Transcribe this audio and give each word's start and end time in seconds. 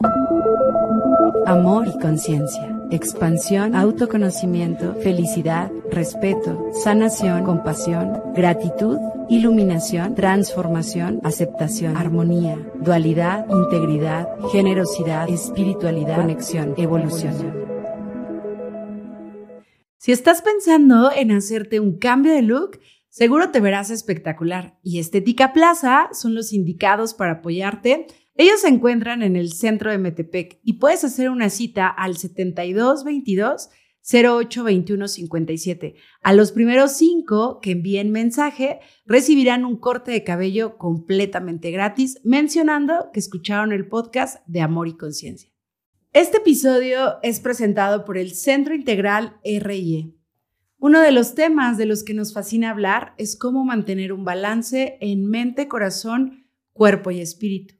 Amor 0.00 1.88
y 1.88 1.98
conciencia. 1.98 2.78
Expansión, 2.90 3.74
autoconocimiento, 3.74 4.94
felicidad, 4.94 5.72
respeto, 5.90 6.70
sanación, 6.72 7.44
compasión, 7.44 8.22
gratitud, 8.32 8.98
iluminación, 9.28 10.14
transformación, 10.14 11.20
aceptación, 11.24 11.96
armonía, 11.96 12.56
dualidad, 12.76 13.46
integridad, 13.50 14.28
generosidad, 14.52 15.28
espiritualidad, 15.28 16.16
conexión, 16.16 16.74
evolución. 16.76 17.66
Si 19.96 20.12
estás 20.12 20.42
pensando 20.42 21.10
en 21.10 21.32
hacerte 21.32 21.80
un 21.80 21.98
cambio 21.98 22.32
de 22.32 22.42
look, 22.42 22.78
seguro 23.08 23.50
te 23.50 23.60
verás 23.60 23.90
espectacular 23.90 24.78
y 24.84 25.00
Estética 25.00 25.52
Plaza 25.52 26.08
son 26.12 26.36
los 26.36 26.52
indicados 26.52 27.14
para 27.14 27.32
apoyarte 27.32 28.06
ellos 28.38 28.60
se 28.60 28.68
encuentran 28.68 29.22
en 29.22 29.36
el 29.36 29.52
centro 29.52 29.90
de 29.90 29.98
Metepec 29.98 30.60
y 30.62 30.74
puedes 30.74 31.02
hacer 31.04 31.28
una 31.28 31.50
cita 31.50 31.88
al 31.88 32.16
7222 32.16 33.68
082157. 34.10 35.96
A 36.22 36.32
los 36.32 36.52
primeros 36.52 36.92
cinco 36.92 37.58
que 37.60 37.72
envíen 37.72 38.10
mensaje 38.10 38.78
recibirán 39.04 39.64
un 39.64 39.76
corte 39.76 40.12
de 40.12 40.24
cabello 40.24 40.78
completamente 40.78 41.70
gratis 41.70 42.20
mencionando 42.24 43.10
que 43.12 43.20
escucharon 43.20 43.72
el 43.72 43.86
podcast 43.86 44.46
de 44.46 44.60
Amor 44.62 44.88
y 44.88 44.96
Conciencia. 44.96 45.50
Este 46.12 46.38
episodio 46.38 47.16
es 47.22 47.40
presentado 47.40 48.04
por 48.04 48.16
el 48.16 48.30
Centro 48.30 48.74
Integral 48.74 49.38
RIE. 49.44 50.14
Uno 50.78 51.00
de 51.00 51.10
los 51.10 51.34
temas 51.34 51.76
de 51.76 51.86
los 51.86 52.04
que 52.04 52.14
nos 52.14 52.32
fascina 52.32 52.70
hablar 52.70 53.14
es 53.18 53.36
cómo 53.36 53.64
mantener 53.64 54.12
un 54.12 54.24
balance 54.24 54.96
en 55.00 55.26
mente, 55.28 55.68
corazón, 55.68 56.46
cuerpo 56.72 57.10
y 57.10 57.20
espíritu. 57.20 57.77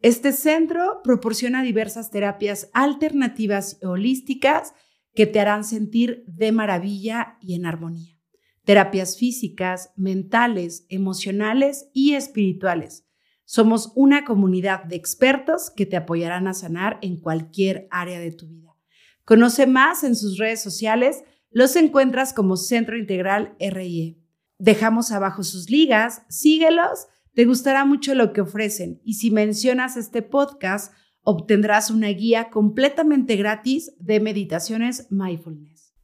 Este 0.00 0.32
centro 0.32 1.00
proporciona 1.02 1.62
diversas 1.64 2.10
terapias 2.10 2.70
alternativas 2.72 3.78
y 3.82 3.86
holísticas 3.86 4.72
que 5.14 5.26
te 5.26 5.40
harán 5.40 5.64
sentir 5.64 6.22
de 6.28 6.52
maravilla 6.52 7.36
y 7.40 7.54
en 7.54 7.66
armonía. 7.66 8.16
Terapias 8.64 9.16
físicas, 9.16 9.90
mentales, 9.96 10.86
emocionales 10.88 11.88
y 11.92 12.14
espirituales. 12.14 13.06
Somos 13.44 13.92
una 13.96 14.24
comunidad 14.24 14.84
de 14.84 14.94
expertos 14.94 15.70
que 15.74 15.86
te 15.86 15.96
apoyarán 15.96 16.46
a 16.46 16.54
sanar 16.54 16.98
en 17.02 17.16
cualquier 17.16 17.88
área 17.90 18.20
de 18.20 18.30
tu 18.30 18.46
vida. 18.46 18.76
Conoce 19.24 19.66
más 19.66 20.04
en 20.04 20.14
sus 20.14 20.38
redes 20.38 20.62
sociales, 20.62 21.24
los 21.50 21.74
encuentras 21.74 22.32
como 22.32 22.56
Centro 22.56 22.96
Integral 22.96 23.56
RIE. 23.58 24.16
Dejamos 24.58 25.10
abajo 25.10 25.42
sus 25.42 25.70
ligas, 25.70 26.22
síguelos 26.28 27.08
te 27.38 27.44
gustará 27.44 27.84
mucho 27.84 28.16
lo 28.16 28.32
que 28.32 28.40
ofrecen 28.40 29.00
y 29.04 29.14
si 29.14 29.30
mencionas 29.30 29.96
este 29.96 30.22
podcast, 30.22 30.92
obtendrás 31.22 31.88
una 31.88 32.08
guía 32.08 32.50
completamente 32.50 33.36
gratis 33.36 33.92
de 34.00 34.18
meditaciones 34.18 35.06
mindfulness. 35.10 35.94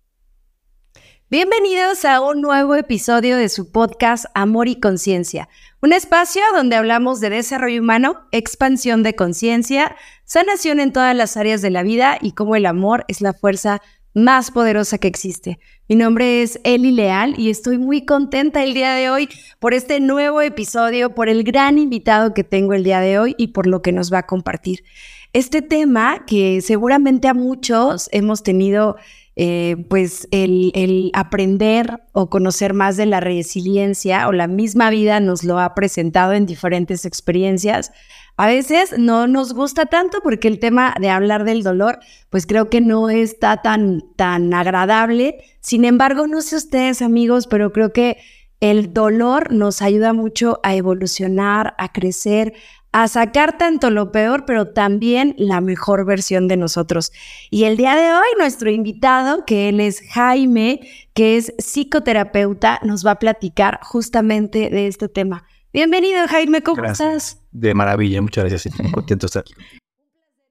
Bienvenidos 1.29 2.05
a 2.05 2.21
un 2.21 2.41
nuevo 2.41 2.77
episodio 2.77 3.37
de 3.37 3.49
su 3.49 3.73
podcast 3.73 4.27
Amor 4.37 4.69
y 4.69 4.79
Conciencia, 4.79 5.49
un 5.83 5.93
espacio 5.93 6.41
donde 6.55 6.77
hablamos 6.77 7.19
de 7.19 7.31
desarrollo 7.31 7.83
humano, 7.83 8.29
expansión 8.31 9.03
de 9.03 9.17
conciencia, 9.17 9.97
sanación 10.25 10.79
en 10.79 10.93
todas 10.93 11.17
las 11.17 11.37
áreas 11.37 11.63
de 11.63 11.71
la 11.71 11.83
vida 11.83 12.17
y 12.21 12.31
cómo 12.31 12.55
el 12.55 12.65
amor 12.65 13.05
es 13.09 13.21
la 13.21 13.33
fuerza 13.33 13.83
más 14.15 14.51
poderosa 14.51 14.98
que 14.98 15.09
existe. 15.09 15.59
Mi 15.89 15.97
nombre 15.97 16.43
es 16.43 16.59
Eli 16.65 16.93
Leal 16.93 17.34
y 17.39 17.51
estoy 17.51 17.79
muy 17.79 18.07
contenta 18.07 18.62
el 18.62 18.73
día 18.73 18.95
de 18.95 19.11
hoy 19.11 19.29
por 19.59 19.75
este 19.75 20.01
nuevo 20.01 20.41
episodio, 20.41 21.15
por 21.15 21.29
el 21.29 21.45
gran 21.45 21.79
invitado 21.79 22.33
que 22.33 22.45
tengo 22.45 22.73
el 22.73 22.85
día 22.85 23.01
de 23.01 23.19
hoy 23.19 23.35
y 23.37 23.48
por 23.48 23.67
lo 23.67 23.83
que 23.83 23.92
nos 23.92 24.12
va 24.12 24.19
a 24.19 24.27
compartir. 24.27 24.85
Este 25.33 25.62
tema 25.62 26.25
que 26.27 26.61
seguramente 26.61 27.27
a 27.27 27.35
muchos 27.35 28.09
hemos 28.12 28.45
tenido 28.45 28.97
eh, 29.37 29.85
pues 29.89 30.29
el, 30.31 30.70
el, 30.77 31.11
aprender 31.12 32.05
o 32.12 32.31
conocer 32.31 32.73
más 32.73 32.97
de 32.97 33.07
la 33.07 33.19
resiliencia 33.19 34.29
o 34.29 34.33
la 34.33 34.46
misma 34.46 34.91
vida 34.91 35.19
nos 35.19 35.42
lo 35.42 35.58
ha 35.58 35.75
presentado 35.75 36.35
en 36.35 36.46
diferentes 36.46 37.05
experiencias. 37.05 37.91
A 38.36 38.48
veces 38.48 38.95
no 38.98 39.28
nos 39.28 39.52
gusta 39.52 39.86
tanto 39.86 40.18
porque 40.20 40.48
el 40.48 40.58
tema 40.58 40.95
de 41.00 41.08
hablar 41.08 41.45
del 41.45 41.62
dolor, 41.62 42.00
pues 42.30 42.46
creo 42.46 42.68
que 42.68 42.80
no 42.80 43.08
está 43.08 43.62
tan, 43.62 44.02
tan 44.17 44.52
agradable. 44.52 45.36
Sin 45.61 45.84
embargo, 45.84 46.27
no 46.27 46.40
sé 46.40 46.56
ustedes 46.56 47.00
amigos, 47.00 47.46
pero 47.46 47.72
creo 47.72 47.92
que 47.92 48.17
el 48.58 48.92
dolor 48.92 49.52
nos 49.52 49.83
ayuda 49.83 50.12
mucho 50.12 50.58
a 50.64 50.74
evolucionar, 50.74 51.74
a 51.78 51.92
crecer, 51.92 52.55
a 52.90 53.06
sacar 53.08 53.58
tanto 53.58 53.90
lo 53.90 54.11
peor, 54.11 54.46
pero 54.46 54.68
también 54.68 55.34
la 55.39 55.61
mejor 55.61 56.05
versión 56.05 56.48
de 56.48 56.56
nosotros. 56.56 57.12
Y 57.51 57.64
el 57.64 57.77
día 57.77 57.95
de 57.95 58.12
hoy, 58.14 58.27
nuestro 58.39 58.70
invitado, 58.70 59.45
que 59.45 59.68
él 59.68 59.80
es 59.80 60.01
Jaime, 60.12 60.80
que 61.12 61.36
es 61.36 61.52
psicoterapeuta, 61.58 62.80
nos 62.83 63.06
va 63.06 63.12
a 63.12 63.18
platicar 63.18 63.80
justamente 63.83 64.70
de 64.70 64.86
este 64.86 65.08
tema. 65.08 65.45
Bienvenido, 65.74 66.29
Jaime, 66.29 66.62
¿cómo 66.62 66.85
estás? 66.85 67.45
De 67.51 67.74
maravilla, 67.74 68.23
muchas 68.23 68.45
gracias. 68.45 68.73
Contento 68.92 69.24
de 69.24 69.27
estar 69.27 69.40
aquí. 69.40 69.55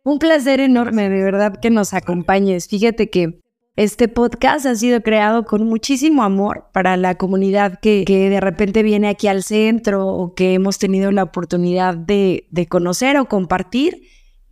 Un 0.04 0.20
placer 0.20 0.60
enorme, 0.60 1.10
de 1.10 1.24
verdad, 1.24 1.62
que 1.62 1.70
nos 1.70 1.94
acompañes. 1.94 2.68
Fíjate 2.68 3.10
que 3.10 3.40
este 3.78 4.10
podcast 4.10 4.66
ha 4.66 4.76
sido 4.76 5.00
creado 5.00 5.46
con 5.46 5.64
muchísimo 5.64 6.24
amor 6.24 6.66
para 6.74 6.98
la 6.98 7.16
comunidad 7.16 7.80
que, 7.80 8.04
que 8.06 8.30
de 8.30 8.42
repente 8.42 8.84
viene 8.84 9.08
aquí 9.08 9.30
al 9.30 9.44
centro 9.44 10.06
o 10.06 10.34
que 10.36 10.56
hemos 10.56 10.78
tenido 10.78 11.10
la 11.14 11.24
oportunidad 11.24 11.96
de, 11.96 12.46
de 12.52 12.68
conocer 12.68 13.16
o 13.16 13.30
compartir. 13.30 14.02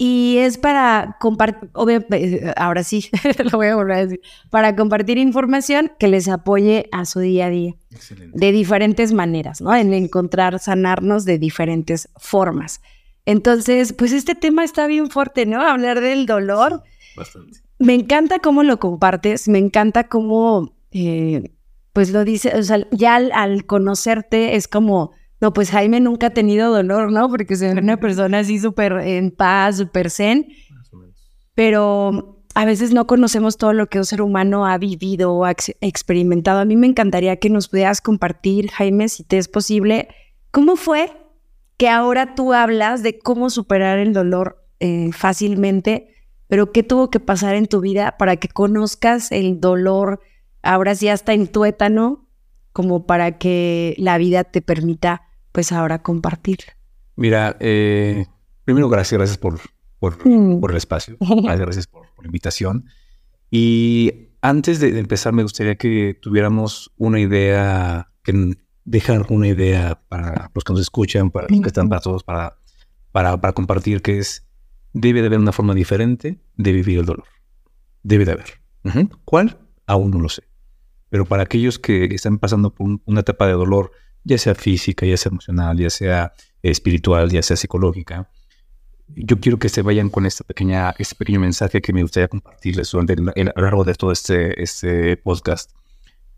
Y 0.04 0.40
es 0.40 0.58
para 0.58 1.18
compartir, 1.20 1.70
eh, 2.14 2.54
ahora 2.58 2.84
sí, 2.84 3.08
lo 3.52 3.60
voy 3.60 3.68
a 3.68 3.76
volver 3.76 3.98
a 3.98 4.06
decir, 4.08 4.22
para 4.50 4.76
compartir 4.76 5.20
información 5.20 5.92
que 6.00 6.08
les 6.08 6.28
apoye 6.28 6.90
a 6.92 7.06
su 7.06 7.20
día 7.20 7.46
a 7.46 7.50
día. 7.52 7.76
Excelente. 7.92 8.36
De 8.36 8.52
diferentes 8.52 9.14
maneras, 9.14 9.62
¿no? 9.62 9.76
En 9.76 9.94
encontrar, 9.94 10.58
sanarnos 10.58 11.24
de 11.26 11.38
diferentes 11.38 12.10
formas. 12.18 12.82
Entonces, 13.28 13.94
pues 13.94 14.12
este 14.12 14.34
tema 14.34 14.64
está 14.64 14.88
bien 14.88 15.12
fuerte, 15.12 15.46
¿no? 15.46 15.62
Hablar 15.62 16.02
del 16.02 16.26
dolor. 16.26 16.82
Bastante. 17.16 17.60
Me 17.78 17.94
encanta 17.94 18.40
cómo 18.40 18.64
lo 18.64 18.80
compartes, 18.80 19.48
me 19.48 19.60
encanta 19.60 20.08
cómo, 20.08 20.74
eh, 20.90 21.52
pues 21.94 22.10
lo 22.10 22.26
dice, 22.26 22.58
o 22.58 22.64
sea, 22.64 22.88
ya 22.90 23.18
al, 23.18 23.32
al 23.34 23.68
conocerte 23.68 24.56
es 24.56 24.68
como 24.68 25.12
no, 25.42 25.54
pues 25.54 25.72
Jaime 25.72 26.00
nunca 26.00 26.28
ha 26.28 26.30
tenido 26.30 26.72
dolor, 26.72 27.12
¿no? 27.12 27.28
Porque 27.28 27.56
es 27.56 27.62
una 27.64 27.98
persona 28.00 28.40
así 28.40 28.60
súper 28.60 28.94
en 28.94 29.32
paz, 29.32 29.78
súper 29.78 30.12
zen. 30.12 30.48
Pero 31.56 32.44
a 32.54 32.66
veces 32.66 32.94
no 32.94 33.08
conocemos 33.08 33.58
todo 33.58 33.74
lo 33.74 33.88
que 33.88 33.98
un 33.98 34.06
ser 34.06 34.22
humano 34.22 34.68
ha 34.68 34.78
vivido 34.78 35.34
o 35.34 35.46
ha 35.46 35.56
experimentado. 35.82 36.60
A 36.60 36.66
mí 36.66 36.76
me 36.76 36.86
encantaría 36.86 37.38
que 37.38 37.50
nos 37.50 37.70
pudieras 37.70 38.02
compartir, 38.02 38.70
Jaime, 38.70 39.10
si 39.10 39.24
te 39.24 39.40
es 39.40 39.48
posible, 39.48 40.10
cómo 40.52 40.76
fue 40.76 41.12
que 41.78 41.90
ahora 41.90 42.36
tú 42.36 42.54
hablas 42.54 43.02
de 43.02 43.18
cómo 43.18 43.50
superar 43.50 43.98
el 43.98 44.14
dolor 44.14 44.64
eh, 44.80 45.10
fácilmente, 45.12 46.14
pero 46.48 46.72
qué 46.72 46.84
tuvo 46.84 47.10
que 47.10 47.20
pasar 47.20 47.56
en 47.56 47.66
tu 47.66 47.82
vida 47.82 48.16
para 48.20 48.36
que 48.36 48.48
conozcas 48.48 49.32
el 49.32 49.60
dolor 49.60 50.20
ahora 50.62 50.94
sí 50.94 51.08
hasta 51.08 51.34
en 51.34 51.48
tuétano, 51.48 52.28
como 52.74 53.08
para 53.08 53.40
que 53.40 53.96
la 53.98 54.20
vida 54.20 54.44
te 54.44 54.62
permita 54.62 55.24
pues 55.52 55.72
ahora 55.72 56.02
compartir. 56.02 56.60
Mira, 57.16 57.58
eh, 57.60 58.26
primero 58.64 58.90
gracias, 58.90 59.18
gracias 59.18 59.38
por, 59.38 59.60
por, 60.00 60.26
mm. 60.26 60.60
por 60.60 60.72
el 60.72 60.78
espacio, 60.78 61.18
gracias, 61.20 61.60
gracias 61.60 61.88
por, 61.88 62.08
la 62.20 62.26
invitación. 62.26 62.86
Y 63.50 64.30
antes 64.42 64.80
de, 64.80 64.98
empezar, 64.98 65.34
me 65.34 65.44
gustaría 65.44 65.76
que 65.76 66.18
tuviéramos 66.22 66.92
una 66.98 67.20
idea, 67.20 68.12
que 68.24 68.56
dejar 68.86 69.26
una 69.30 69.48
idea 69.48 70.02
para 70.08 70.50
los 70.54 70.64
que 70.64 70.74
nos 70.74 70.82
escuchan, 70.82 71.32
para 71.32 71.48
los 71.50 71.62
que 71.62 71.68
están 71.68 71.90
para 71.90 72.02
todos, 72.02 72.24
para, 72.24 72.58
para, 73.12 73.40
para 73.40 73.54
compartir, 73.54 74.02
que 74.02 74.20
es, 74.20 74.48
debe 74.94 75.22
de 75.22 75.28
haber 75.28 75.40
una 75.40 75.52
forma 75.52 75.74
diferente 75.74 76.40
de 76.56 76.72
vivir 76.72 77.00
el 77.00 77.06
dolor. 77.06 77.26
Debe 78.04 78.26
de 78.26 78.32
haber. 78.32 78.62
¿Cuál? 79.26 79.60
Aún 79.86 80.12
no 80.12 80.20
lo 80.20 80.30
sé. 80.30 80.44
Pero 81.10 81.26
para 81.26 81.44
aquellos 81.44 81.78
que 81.78 82.06
están 82.06 82.40
pasando 82.40 82.74
por 82.74 82.88
una 83.06 83.20
etapa 83.20 83.46
de 83.46 83.54
dolor, 83.54 83.92
ya 84.24 84.38
sea 84.38 84.56
física, 84.56 85.06
ya 85.06 85.18
sea 85.18 85.30
emocional, 85.30 85.78
ya 85.78 85.90
sea 85.90 86.34
espiritual, 86.62 87.30
ya 87.30 87.42
sea 87.42 87.58
psicológica. 87.58 88.30
Yo 89.08 89.40
quiero 89.40 89.60
que 89.60 89.70
se 89.70 89.82
vayan 89.82 90.10
con 90.10 90.26
esta 90.26 90.44
pequeña, 90.44 90.94
este 90.98 91.16
pequeño 91.16 91.40
mensaje 91.40 91.82
que 91.82 91.92
me 91.92 92.02
gustaría 92.02 92.28
compartirles 92.28 92.90
durante 92.92 93.14
el, 93.14 93.50
a 93.50 93.54
lo 93.56 93.64
largo 93.64 93.84
de 93.84 93.96
todo 93.96 94.12
este, 94.12 94.62
este 94.62 95.18
podcast. 95.18 95.72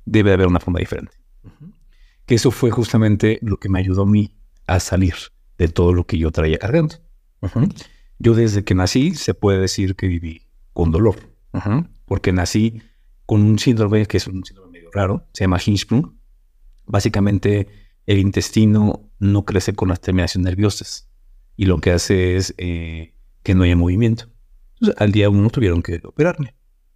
Debe 0.05 0.33
haber 0.33 0.47
una 0.47 0.59
forma 0.59 0.79
diferente. 0.79 1.13
Que 2.25 2.35
eso 2.35 2.51
fue 2.51 2.71
justamente 2.71 3.39
lo 3.41 3.57
que 3.57 3.69
me 3.69 3.79
ayudó 3.79 4.03
a 4.03 4.05
mí 4.05 4.35
a 4.65 4.79
salir 4.79 5.13
de 5.57 5.67
todo 5.67 5.93
lo 5.93 6.05
que 6.05 6.17
yo 6.17 6.31
traía 6.31 6.57
cargando. 6.57 6.95
Yo 8.19 8.33
desde 8.33 8.63
que 8.63 8.73
nací 8.73 9.15
se 9.15 9.33
puede 9.33 9.59
decir 9.59 9.95
que 9.95 10.07
viví 10.07 10.47
con 10.73 10.91
dolor, 10.91 11.15
porque 12.05 12.31
nací 12.31 12.81
con 13.25 13.41
un 13.41 13.59
síndrome 13.59 14.05
que 14.05 14.17
es 14.17 14.27
un 14.27 14.43
síndrome 14.43 14.71
medio 14.71 14.89
raro, 14.91 15.27
se 15.33 15.43
llama 15.43 15.59
Hirschsprung, 15.63 16.13
Básicamente, 16.85 17.67
el 18.05 18.19
intestino 18.19 19.09
no 19.19 19.45
crece 19.45 19.73
con 19.73 19.89
las 19.89 20.01
terminaciones 20.01 20.45
nerviosas 20.45 21.09
y 21.55 21.65
lo 21.65 21.79
que 21.79 21.91
hace 21.91 22.35
es 22.35 22.53
eh, 22.57 23.13
que 23.43 23.55
no 23.55 23.63
haya 23.63 23.75
movimiento. 23.75 24.25
Entonces, 24.75 25.01
al 25.01 25.11
día 25.11 25.29
uno 25.29 25.49
tuvieron 25.49 25.81
que 25.81 26.01
operarme. 26.03 26.55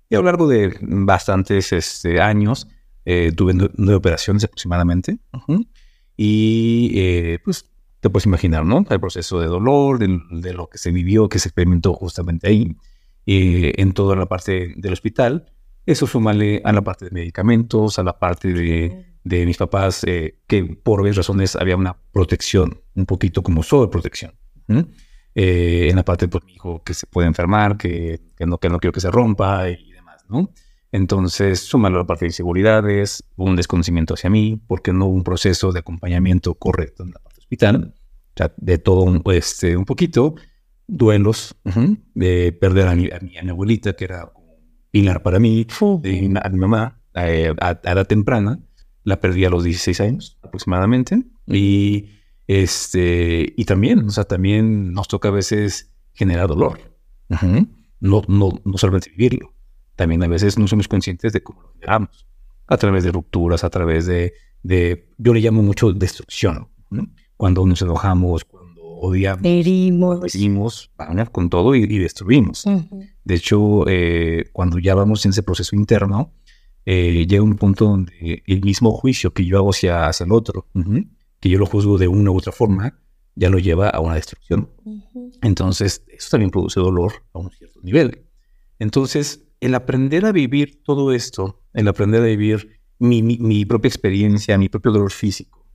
Y 0.10 0.16
a 0.16 0.19
lo 0.19 0.25
largo 0.25 0.48
de 0.48 0.78
bastantes 0.81 1.72
este, 1.74 2.22
años, 2.22 2.68
eh, 3.06 3.31
tuve 3.36 3.54
nueve 3.54 3.95
operaciones 3.95 4.44
aproximadamente. 4.44 5.19
Y 6.16 6.92
eh, 6.95 7.39
pues 7.44 7.69
te 8.00 8.10
puedes 8.10 8.25
imaginar, 8.25 8.66
¿no? 8.66 8.86
El 8.89 9.00
proceso 9.00 9.39
de 9.39 9.48
dolor, 9.48 10.00
de, 10.00 10.54
lo 10.54 10.68
que 10.68 10.78
se 10.78 10.92
vivió, 10.92 11.30
que 11.30 11.39
se 11.39 11.50
experimentó 11.50 11.94
justamente 11.94 12.48
ahí, 12.48 12.75
eh, 13.25 13.74
en 13.78 13.94
toda 13.94 14.16
la 14.16 14.25
parte 14.25 14.74
del 14.75 14.94
hospital. 14.94 15.51
Eso 15.86 16.06
sumale 16.06 16.62
a 16.66 16.74
la 16.74 16.81
parte 16.81 17.06
de 17.06 17.12
medicamentos, 17.12 17.98
a 18.00 18.04
la 18.04 18.19
parte 18.19 18.51
de, 18.54 19.06
mis 19.27 19.57
papás, 19.57 20.03
que 20.03 20.77
por 20.83 21.01
varias 21.01 21.18
razones 21.18 21.56
había 21.56 21.75
una 21.75 21.97
protección, 22.12 22.81
un 22.95 23.06
poquito 23.06 23.44
como 23.44 23.63
sobreprotección. 23.63 24.33
en 24.68 25.95
la 25.95 26.03
parte 26.03 26.25
de 26.25 26.29
pues, 26.29 26.44
mi 26.45 26.53
hijo 26.53 26.83
que 26.83 26.94
se 26.94 27.06
puede 27.07 27.27
enfermar, 27.27 27.77
que, 27.77 28.19
que, 28.35 28.45
no, 28.45 28.57
que 28.57 28.69
no 28.69 28.79
quiero 28.79 28.91
que 28.91 29.01
se 29.01 29.12
rompa 29.12 29.69
y 29.69 29.91
demás, 29.91 30.25
¿no? 30.29 30.51
Entonces, 30.91 31.59
sumarlo 31.59 32.00
a 32.00 32.01
la 32.01 32.07
parte 32.07 32.25
de 32.25 32.29
inseguridades, 32.29 33.24
un 33.35 33.56
desconocimiento 33.56 34.13
hacia 34.13 34.29
mí, 34.29 34.62
porque 34.68 34.94
no 34.94 35.06
hubo 35.06 35.15
un 35.15 35.24
proceso 35.24 35.71
de 35.71 35.79
acompañamiento 35.79 36.53
correcto 36.56 37.03
en 37.03 37.12
la 37.12 37.19
parte 37.19 37.39
hospital. 37.39 37.94
O 37.94 38.33
sea, 38.38 38.53
de 38.57 38.77
todo 38.77 39.01
un, 39.01 39.21
este, 39.33 39.75
un 39.75 39.85
poquito, 39.85 40.35
duelos, 40.88 41.56
de 42.13 42.51
perder 42.53 42.88
a 42.88 42.95
mi, 42.95 43.09
a 43.09 43.19
mi, 43.19 43.50
abuelita, 43.50 43.94
que 43.94 44.06
era 44.06 44.31
un 44.35 44.56
pilar 44.91 45.21
para 45.24 45.39
mí, 45.39 45.68
a 45.81 46.50
mi 46.50 46.59
mamá, 46.59 47.01
eh, 47.15 47.53
a, 47.59 47.71
edad 47.83 48.07
temprana, 48.07 48.59
la 49.07 49.19
perdí 49.19 49.45
a 49.45 49.50
los 49.50 49.63
16 49.63 50.01
años 50.01 50.38
aproximadamente. 50.42 51.24
Y, 51.48 52.09
este, 52.48 53.54
y 53.56 53.65
también, 53.65 54.07
o 54.07 54.09
sea, 54.09 54.25
también 54.25 54.92
nos 54.92 55.07
toca 55.07 55.30
a 55.30 55.31
veces 55.31 55.92
generar 56.13 56.48
dolor. 56.48 56.80
No, 58.00 58.21
no, 58.27 58.62
no 58.63 58.77
solamente 58.77 59.09
vivirlo 59.09 59.57
también 59.98 60.24
a 60.24 60.27
veces 60.27 60.57
no 60.57 60.68
somos 60.68 60.88
conscientes 60.88 61.33
de 61.33 61.44
cómo 61.44 61.63
lo 61.63 61.74
generamos. 61.74 62.25
A 62.68 62.77
través 62.77 63.04
de 63.04 63.12
rupturas, 63.12 63.63
a 63.63 63.69
través 63.69 64.06
de, 64.06 64.33
de 64.63 65.10
yo 65.18 65.33
le 65.33 65.42
llamo 65.42 65.63
mucho 65.63 65.92
destrucción. 65.92 66.69
Cuando 67.36 67.65
nos 67.65 67.81
enojamos, 67.81 68.45
cuando 68.45 68.81
odiamos, 68.83 69.44
herimos, 69.44 70.36
herimos 70.36 70.92
con 71.31 71.50
todo 71.50 71.75
y, 71.75 71.98
destruimos. 71.98 72.63
De 73.24 73.36
hecho, 73.36 73.86
eh, 73.88 74.50
cuando 74.53 74.77
ya 74.80 74.95
vamos 74.95 75.25
en 75.25 75.31
ese 75.31 75.44
proceso 75.44 75.75
interno, 75.75 76.33
eh, 76.89 77.28
llega 77.28 77.44
un 77.44 77.57
punto 77.57 77.84
donde 77.84 78.44
el 78.45 78.62
mismo 78.62 78.94
juicio 78.94 79.34
que 79.34 79.44
yo 79.44 79.57
hago 79.57 79.72
hacia, 79.72 80.07
hacia 80.07 80.24
el 80.24 80.31
otro, 80.31 80.68
que 81.42 81.50
yo 81.50 81.60
lo 81.60 81.66
juzgo 81.66 81.98
de 81.98 82.07
una 82.07 82.31
u 82.31 82.38
otra 82.38 82.54
forma, 82.54 82.98
ya 83.36 83.50
lo 83.50 83.60
lleva 83.60 83.89
a 83.89 84.00
una 84.00 84.16
destrucción. 84.16 84.69
Entonces, 85.42 86.06
eso 86.07 86.30
también 86.31 86.50
produce 86.50 86.80
dolor 86.80 87.12
a 87.34 87.39
un 87.39 87.51
cierto 87.51 87.81
nivel. 87.84 88.24
Entonces, 88.80 89.44
el 89.60 89.75
aprender 89.75 90.25
a 90.25 90.31
vivir 90.31 90.81
todo 90.81 91.12
esto, 91.12 91.62
el 91.74 91.89
aprender 91.89 92.22
a 92.22 92.25
vivir 92.25 92.80
mi, 93.00 93.66
propia 93.66 93.89
experiencia, 93.89 94.57
mi 94.57 94.69
propio 94.69 94.94
dolor 94.94 95.12
físico, 95.12 95.66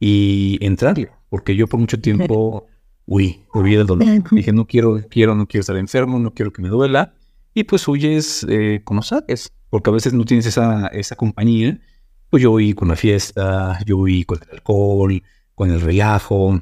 y 0.00 0.56
entrarle, 0.62 1.10
porque 1.28 1.54
yo 1.54 1.66
por 1.66 1.78
mucho 1.78 2.00
tiempo, 2.00 2.64
uy, 3.04 3.44
huí 3.52 3.76
del 3.76 3.86
dolor. 3.86 4.08
Dije, 4.30 4.54
no 4.54 4.66
quiero, 4.66 4.98
quiero, 5.10 5.34
no 5.34 5.46
quiero 5.46 5.60
estar 5.60 5.76
enfermo, 5.76 6.18
no 6.18 6.32
quiero 6.32 6.54
que 6.54 6.62
me 6.62 6.70
duela, 6.70 7.12
y 7.56 7.64
pues 7.64 7.88
huyes 7.88 8.44
eh, 8.50 8.82
como 8.84 9.00
sabes, 9.00 9.50
porque 9.70 9.88
a 9.88 9.92
veces 9.94 10.12
no 10.12 10.26
tienes 10.26 10.44
esa, 10.44 10.88
esa 10.88 11.16
compañía. 11.16 11.80
Pues 12.28 12.42
yo 12.42 12.52
huí 12.52 12.74
con 12.74 12.88
la 12.88 12.96
fiesta, 12.96 13.78
yo 13.86 13.96
huí 13.96 14.24
con 14.24 14.38
el 14.42 14.56
alcohol, 14.56 15.22
con 15.54 15.70
el 15.70 15.80
relajo, 15.80 16.60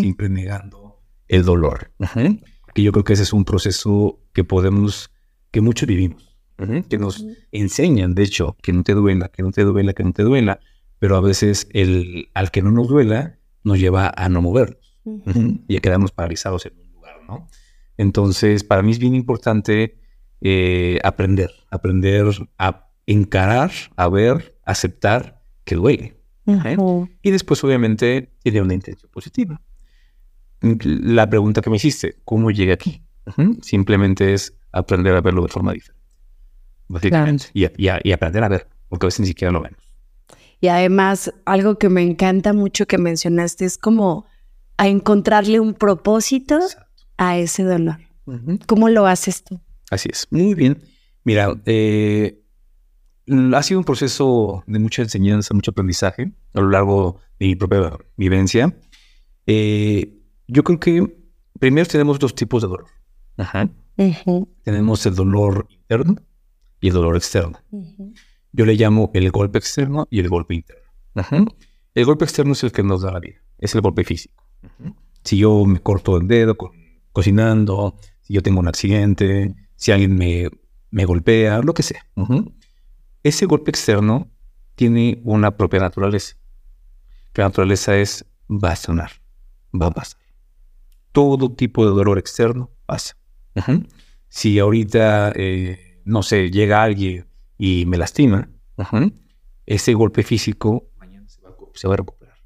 siempre 0.00 0.28
negando 0.28 1.00
el 1.28 1.44
dolor. 1.44 1.92
Que 2.74 2.82
yo 2.82 2.90
creo 2.90 3.04
que 3.04 3.12
ese 3.12 3.22
es 3.22 3.32
un 3.32 3.44
proceso 3.44 4.18
que 4.32 4.42
podemos 4.42 5.12
que 5.52 5.60
muchos 5.60 5.86
vivimos, 5.86 6.36
que 6.88 6.98
nos 6.98 7.24
enseñan, 7.52 8.16
de 8.16 8.24
hecho, 8.24 8.56
que 8.62 8.72
no 8.72 8.82
te 8.82 8.94
duela, 8.94 9.28
que 9.28 9.44
no 9.44 9.52
te 9.52 9.62
duela, 9.62 9.92
que 9.92 10.02
no 10.02 10.12
te 10.12 10.24
duela, 10.24 10.58
pero 10.98 11.14
a 11.16 11.20
veces 11.20 11.68
el, 11.70 12.30
al 12.34 12.50
que 12.50 12.62
no 12.62 12.72
nos 12.72 12.88
duela 12.88 13.38
nos 13.62 13.78
lleva 13.78 14.12
a 14.16 14.28
no 14.28 14.42
movernos. 14.42 14.98
Y 15.68 15.76
a 15.76 15.80
quedarnos 15.80 16.10
paralizados 16.10 16.66
en 16.66 16.80
un 16.80 16.92
lugar, 16.94 17.20
¿no? 17.28 17.46
Entonces, 17.96 18.64
para 18.64 18.82
mí 18.82 18.90
es 18.90 18.98
bien 18.98 19.14
importante 19.14 20.01
eh, 20.44 20.98
aprender, 21.04 21.52
aprender 21.70 22.26
a 22.58 22.88
encarar, 23.06 23.70
a 23.96 24.08
ver, 24.08 24.58
aceptar 24.64 25.40
que 25.64 25.76
duele. 25.76 26.16
¿eh? 26.46 26.76
Y 27.22 27.30
después, 27.30 27.62
obviamente, 27.62 28.32
tiene 28.42 28.60
una 28.60 28.74
intención 28.74 29.10
positiva. 29.12 29.60
La 30.60 31.28
pregunta 31.30 31.60
que 31.60 31.70
me 31.70 31.76
hiciste, 31.76 32.16
¿cómo 32.24 32.50
llegué 32.50 32.72
aquí? 32.72 33.02
Simplemente 33.62 34.32
es 34.32 34.54
aprender 34.72 35.14
a 35.14 35.20
verlo 35.20 35.42
de 35.42 35.48
forma 35.48 35.72
diferente. 35.72 36.02
Básicamente. 36.88 37.46
Y, 37.54 37.66
y, 37.76 38.12
aprender 38.12 38.42
a 38.42 38.48
ver, 38.48 38.68
porque 38.88 39.06
a 39.06 39.08
veces 39.08 39.20
ni 39.20 39.26
siquiera 39.26 39.52
lo 39.52 39.62
vemos. 39.62 39.80
Y 40.60 40.68
además, 40.68 41.32
algo 41.44 41.78
que 41.78 41.88
me 41.88 42.02
encanta 42.02 42.52
mucho 42.52 42.86
que 42.86 42.98
mencionaste 42.98 43.64
es 43.64 43.78
como 43.78 44.26
a 44.76 44.88
encontrarle 44.88 45.60
un 45.60 45.74
propósito 45.74 46.58
a 47.16 47.38
ese 47.38 47.62
dolor. 47.62 47.98
¿Cómo 48.66 48.88
lo 48.88 49.06
haces 49.06 49.44
tú? 49.44 49.60
Así 49.92 50.08
es. 50.10 50.26
Muy 50.30 50.54
bien. 50.54 50.82
Mira, 51.22 51.54
eh, 51.66 52.40
ha 53.54 53.62
sido 53.62 53.78
un 53.78 53.84
proceso 53.84 54.64
de 54.66 54.78
mucha 54.78 55.02
enseñanza, 55.02 55.52
mucho 55.52 55.72
aprendizaje 55.72 56.32
a 56.54 56.60
lo 56.60 56.70
largo 56.70 57.20
de 57.38 57.48
mi 57.48 57.56
propia 57.56 57.98
vivencia. 58.16 58.74
Eh, 59.46 60.18
yo 60.48 60.64
creo 60.64 60.80
que 60.80 61.14
primero 61.60 61.86
tenemos 61.86 62.18
dos 62.18 62.34
tipos 62.34 62.62
de 62.62 62.68
dolor. 62.68 62.86
Ajá. 63.36 63.68
Tenemos 64.62 65.04
el 65.04 65.14
dolor 65.14 65.66
interno 65.70 66.16
y 66.80 66.88
el 66.88 66.94
dolor 66.94 67.16
externo. 67.16 67.58
Yo 68.52 68.64
le 68.64 68.74
llamo 68.76 69.10
el 69.12 69.30
golpe 69.30 69.58
externo 69.58 70.08
y 70.10 70.20
el 70.20 70.30
golpe 70.30 70.54
interno. 70.54 70.82
El 71.94 72.06
golpe 72.06 72.24
externo 72.24 72.54
es 72.54 72.64
el 72.64 72.72
que 72.72 72.82
nos 72.82 73.02
da 73.02 73.12
la 73.12 73.20
vida, 73.20 73.42
es 73.58 73.74
el 73.74 73.82
golpe 73.82 74.04
físico. 74.04 74.42
Si 75.22 75.36
yo 75.36 75.66
me 75.66 75.80
corto 75.80 76.16
el 76.16 76.26
dedo 76.26 76.56
cocinando, 77.12 77.96
si 78.22 78.32
yo 78.32 78.42
tengo 78.42 78.60
un 78.60 78.68
accidente, 78.68 79.54
si 79.82 79.90
alguien 79.90 80.14
me, 80.14 80.48
me 80.92 81.04
golpea, 81.04 81.58
lo 81.58 81.74
que 81.74 81.82
sea. 81.82 82.06
Ese 83.24 83.46
golpe 83.46 83.72
externo 83.72 84.30
tiene 84.76 85.20
una 85.24 85.56
propia 85.56 85.80
naturaleza. 85.80 86.36
La 87.34 87.46
naturaleza 87.46 87.96
es 87.96 88.24
va 88.48 88.70
a 88.70 88.76
sonar, 88.76 89.10
va 89.74 89.86
a 89.86 89.90
pasar. 89.90 90.20
Todo 91.10 91.50
tipo 91.50 91.84
de 91.84 91.90
dolor 91.90 92.16
externo 92.18 92.70
pasa. 92.86 93.16
Si 94.28 94.60
ahorita, 94.60 95.32
eh, 95.34 96.00
no 96.04 96.22
sé, 96.22 96.52
llega 96.52 96.84
alguien 96.84 97.26
y 97.58 97.84
me 97.86 97.98
lastima, 97.98 98.48
ese 99.66 99.94
golpe 99.94 100.22
físico 100.22 100.92
mañana 100.96 101.28
se 101.28 101.42
va, 101.88 101.94
a 101.94 101.96
recuperar. 101.96 102.36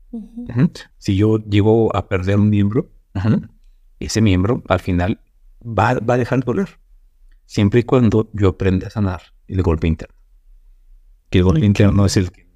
Si 0.97 1.17
yo 1.17 1.37
llego 1.37 1.95
a 1.95 2.09
perder 2.09 2.39
un 2.39 2.49
miembro, 2.49 2.91
ese 4.01 4.23
miembro 4.23 4.63
al 4.69 4.81
final 4.81 5.21
va, 5.63 5.91
a 5.91 6.17
dejar 6.17 6.39
de 6.39 6.47
doler. 6.47 6.86
Siempre 7.47 7.81
y 7.81 7.83
cuando 7.85 8.29
yo 8.33 8.49
aprenda 8.49 8.89
a 8.89 8.91
sanar 8.91 9.23
el 9.49 9.63
golpe 9.63 9.87
interno. 9.87 10.15
Que 11.31 11.39
el 11.39 11.45
golpe 11.45 11.65
interno 11.65 12.07
es 12.07 12.17
el 12.17 12.31
que 12.31 12.47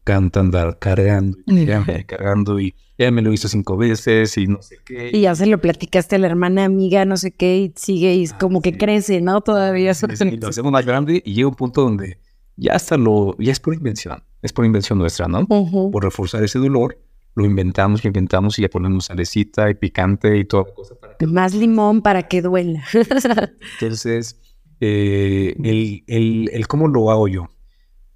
encanta 0.00 0.40
andar 0.40 0.78
cargando 0.78 1.38
y 1.46 1.66
cargando 2.04 2.60
y 2.60 2.74
ya 2.98 3.10
me 3.10 3.22
lo 3.22 3.32
hizo 3.32 3.48
cinco 3.48 3.76
veces 3.76 4.36
y 4.36 4.46
no 4.46 4.62
sé 4.62 4.76
qué. 4.84 5.10
Y 5.12 5.22
ya 5.22 5.34
se 5.34 5.46
lo 5.46 5.58
platicaste 5.58 6.16
a 6.16 6.18
la 6.18 6.26
hermana 6.26 6.64
amiga, 6.64 7.04
no 7.04 7.16
sé 7.16 7.32
qué, 7.32 7.56
y 7.56 7.72
sigue 7.74 8.14
y 8.14 8.28
como 8.28 8.60
que 8.60 8.76
crece, 8.76 9.20
¿no? 9.20 9.40
Todavía. 9.40 9.92
y 9.92 10.36
lo 10.36 10.48
hacemos 10.48 10.70
más 10.70 10.86
grande 10.86 11.22
y 11.24 11.34
llega 11.34 11.48
un 11.48 11.54
punto 11.54 11.82
donde 11.82 12.18
ya 12.56 12.74
hasta 12.74 12.96
lo, 12.96 13.36
ya 13.38 13.52
es 13.52 13.60
por 13.60 13.74
invención, 13.74 14.22
es 14.42 14.52
por 14.52 14.64
invención 14.64 14.98
nuestra, 14.98 15.26
¿no? 15.26 15.46
Por 15.46 16.04
reforzar 16.04 16.44
ese 16.44 16.58
dolor, 16.58 16.98
lo 17.34 17.44
inventamos, 17.44 18.04
lo 18.04 18.08
inventamos 18.08 18.58
y 18.58 18.62
ya 18.62 18.68
ponemos 18.68 19.06
salecita 19.06 19.70
y 19.70 19.74
picante 19.74 20.36
y 20.36 20.44
toda 20.44 20.64
cosa 20.74 20.94
para 20.94 21.16
que... 21.16 21.26
Más 21.26 21.54
limón 21.54 22.02
para 22.02 22.24
que 22.28 22.42
duela. 22.42 22.84
Entonces, 23.80 24.40
eh, 24.80 25.54
el, 25.62 26.04
el, 26.06 26.50
el 26.52 26.66
cómo 26.68 26.88
lo 26.88 27.10
hago 27.10 27.28
yo 27.28 27.48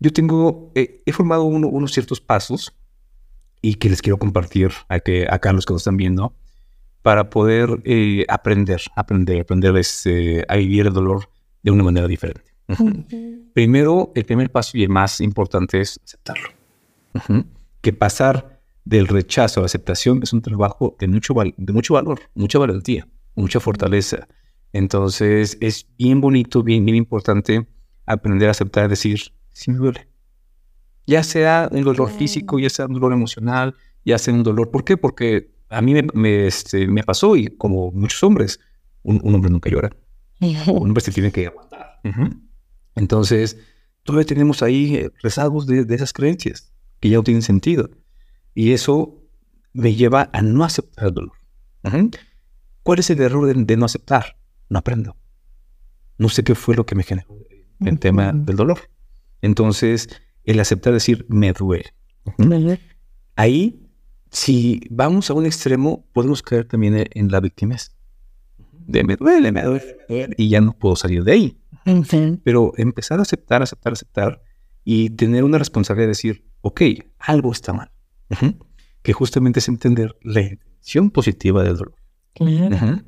yo 0.01 0.13
tengo, 0.13 0.71
eh, 0.75 1.03
he 1.07 1.13
formado 1.13 1.45
unos 1.45 1.93
ciertos 1.93 2.21
pasos 2.21 2.75
y 3.61 3.75
que 3.75 3.89
les 3.89 4.01
quiero 4.01 4.19
compartir 4.19 4.71
a, 4.89 5.01
que, 5.01 5.27
acá 5.29 5.53
los 5.53 5.67
que 5.67 5.73
nos 5.73 5.83
están 5.83 5.97
viendo 5.97 6.35
para 7.03 7.31
poder 7.31 7.81
eh, 7.85 8.25
aprender, 8.29 8.81
aprender, 8.95 9.41
aprender 9.41 9.77
este, 9.77 10.45
a 10.49 10.57
vivir 10.57 10.87
el 10.87 10.93
dolor 10.93 11.31
de 11.63 11.71
una 11.71 11.83
manera 11.83 12.07
diferente. 12.07 12.53
Primero, 13.55 14.13
el 14.15 14.25
primer 14.25 14.51
paso 14.51 14.77
y 14.77 14.85
el 14.85 14.91
más 14.91 15.21
importante 15.21 15.81
es 15.81 15.99
aceptarlo. 16.05 16.51
Que 17.81 17.93
pasar 17.93 18.58
del 18.89 19.07
rechazo 19.07 19.61
a 19.61 19.63
la 19.63 19.67
aceptación 19.67 20.21
es 20.23 20.33
un 20.33 20.41
trabajo 20.41 20.97
de 20.99 21.09
mucho, 21.09 21.35
de 21.35 21.73
mucho 21.75 21.93
valor, 21.93 22.21
mucha 22.35 22.59
valentía, 22.59 23.07
mucha 23.35 23.61
fortaleza. 23.61 24.27
Entonces, 24.73 25.59
es 25.61 25.87
bien 25.99 26.23
bonito, 26.23 26.63
bien, 26.63 26.87
bien 26.87 26.97
importante 26.97 27.67
aprender 28.07 28.49
a 28.49 28.53
aceptar, 28.53 28.89
decir, 28.89 29.21
sí 29.53 29.71
me 29.71 29.77
duele. 29.77 30.09
Ya 31.07 31.23
sea 31.23 31.69
un 31.71 31.83
dolor 31.83 32.11
físico, 32.11 32.59
ya 32.59 32.71
sea 32.71 32.87
un 32.87 32.95
dolor 32.95 33.13
emocional, 33.13 33.75
ya 34.07 34.17
sea 34.17 34.33
un 34.33 34.43
dolor. 34.43 34.71
¿Por 34.71 34.85
qué? 34.85 34.97
Porque 34.97 35.51
a 35.69 35.83
mí 35.83 35.95
me, 36.15 36.47
este, 36.47 36.87
me 36.87 37.03
pasó 37.03 37.37
y 37.37 37.49
como 37.49 37.91
muchos 37.93 38.23
hombres, 38.23 38.59
un, 39.03 39.21
hombre 39.35 39.51
nunca 39.51 39.69
llora. 39.69 39.95
Un 40.41 40.89
hombre 40.89 41.03
se 41.03 41.13
tiene 41.13 41.31
que 41.31 41.47
aguantar. 41.47 42.01
Entonces, 42.95 43.59
todavía 44.05 44.27
tenemos 44.27 44.63
ahí 44.63 44.95
eh, 44.95 45.11
rezagos 45.23 45.67
de, 45.67 45.85
esas 45.95 46.13
creencias 46.13 46.73
que 47.01 47.11
ya 47.11 47.17
no 47.17 47.25
tienen 47.25 47.43
sentido. 47.43 47.91
Y 48.55 48.73
eso 48.73 49.23
me 49.73 49.95
lleva 49.95 50.31
a 50.33 50.43
no 50.43 50.65
aceptar 50.65 51.09
el 51.09 51.15
dolor. 51.15 51.33
¿Cuál 52.83 52.99
es 52.99 53.11
el 53.11 53.21
error 53.21 53.55
de, 53.55 53.77
no 53.77 53.85
aceptar? 53.85 54.37
No 54.69 54.79
aprendo. 54.79 55.17
No 56.17 56.29
sé 56.29 56.43
qué 56.43 56.55
fue 56.55 56.75
lo 56.75 56.85
que 56.85 56.95
me 56.95 57.03
generó 57.03 57.29
el 57.81 57.99
tema 57.99 58.33
del 58.33 58.57
dolor. 58.57 58.79
Entonces, 59.41 60.09
el 60.45 60.59
aceptar 60.61 60.93
decir, 60.93 61.27
me 61.29 61.53
duele. 61.53 61.93
Ahí, 63.37 63.89
si 64.31 64.81
vamos 64.91 65.31
a 65.31 65.35
un 65.35 65.47
extremo, 65.47 66.05
podemos 66.13 66.43
caer 66.43 66.67
también 66.67 67.07
en 67.11 67.31
la 67.31 67.41
víctima. 67.41 67.77
De 68.73 69.05
me 69.05 69.17
duele, 69.17 69.53
me 69.53 69.63
duele, 69.63 70.35
y 70.37 70.49
ya 70.49 70.61
no 70.61 70.73
puedo 70.73 70.97
salir 70.97 71.23
de 71.23 71.33
ahí. 71.33 71.59
Pero 72.43 72.73
empezar 72.77 73.19
a 73.19 73.23
aceptar, 73.23 73.63
aceptar, 73.63 73.93
aceptar 73.93 74.43
y 74.85 75.11
tener 75.11 75.45
una 75.45 75.59
responsabilidad 75.59 76.07
de 76.07 76.09
decir, 76.09 76.45
ok, 76.63 76.83
algo 77.19 77.53
está 77.53 77.73
mal. 77.73 77.91
Que 79.03 79.13
justamente 79.13 79.61
es 79.61 79.69
entender 79.69 80.17
la 80.23 80.41
intención 80.41 81.11
positiva 81.11 81.63
del 81.63 81.77
dolor. 81.77 81.95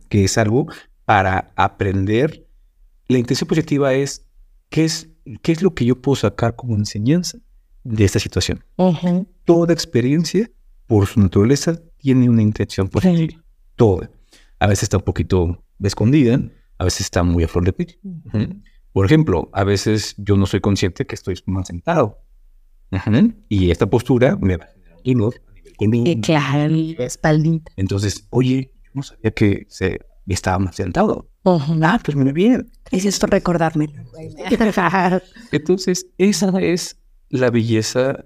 Que 0.08 0.24
es 0.24 0.38
algo 0.38 0.66
para 1.04 1.52
aprender. 1.56 2.46
La 3.08 3.18
intención 3.18 3.48
positiva 3.48 3.92
es 3.94 4.26
qué 4.68 4.84
es, 4.84 5.10
qué 5.42 5.52
es 5.52 5.62
lo 5.62 5.74
que 5.74 5.84
yo 5.84 6.00
puedo 6.00 6.16
sacar 6.16 6.56
como 6.56 6.76
enseñanza 6.76 7.38
de 7.82 8.04
esta 8.04 8.18
situación. 8.18 8.64
Toda 9.44 9.72
experiencia, 9.72 10.50
por 10.86 11.06
su 11.06 11.20
naturaleza, 11.20 11.80
tiene 11.98 12.28
una 12.28 12.42
intención 12.42 12.88
positiva. 12.88 13.42
Toda. 13.76 14.10
A 14.58 14.66
veces 14.66 14.84
está 14.84 14.98
un 14.98 15.04
poquito 15.04 15.64
escondida, 15.82 16.40
a 16.78 16.84
veces 16.84 17.02
está 17.02 17.22
muy 17.22 17.44
a 17.44 17.48
flor 17.48 17.64
de 17.64 17.72
piel. 17.72 17.98
Por 18.92 19.06
ejemplo, 19.06 19.48
a 19.52 19.64
veces 19.64 20.14
yo 20.18 20.36
no 20.36 20.46
soy 20.46 20.60
consciente 20.60 21.06
que 21.06 21.14
estoy 21.14 21.38
mal 21.46 21.64
sentado. 21.64 22.18
Y 23.48 23.70
esta 23.70 23.88
postura 23.88 24.36
me 24.40 24.56
va 24.56 24.64
a 24.64 24.68
a 25.04 25.86
nivel 25.86 26.20
Claro, 26.20 26.74
espaldita. 26.98 27.72
Entonces, 27.76 28.26
oye, 28.30 28.70
yo 28.84 28.90
no 28.94 29.02
sabía 29.02 29.30
que 29.30 29.66
se 29.68 30.00
estaba 30.26 30.58
mal 30.58 30.74
sentado. 30.74 31.28
Ah, 31.44 32.00
pues 32.04 32.16
muy 32.16 32.32
bien. 32.32 32.70
Es 32.90 33.04
esto 33.04 33.26
recordarme. 33.26 33.88
Entonces, 35.52 36.06
esa 36.18 36.60
es 36.60 36.98
la 37.30 37.50
belleza 37.50 38.24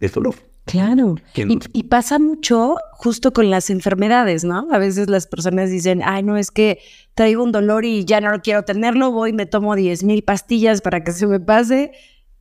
del 0.00 0.10
dolor. 0.10 0.34
Claro. 0.64 1.14
Y, 1.36 1.84
pasa 1.84 2.18
mucho 2.18 2.74
justo 2.94 3.32
con 3.32 3.50
las 3.50 3.70
enfermedades, 3.70 4.42
¿no? 4.42 4.66
A 4.72 4.78
veces 4.78 5.08
las 5.08 5.28
personas 5.28 5.70
dicen, 5.70 6.02
ay, 6.04 6.24
no, 6.24 6.36
es 6.36 6.50
que 6.50 6.80
traigo 7.14 7.44
un 7.44 7.52
dolor 7.52 7.84
y 7.84 8.04
ya 8.04 8.20
no 8.20 8.42
quiero 8.42 8.64
tenerlo, 8.64 9.12
voy 9.12 9.30
y 9.30 9.32
me 9.32 9.46
tomo 9.46 9.76
10 9.76 10.02
mil 10.02 10.24
pastillas 10.24 10.80
para 10.80 11.04
que 11.04 11.12
se 11.12 11.28
me 11.28 11.38
pase 11.38 11.92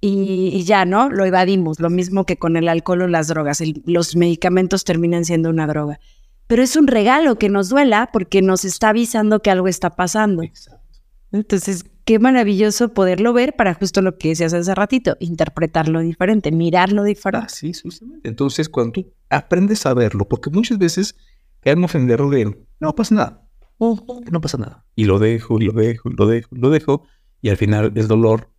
y, 0.01 0.63
ya, 0.63 0.85
¿no? 0.85 1.09
Lo 1.09 1.25
evadimos, 1.25 1.79
lo 1.79 1.89
mismo 1.89 2.25
que 2.25 2.37
con 2.37 2.57
el 2.57 2.67
alcohol 2.67 3.03
o 3.03 3.07
las 3.07 3.27
drogas. 3.27 3.61
los 3.85 4.15
medicamentos 4.15 4.83
terminan 4.83 5.25
siendo 5.25 5.49
una 5.49 5.67
droga. 5.67 5.99
Pero 6.47 6.61
es 6.61 6.75
un 6.75 6.87
regalo 6.87 7.37
que 7.37 7.49
nos 7.49 7.69
duela 7.69 8.09
porque 8.13 8.41
nos 8.41 8.65
está 8.65 8.89
avisando 8.89 9.41
que 9.41 9.49
algo 9.49 9.67
está 9.67 9.95
pasando. 9.95 10.43
Exacto. 10.43 10.99
Entonces, 11.31 11.85
qué 12.05 12.19
maravilloso 12.19 12.93
poderlo 12.93 13.33
ver 13.33 13.55
para 13.55 13.73
justo 13.73 14.01
lo 14.01 14.17
que 14.17 14.29
decías 14.29 14.53
hace 14.53 14.73
ratito, 14.75 15.17
interpretarlo 15.19 15.99
diferente, 15.99 16.51
mirarlo 16.51 17.03
diferente. 17.03 17.49
sí, 17.49 17.73
justamente. 17.73 18.29
Entonces, 18.29 18.69
cuando 18.69 18.93
tú 18.93 19.13
aprendes 19.29 19.85
a 19.85 19.93
verlo, 19.93 20.27
porque 20.27 20.49
muchas 20.49 20.77
veces 20.77 21.15
queremos 21.61 21.95
en 21.95 22.09
el 22.09 22.17
de, 22.29 22.57
no 22.79 22.95
pasa 22.95 23.15
nada, 23.15 23.47
no 23.79 24.39
pasa 24.39 24.57
nada. 24.57 24.85
Y 24.95 25.05
lo 25.05 25.19
dejo, 25.19 25.59
y 25.59 25.65
lo 25.65 25.73
dejo, 25.73 26.09
y 26.09 26.13
lo 26.15 26.27
dejo, 26.27 26.55
y 26.55 26.59
lo 26.59 26.69
dejo, 26.69 27.03
y 27.41 27.49
al 27.49 27.57
final 27.57 27.91
el 27.95 28.07
dolor 28.07 28.49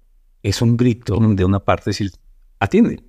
es 0.49 0.63
un 0.63 0.77
grito 0.77 1.19
de 1.19 1.45
una 1.45 1.59
parte 1.59 1.91
decir, 1.91 2.13
atiende. 2.61 3.03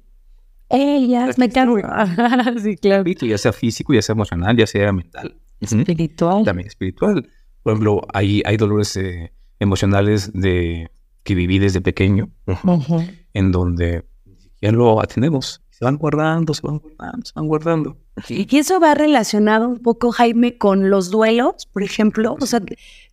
Ella, 0.70 1.30
me 1.38 1.50
cargo. 1.50 1.78
sí, 2.64 2.76
claro. 2.78 3.04
Ya 3.22 3.38
sea 3.38 3.54
físico, 3.54 3.94
ya 3.94 4.02
sea 4.02 4.14
emocional, 4.14 4.58
ya 4.58 4.66
sea 4.66 4.92
mental. 4.92 5.36
Espiritual. 5.62 6.44
También 6.44 6.68
espiritual. 6.68 7.30
Por 7.62 7.74
ejemplo, 7.74 8.02
hay, 8.12 8.42
hay 8.44 8.58
dolores 8.58 8.98
eh, 8.98 9.32
emocionales 9.60 10.34
de, 10.34 10.90
que 11.24 11.36
viví 11.36 11.60
desde 11.60 11.80
pequeño, 11.80 12.30
en 13.34 13.52
donde 13.52 14.04
ya 14.60 14.72
lo 14.72 15.00
atendemos. 15.00 15.62
Se 15.78 15.86
van 15.86 15.98
guardando, 15.98 16.56
se 16.56 16.66
van 16.66 16.80
guardando, 16.80 17.24
se 17.24 17.34
van 17.36 17.48
guardando. 17.48 17.98
Y 18.30 18.58
eso 18.58 18.80
va 18.80 18.96
relacionado 18.96 19.68
un 19.68 19.78
poco, 19.78 20.12
Jaime, 20.12 20.58
con 20.58 20.90
los 20.90 21.12
duelos, 21.12 21.68
por 21.72 21.84
ejemplo. 21.84 22.36
O 22.40 22.48
sea, 22.48 22.64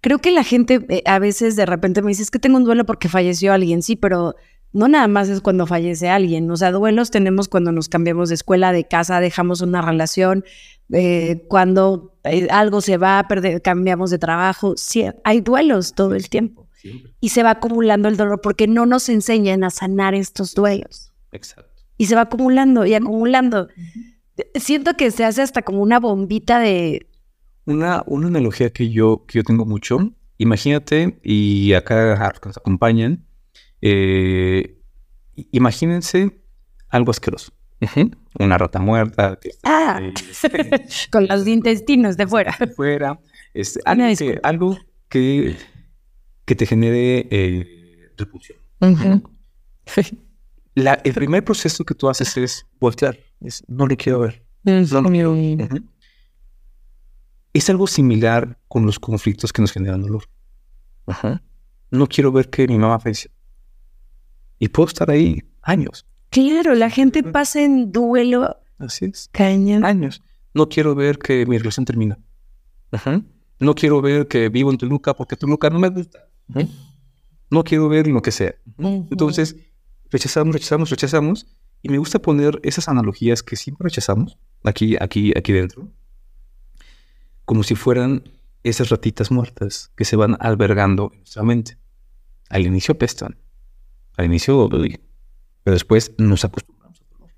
creo 0.01 0.19
que 0.19 0.31
la 0.31 0.45
gente 0.45 0.87
eh, 0.89 1.03
a 1.05 1.19
veces 1.19 1.57
de 1.57 1.67
repente 1.67 2.01
me 2.01 2.09
dice, 2.09 2.23
es 2.23 2.31
que 2.31 2.39
tengo 2.39 2.57
un 2.57 2.65
duelo 2.65 2.87
porque 2.87 3.11
falleció 3.11 3.53
alguien, 3.53 3.83
sí, 3.83 3.97
pero 3.97 4.35
no 4.73 4.89
nada 4.89 5.07
más 5.09 5.29
es 5.29 5.43
cuando 5.43 5.67
fallece 5.67 6.09
alguien. 6.09 6.51
O 6.51 6.57
sea, 6.57 6.73
duelos 6.73 7.11
tenemos 7.11 7.49
cuando 7.49 7.71
nos 7.71 7.91
cambiamos 7.91 8.31
de 8.31 8.37
escuela, 8.37 8.73
de 8.73 8.89
casa, 8.89 9.21
dejamos 9.21 9.61
una 9.61 9.83
relación, 9.83 10.43
eh, 10.91 11.45
cuando 11.49 12.17
eh, 12.25 12.49
algo 12.51 12.81
se 12.81 12.97
va 12.97 13.19
a 13.19 13.29
perder, 13.29 13.61
cambiamos 13.61 14.09
de 14.09 14.19
trabajo. 14.19 14.73
Sí, 14.79 15.05
hay 15.23 15.43
duelos 15.43 15.93
todo 15.93 16.15
el 16.15 16.31
tiempo. 16.31 16.67
Y 17.21 17.29
se 17.29 17.43
va 17.43 17.51
acumulando 17.51 18.09
el 18.09 18.17
dolor 18.17 18.41
porque 18.43 18.67
no 18.67 18.87
nos 18.87 19.11
enseñan 19.11 19.65
a 19.65 19.71
sanar 19.71 20.15
estos 20.15 20.55
duelos. 20.55 21.13
Exacto. 21.31 21.74
Y 21.97 22.07
se 22.07 22.15
va 22.15 22.23
acumulando 22.23 22.85
y 22.87 22.95
acumulando. 22.95 23.69
Siento 24.55 24.95
que 24.95 25.11
se 25.11 25.25
hace 25.25 25.43
hasta 25.43 25.63
como 25.63 25.81
una 25.81 26.01
bombita 26.01 26.59
de... 26.59 27.09
Una, 27.67 28.03
una 28.07 28.29
analogía 28.29 28.71
que 28.71 28.91
yo, 28.91 29.25
que 29.27 29.39
yo 29.39 29.45
tengo 29.45 29.65
mucho. 29.65 29.99
Imagínate, 30.39 31.19
y 31.23 31.73
acá 31.75 32.33
nos 32.45 32.57
acompañan, 32.57 33.25
eh, 33.81 34.79
imagínense 35.53 36.41
algo 36.89 37.11
asqueroso. 37.13 37.53
Una 38.39 38.59
rata 38.59 38.79
muerta. 38.81 39.39
Ah, 39.63 40.01
con 41.13 41.27
los 41.29 41.47
intestinos 41.47 42.17
de 42.17 42.27
fuera. 42.27 42.57
De 42.59 42.67
fuera. 42.67 43.21
Este, 43.53 43.81
algo, 44.43 44.79
que, 45.09 45.57
que, 46.45 46.55
te 46.55 46.67
genere 46.67 47.29
eh, 47.31 48.11
repulsión. 48.17 48.59
El 50.75 51.15
primer 51.15 51.45
proceso 51.45 51.85
que 51.85 51.95
tú 51.95 52.09
haces 52.09 52.37
es 52.37 52.67
voltear. 52.81 53.19
no 53.69 53.87
le 53.87 53.97
quiero 53.97 54.21
ver. 54.21 54.45
Es 57.53 57.71
algo 57.71 57.87
similar 57.87 58.59
con 58.67 58.85
los 58.85 58.99
conflictos 58.99 59.53
que 59.53 59.63
nos 59.63 59.73
generan 59.73 60.03
dolor. 60.03 60.25
No 61.91 62.09
quiero 62.09 62.33
ver 62.33 62.51
que 62.51 62.67
mi 62.67 62.79
mamá 62.79 62.99
falleció. 62.99 63.31
Y 64.59 64.69
puedo 64.69 64.89
estar 64.89 65.11
ahí 65.11 65.43
años. 65.63 66.07
Claro, 66.31 66.75
la 66.75 66.91
gente 66.91 67.23
pasa 67.23 67.63
en 67.63 67.93
duelo. 67.93 68.57
Así 68.79 69.05
es. 69.05 69.31
Años. 69.85 70.23
No 70.53 70.69
quiero 70.69 70.95
ver 70.95 71.19
que 71.19 71.47
mi 71.47 71.59
relación 71.59 71.85
termina. 71.85 72.19
No 73.61 73.75
quiero 73.75 74.01
ver 74.03 74.27
que 74.27 74.49
vivo 74.49 74.71
en 74.71 74.79
Toluca 74.79 75.15
porque 75.15 75.37
Toluca 75.37 75.71
no 75.71 75.79
me 75.79 75.91
gusta. 75.91 76.29
No 77.51 77.63
quiero 77.63 77.89
ver 77.89 78.09
lo 78.09 78.21
que 78.21 78.33
sea. 78.33 78.55
Entonces, 78.79 79.57
rechazamos, 80.15 80.55
rechazamos, 80.55 80.91
rechazamos. 80.91 81.47
Y 81.83 81.89
me 81.91 81.99
gusta 81.99 82.19
poner 82.19 82.61
esas 82.63 82.89
analogías 82.89 83.43
que 83.43 83.57
siempre 83.57 83.85
rechazamos 83.85 84.39
aquí, 84.63 84.97
aquí, 84.99 85.33
aquí 85.37 85.53
dentro. 85.53 85.91
Como 87.45 87.63
si 87.63 87.75
fueran 87.75 88.23
esas 88.63 88.89
ratitas 88.89 89.31
muertas 89.31 89.91
que 89.97 90.05
se 90.07 90.17
van 90.17 90.37
albergando 90.41 91.11
en 91.13 91.19
nuestra 91.19 91.43
mente. 91.43 91.77
Al 92.49 92.65
inicio 92.65 92.97
pestan. 92.97 93.37
Al 94.17 94.27
inicio 94.27 94.69
pero 94.71 95.75
después 95.75 96.13
nos 96.19 96.45
acostumbramos 96.45 97.01
al 97.01 97.09
dolor. 97.11 97.35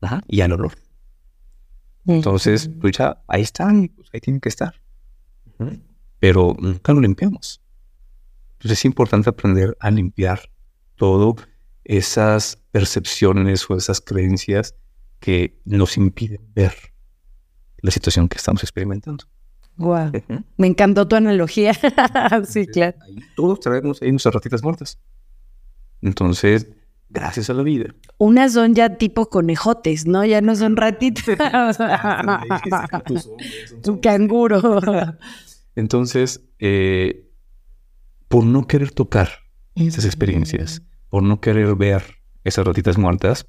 Ajá, 0.00 0.22
y 0.26 0.40
al 0.40 0.52
olor. 0.52 0.72
Entonces, 2.06 2.70
pues 2.80 2.96
ya, 2.96 3.22
ahí 3.28 3.42
están, 3.42 3.88
pues 3.88 4.08
ahí 4.12 4.20
tienen 4.20 4.40
que 4.40 4.48
estar. 4.48 4.74
Pero 6.18 6.56
nunca 6.58 6.92
lo 6.92 7.00
limpiamos. 7.00 7.62
Entonces 8.54 8.78
es 8.78 8.84
importante 8.84 9.30
aprender 9.30 9.76
a 9.80 9.90
limpiar 9.90 10.50
todo 10.96 11.36
esas 11.86 12.58
percepciones 12.72 13.70
o 13.70 13.76
esas 13.76 14.00
creencias 14.00 14.74
que 15.20 15.60
nos 15.64 15.96
impiden 15.96 16.40
ver 16.52 16.74
la 17.78 17.90
situación 17.90 18.28
que 18.28 18.36
estamos 18.36 18.62
experimentando. 18.62 19.24
Wow. 19.76 20.10
Me 20.56 20.66
encantó 20.66 21.06
tu 21.06 21.16
analogía. 21.16 21.72
sí, 22.48 22.66
claro. 22.66 22.96
todos 23.36 23.60
traemos 23.60 24.02
ahí 24.02 24.10
nuestras 24.10 24.34
ratitas 24.34 24.62
muertas. 24.62 24.98
Entonces, 26.02 26.68
gracias 27.08 27.50
a 27.50 27.54
la 27.54 27.62
vida. 27.62 27.94
Unas 28.18 28.54
son 28.54 28.74
ya 28.74 28.96
tipo 28.96 29.28
conejotes, 29.28 30.06
¿no? 30.06 30.24
Ya 30.24 30.40
no 30.40 30.56
son 30.56 30.76
ratitas. 30.76 31.38
Un 33.86 33.98
canguro. 33.98 34.80
Entonces, 35.76 36.40
eh, 36.58 37.30
por 38.28 38.44
no 38.44 38.66
querer 38.66 38.90
tocar 38.90 39.28
esas 39.76 40.04
experiencias, 40.04 40.82
por 41.16 41.22
no 41.22 41.40
querer 41.40 41.74
ver 41.76 42.02
esas 42.44 42.66
ratitas 42.66 42.98
muertas, 42.98 43.46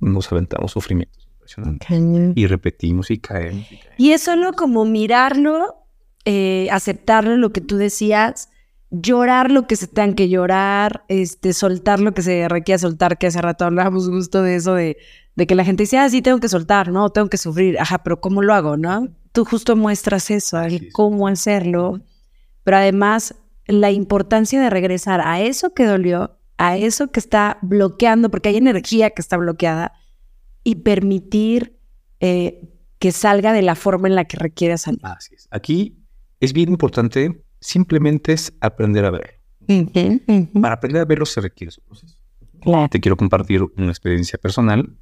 nos 0.00 0.30
aventamos 0.30 0.72
sufrimientos 0.72 1.26
impresionantes. 1.32 1.88
Y 2.36 2.46
repetimos 2.46 3.10
y 3.10 3.16
caemos, 3.16 3.66
y 3.96 4.10
es 4.10 4.20
solo 4.20 4.52
como 4.52 4.84
mirarlo 4.84 5.86
eh, 6.26 6.68
aceptar 6.70 7.24
lo 7.24 7.52
que 7.54 7.62
tú 7.62 7.78
decías, 7.78 8.50
llorar 8.90 9.50
lo 9.50 9.66
que 9.66 9.76
se 9.76 9.86
tengan 9.86 10.14
que 10.14 10.28
llorar, 10.28 11.04
este, 11.08 11.54
soltar 11.54 12.00
lo 12.00 12.12
que 12.12 12.20
se 12.20 12.50
requiera 12.50 12.78
soltar, 12.78 13.16
que 13.16 13.28
hace 13.28 13.40
rato 13.40 13.64
hablábamos 13.64 14.10
justo 14.10 14.42
de 14.42 14.56
eso, 14.56 14.74
de, 14.74 14.98
de 15.36 15.46
que 15.46 15.54
la 15.54 15.64
gente 15.64 15.84
dice, 15.84 15.96
ah, 15.96 16.10
sí, 16.10 16.20
tengo 16.20 16.38
que 16.38 16.50
soltar, 16.50 16.92
¿no? 16.92 17.08
Tengo 17.08 17.30
que 17.30 17.38
sufrir, 17.38 17.80
ajá, 17.80 18.02
pero 18.02 18.20
¿cómo 18.20 18.42
lo 18.42 18.52
hago, 18.52 18.76
no? 18.76 19.08
Tú 19.32 19.46
justo 19.46 19.74
muestras 19.74 20.30
eso, 20.30 20.60
el 20.60 20.92
cómo 20.92 21.28
hacerlo, 21.28 22.02
pero 22.62 22.76
además 22.76 23.36
la 23.66 23.90
importancia 23.90 24.60
de 24.60 24.68
regresar 24.68 25.22
a 25.22 25.40
eso 25.40 25.72
que 25.72 25.86
dolió, 25.86 26.36
a 26.58 26.76
eso 26.76 27.10
que 27.10 27.20
está 27.20 27.58
bloqueando, 27.62 28.30
porque 28.30 28.48
hay 28.48 28.56
energía 28.56 29.10
que 29.10 29.22
está 29.22 29.36
bloqueada, 29.36 29.92
y 30.64 30.76
permitir 30.76 31.78
eh, 32.20 32.68
que 32.98 33.12
salga 33.12 33.52
de 33.52 33.62
la 33.62 33.74
forma 33.74 34.08
en 34.08 34.14
la 34.14 34.24
que 34.24 34.36
requiere 34.36 34.78
salir. 34.78 35.00
Así 35.02 35.34
es. 35.34 35.48
Aquí 35.50 35.98
es 36.40 36.52
bien 36.52 36.70
importante 36.70 37.42
simplemente 37.60 38.32
es 38.32 38.52
aprender 38.60 39.04
a 39.04 39.10
ver. 39.10 39.40
Para 40.60 40.74
aprender 40.74 41.02
a 41.02 41.04
verlo 41.04 41.26
se 41.26 41.40
requiere 41.40 41.70
su 41.70 41.82
proceso. 41.82 42.16
Te 42.90 43.00
quiero 43.00 43.16
compartir 43.16 43.62
una 43.76 43.88
experiencia 43.88 44.38
personal. 44.38 44.96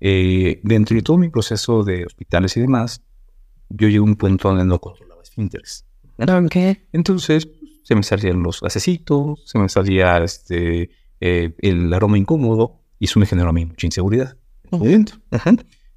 Eh, 0.00 0.60
dentro 0.62 0.96
de 0.96 1.02
todo 1.02 1.16
mi 1.16 1.28
proceso 1.30 1.82
de 1.82 2.04
hospitales 2.04 2.56
y 2.56 2.60
demás, 2.60 3.02
yo 3.70 3.88
llegué 3.88 3.98
a 3.98 4.02
un 4.02 4.16
punto 4.16 4.48
donde 4.48 4.64
no 4.64 4.78
controlaba 4.78 5.22
esfínteres. 5.22 5.86
Okay. 6.18 6.84
Entonces, 6.92 7.48
se 7.84 7.94
me 7.94 8.02
salían 8.02 8.42
los 8.42 8.60
gasecitos, 8.60 9.44
se 9.46 9.58
me 9.58 9.68
salía 9.68 10.18
este, 10.24 10.90
eh, 11.20 11.54
el 11.58 11.94
aroma 11.94 12.18
incómodo 12.18 12.80
y 12.98 13.04
eso 13.04 13.20
me 13.20 13.26
generó 13.26 13.50
a 13.50 13.52
mí 13.52 13.64
mucha 13.64 13.86
inseguridad. 13.86 14.36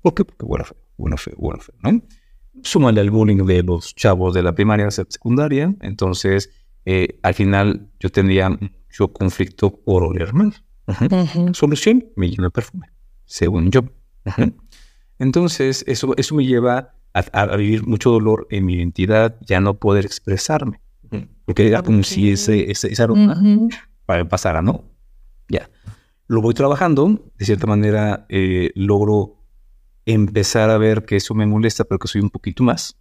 ¿Por 0.03 0.13
qué? 0.13 0.23
Porque 0.23 0.45
bueno, 0.45 0.65
feo, 0.65 0.77
bueno, 0.97 1.17
feo, 1.17 1.33
bueno, 1.37 1.59
feo, 1.59 1.75
¿no? 1.81 2.01
súmale 2.63 3.01
al 3.01 3.09
bullying 3.11 3.45
de 3.45 3.63
los 3.63 3.95
chavos 3.95 4.33
de 4.33 4.43
la 4.43 4.53
primaria, 4.53 4.89
secundaria. 4.91 5.73
Entonces, 5.81 6.49
eh, 6.85 7.19
al 7.23 7.33
final 7.33 7.89
yo 7.99 8.09
tendría 8.09 8.49
mucho 8.49 9.13
conflicto 9.13 9.71
por 9.71 10.03
oler 10.03 10.33
mal. 10.33 10.53
Solución, 11.53 12.05
me 12.15 12.29
lleno 12.29 12.43
de 12.43 12.51
perfume, 12.51 12.87
según 13.25 13.71
yo. 13.71 13.83
Entonces, 15.19 15.83
eso, 15.87 16.13
eso 16.17 16.35
me 16.35 16.45
lleva 16.45 16.93
a, 17.13 17.55
vivir 17.57 17.85
mucho 17.85 18.11
dolor 18.11 18.47
en 18.51 18.65
mi 18.65 18.75
identidad, 18.75 19.37
ya 19.41 19.59
no 19.59 19.79
poder 19.79 20.05
expresarme. 20.05 20.81
Porque 21.45 21.67
era 21.67 21.81
como 21.81 22.03
si 22.03 22.31
ese, 22.31 22.69
ese, 22.71 22.91
esa 22.91 23.03
aroma 23.03 23.41
pasara, 24.29 24.61
¿no? 24.61 24.83
Ya. 25.49 25.69
Lo 26.27 26.41
voy 26.41 26.53
trabajando, 26.53 27.31
de 27.37 27.45
cierta 27.45 27.67
manera 27.67 28.25
eh, 28.29 28.71
logro 28.75 29.37
empezar 30.05 30.69
a 30.69 30.77
ver 30.77 31.05
que 31.05 31.17
eso 31.17 31.33
me 31.35 31.45
molesta, 31.45 31.83
pero 31.83 31.99
que 31.99 32.07
soy 32.07 32.21
un 32.21 32.29
poquito 32.29 32.63
más. 32.63 32.97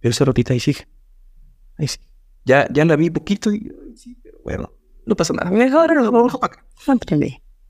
Pero 0.00 0.10
esa 0.10 0.24
rotita 0.24 0.52
ahí 0.52 0.60
sigue. 0.60 0.86
Ahí 1.78 1.88
sí. 1.88 1.98
Ya, 2.44 2.68
ya 2.72 2.84
la 2.84 2.96
vi 2.96 3.10
poquito 3.10 3.52
y 3.52 3.72
sí, 3.96 4.16
pero 4.22 4.38
bueno, 4.44 4.72
no 5.04 5.16
pasa 5.16 5.34
nada. 5.34 5.50
Mejor 5.50 5.94
lo 5.96 6.12
vamos 6.12 6.36
para 6.38 6.54
acá. 6.54 6.66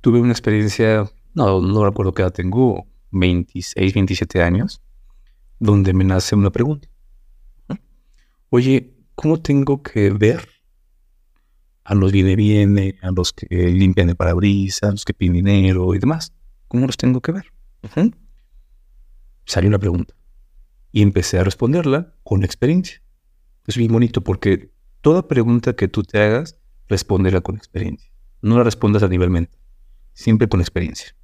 Tuve 0.03 0.21
una 0.21 0.33
experiencia, 0.33 1.11
no, 1.35 1.61
no 1.61 1.85
recuerdo 1.85 2.13
qué 2.13 2.23
edad 2.23 2.33
tengo, 2.33 2.87
26, 3.13 3.95
27 3.95 4.43
años, 4.43 4.83
donde 5.59 5.95
me 5.95 6.05
nace 6.05 6.35
una 6.35 6.51
pregunta. 6.51 6.89
Oye, 8.51 8.95
¿cómo 9.15 9.41
tengo 9.41 9.83
que 9.83 10.11
ver 10.11 10.49
a 11.85 11.95
los 11.95 12.13
viene 12.13 12.37
viene, 12.37 12.99
a 13.03 13.11
los 13.11 13.33
que 13.33 13.47
limpian 13.51 14.09
el 14.09 14.17
parabrisas, 14.17 14.89
a 14.89 14.93
los 14.93 15.05
que 15.05 15.15
piden 15.15 15.35
dinero 15.35 15.95
y 15.95 15.99
demás? 15.99 16.33
¿Cómo 16.69 16.87
los 16.87 16.97
tengo 16.97 17.21
que 17.21 17.33
ver? 17.33 17.53
Salió 19.45 19.69
una 19.69 19.79
pregunta 19.79 20.15
y 20.93 21.03
empecé 21.03 21.39
a 21.39 21.45
responderla 21.45 22.15
con 22.23 22.45
experiencia. 22.45 23.03
Es 23.67 23.77
bien 23.77 23.93
bonito 23.93 24.23
porque 24.23 24.73
toda 25.01 25.29
pregunta 25.29 25.75
que 25.75 25.89
tú 25.89 26.03
te 26.03 26.19
hagas, 26.19 26.57
respóndela 26.89 27.41
con 27.41 27.57
experiencia. 27.57 28.11
No 28.43 28.57
la 28.57 28.65
respondas 28.65 29.03
a 29.03 29.09
nivel 29.09 29.31
mental, 29.31 29.59
siempre 30.13 30.49
con 30.49 30.61
experiencia. 30.61 31.17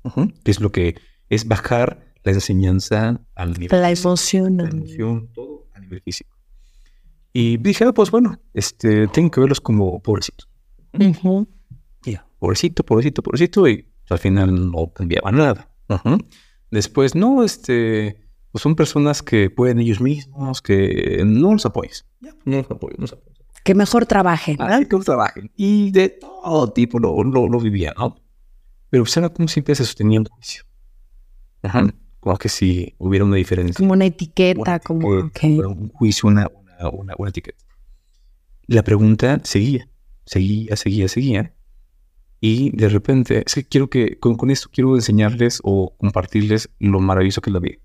Que 0.44 0.50
es 0.50 0.60
lo 0.60 0.72
que 0.72 0.96
es 1.28 1.46
bajar 1.46 2.14
la 2.24 2.32
enseñanza 2.32 3.20
al 3.34 3.54
nivel 3.54 3.80
La 3.80 3.90
emoción. 3.90 4.56
La 4.56 4.68
emoción, 4.68 5.28
todo 5.32 5.68
a 5.72 5.80
nivel 5.80 6.00
físico. 6.02 6.31
Y 7.32 7.56
dije, 7.56 7.84
ah, 7.84 7.92
pues 7.92 8.10
bueno, 8.10 8.38
este, 8.52 9.06
tengo 9.08 9.30
que 9.30 9.40
verlos 9.40 9.60
como 9.60 10.00
pobrecitos. 10.02 10.48
Ya, 12.04 12.26
pobrecito, 12.38 12.84
pobrecito, 12.84 13.22
pobrecito, 13.22 13.66
y 13.68 13.88
al 14.10 14.18
final 14.18 14.70
no 14.70 14.92
cambiaba 14.92 15.32
nada. 15.32 15.68
Después, 16.70 17.14
no, 17.14 17.42
este, 17.42 18.22
pues 18.50 18.62
son 18.62 18.76
personas 18.76 19.22
que 19.22 19.48
pueden 19.50 19.78
ellos 19.78 20.00
mismos, 20.00 20.60
que 20.60 21.22
no 21.24 21.52
los 21.52 21.64
apoyes. 21.64 22.06
Ya, 22.20 22.34
no 22.44 22.58
los 22.58 22.70
apoyo, 22.70 22.94
no 22.98 23.02
los 23.02 23.12
apoyo. 23.12 23.32
Que 23.64 23.74
mejor 23.74 24.06
trabajen. 24.06 24.56
Ah, 24.60 24.78
que 24.80 24.86
mejor 24.86 25.04
trabajen. 25.04 25.50
Y 25.56 25.90
de 25.90 26.10
todo 26.10 26.72
tipo 26.72 26.98
lo, 26.98 27.22
lo, 27.24 27.48
lo 27.48 27.60
vivía, 27.60 27.94
¿no? 27.96 28.16
Pero 28.90 29.04
pues 29.04 29.16
era 29.16 29.30
como 29.30 29.48
siempre 29.48 29.74
se 29.74 29.84
sostenía 29.84 30.20
un 30.20 30.26
juicio. 30.26 30.64
Ajá. 31.62 31.86
Como 32.20 32.36
que 32.36 32.48
si 32.48 32.94
hubiera 32.98 33.24
una 33.24 33.36
diferencia. 33.36 33.74
Como 33.76 33.94
una 33.94 34.04
etiqueta, 34.04 34.80
como 34.80 35.08
un 35.08 35.88
juicio, 35.88 36.28
una, 36.28 36.50
una, 36.88 37.14
una, 37.18 37.30
etiqueta. 37.30 37.64
La 38.66 38.82
pregunta 38.82 39.40
seguía, 39.44 39.88
seguía, 40.24 40.76
seguía, 40.76 41.08
seguía. 41.08 41.54
Y 42.40 42.76
de 42.76 42.88
repente, 42.88 43.44
es 43.46 43.54
que 43.54 43.64
quiero 43.64 43.88
que, 43.88 44.18
con, 44.18 44.50
esto 44.50 44.68
quiero 44.72 44.96
enseñarles 44.96 45.60
o 45.62 45.94
compartirles 45.96 46.70
lo 46.78 47.00
maravilloso 47.00 47.40
que 47.40 47.50
es 47.50 47.54
la 47.54 47.60
vida. 47.60 47.78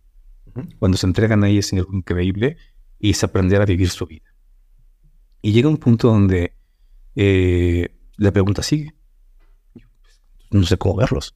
Cuando 0.79 0.97
se 0.97 1.05
entregan 1.05 1.43
ahí 1.43 1.59
es 1.59 1.71
algo 1.73 1.93
increíble 1.93 2.57
y 2.99 3.11
es 3.11 3.23
aprender 3.23 3.61
a 3.61 3.65
vivir 3.65 3.89
su 3.89 4.07
vida. 4.07 4.25
Y 5.43 5.51
llega 5.51 5.69
un 5.69 5.77
punto 5.77 6.07
donde 6.07 6.53
eh, 7.15 7.89
la 8.17 8.31
pregunta 8.31 8.63
sigue. 8.63 8.95
No 10.49 10.63
sé 10.63 10.77
cómo 10.77 10.95
verlos. 10.95 11.35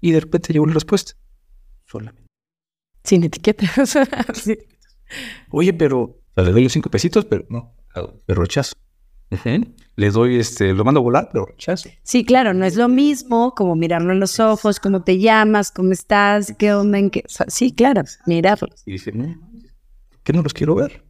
Y 0.00 0.12
de 0.12 0.20
repente 0.20 0.52
llegó 0.52 0.66
la 0.66 0.74
respuesta. 0.74 1.12
Solamente. 1.84 2.30
Sin 3.04 3.24
etiquetas. 3.24 3.98
Oye, 5.50 5.72
pero 5.72 6.18
le 6.44 6.52
doy 6.52 6.64
los 6.64 6.72
cinco 6.72 6.90
pesitos, 6.90 7.24
pero 7.24 7.44
no, 7.48 7.74
pero 8.26 8.42
rechazo 8.42 8.74
le 9.96 10.10
doy, 10.10 10.36
este, 10.36 10.72
lo 10.72 10.84
mando 10.84 11.00
a 11.00 11.02
volar, 11.02 11.28
pero 11.32 11.46
rechazo. 11.46 11.88
Sí, 12.02 12.24
claro, 12.24 12.54
no 12.54 12.64
es 12.64 12.76
lo 12.76 12.88
mismo 12.88 13.54
como 13.54 13.74
mirarlo 13.74 14.12
en 14.12 14.20
los 14.20 14.38
ojos, 14.38 14.78
cómo 14.78 15.02
te 15.02 15.18
llamas, 15.18 15.70
cómo 15.70 15.92
estás, 15.92 16.54
qué 16.58 16.72
onda, 16.74 16.98
en 16.98 17.10
qué... 17.10 17.24
Sí, 17.48 17.72
claro, 17.72 18.02
mirarlos. 18.26 18.82
Y 18.86 18.92
dice, 18.92 19.12
no, 19.12 19.34
¿qué 20.22 20.32
no 20.32 20.42
los 20.42 20.52
quiero 20.52 20.74
ver? 20.74 21.04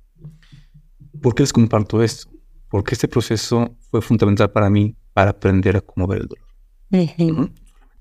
¿Por 1.21 1.35
qué 1.35 1.43
les 1.43 1.53
comparto 1.53 2.03
esto? 2.03 2.31
Porque 2.69 2.95
este 2.95 3.09
proceso 3.09 3.77
fue 3.91 4.01
fundamental 4.01 4.51
para 4.51 4.71
mí 4.71 4.97
para 5.13 5.31
aprender 5.31 5.77
a 5.77 5.81
cómo 5.81 6.07
ver 6.07 6.23
el 6.23 6.29
dolor. 6.29 7.51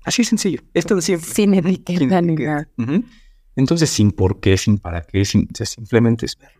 Así 0.04 0.22
es 0.22 0.28
sencillo. 0.28 0.60
Esto 0.72 0.94
de 0.94 1.02
siempre. 1.02 1.28
Sin 1.28 1.54
etiqueta 1.54 2.20
ni 2.22 2.36
nada. 2.36 2.68
Entonces, 3.56 3.90
sin 3.90 4.12
por 4.12 4.38
qué, 4.38 4.56
sin 4.56 4.78
para 4.78 5.02
qué, 5.02 5.24
sin, 5.24 5.48
simplemente 5.52 6.26
es 6.26 6.36
verlo. 6.38 6.55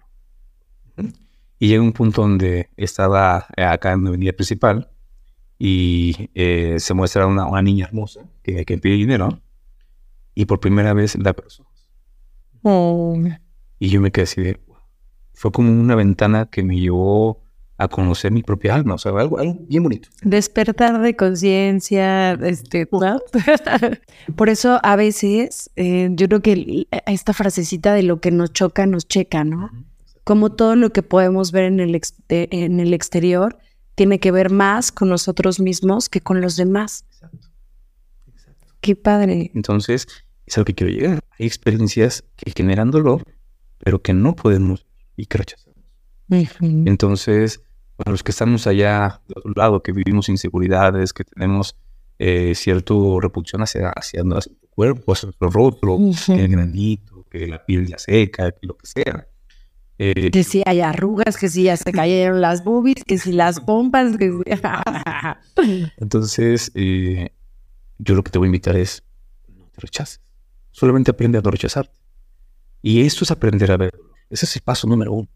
Y 1.59 1.69
llega 1.69 1.83
un 1.83 1.93
punto 1.93 2.23
donde 2.23 2.69
estaba 2.77 3.47
eh, 3.57 3.65
acá 3.65 3.93
en 3.93 4.05
la 4.05 4.09
avenida 4.11 4.33
principal 4.33 4.89
y 5.59 6.31
eh, 6.35 6.77
se 6.79 6.95
muestra 6.95 7.27
una, 7.27 7.47
una, 7.47 7.63
niña 7.63 7.87
hermosa 7.87 8.29
que, 8.43 8.65
que 8.65 8.77
pide 8.79 8.95
dinero 8.95 9.41
y 10.35 10.45
por 10.45 10.61
primera 10.61 10.93
vez 10.93 11.17
la 11.17 11.33
persona. 11.33 11.69
Oh. 12.63 13.17
Y 13.79 13.89
yo 13.89 14.01
me 14.01 14.11
quedé 14.11 14.25
así 14.25 14.43
de... 14.43 14.61
Fue 15.33 15.53
como 15.53 15.71
una 15.71 15.95
ventana 15.95 16.47
que 16.51 16.63
me 16.63 16.79
llevó 16.79 17.43
a 17.79 17.89
conocer 17.89 18.33
mi 18.33 18.43
propia 18.43 18.75
alma, 18.75 18.95
o 18.95 18.99
sea, 18.99 19.13
algo, 19.13 19.39
algo 19.39 19.59
bien 19.69 19.83
bonito. 19.83 20.09
Despertar 20.23 21.01
de 21.01 21.15
conciencia, 21.15 22.33
este, 22.33 22.87
Por 24.37 24.49
eso 24.49 24.81
a 24.83 24.97
veces 24.97 25.71
eh, 25.77 26.09
yo 26.13 26.27
creo 26.29 26.41
que 26.41 26.87
esta 27.07 27.35
frasecita 27.35 27.93
de 27.93 28.03
lo 28.03 28.21
que 28.21 28.31
nos 28.31 28.53
choca, 28.53 28.87
nos 28.87 29.07
checa, 29.07 29.45
¿no? 29.45 29.71
Como 30.27 30.51
todo 30.51 30.75
lo 30.75 30.91
que 30.91 31.05
podemos 31.05 31.53
ver 31.53 31.67
en 31.67 31.79
el, 31.79 32.01
en 32.29 32.81
el 32.81 32.95
exterior 32.95 33.59
tiene 33.95 34.19
que 34.19 34.33
ver 34.33 34.51
más 34.51 34.91
con 34.91 35.09
nosotros 35.09 35.61
mismos 35.61 36.09
que 36.09 36.21
con 36.21 36.41
los 36.41 36.57
demás. 36.57 37.05
Exacto. 37.13 37.49
Exacto. 38.27 38.67
Qué 38.81 38.97
padre. 38.97 39.53
Entonces, 39.55 40.09
es 40.45 40.57
a 40.57 40.63
lo 40.63 40.65
que 40.65 40.75
quiero 40.75 40.93
llegar. 40.93 41.21
Hay 41.39 41.47
experiencias 41.47 42.25
que 42.35 42.51
generan 42.51 42.91
dolor, 42.91 43.23
pero 43.79 44.03
que 44.03 44.15
no 44.15 44.35
podemos 44.35 44.85
y 45.17 45.27
que 45.27 45.39
rechazamos. 45.39 45.79
Entonces, 46.61 47.63
para 47.95 48.11
los 48.11 48.25
que 48.25 48.33
estamos 48.33 48.67
allá 48.67 49.23
de 49.29 49.35
otro 49.37 49.53
lado, 49.55 49.81
que 49.81 49.93
vivimos 49.93 50.29
inseguridades, 50.29 51.13
que 51.13 51.23
tenemos 51.23 51.77
eh, 52.19 52.53
cierta 52.57 52.95
repulsión 53.21 53.63
hacia, 53.63 53.91
hacia, 53.91 54.25
nuestro 54.25 54.57
cuerpo, 54.71 55.13
hacia 55.13 55.29
nuestro 55.29 55.51
rostro, 55.51 55.99
que 56.27 56.45
el 56.45 56.49
granito, 56.49 57.25
que 57.31 57.47
la 57.47 57.65
piel 57.65 57.87
ya 57.87 57.99
seca, 57.99 58.51
que 58.51 58.67
lo 58.67 58.77
que 58.77 58.89
sea 58.89 59.29
eh, 59.99 60.31
que 60.31 60.45
si 60.45 60.63
hay 60.67 60.81
arrugas, 60.81 61.37
que 61.37 61.49
si 61.49 61.65
ya 61.65 61.77
se 61.77 61.91
cayeron 61.93 62.41
las 62.41 62.65
boobies, 62.65 63.03
que 63.05 63.19
si 63.19 63.33
las 63.33 63.61
pompas. 63.61 64.17
Entonces, 65.97 66.71
eh, 66.75 67.31
yo 67.99 68.15
lo 68.15 68.23
que 68.23 68.31
te 68.31 68.39
voy 68.39 68.47
a 68.47 68.49
invitar 68.49 68.77
es, 68.77 69.03
no 69.49 69.67
te 69.67 69.81
rechaces. 69.81 70.21
Solamente 70.71 71.11
aprende 71.11 71.39
a 71.39 71.41
no 71.41 71.51
rechazarte. 71.51 71.95
Y 72.83 73.05
esto 73.07 73.25
es 73.25 73.31
aprender 73.31 73.73
a 73.73 73.79
ver 73.79 73.95
Ese 74.29 74.45
es 74.45 74.57
el 74.57 74.63
paso 74.63 74.87
número 74.87 75.13
uno. 75.13 75.29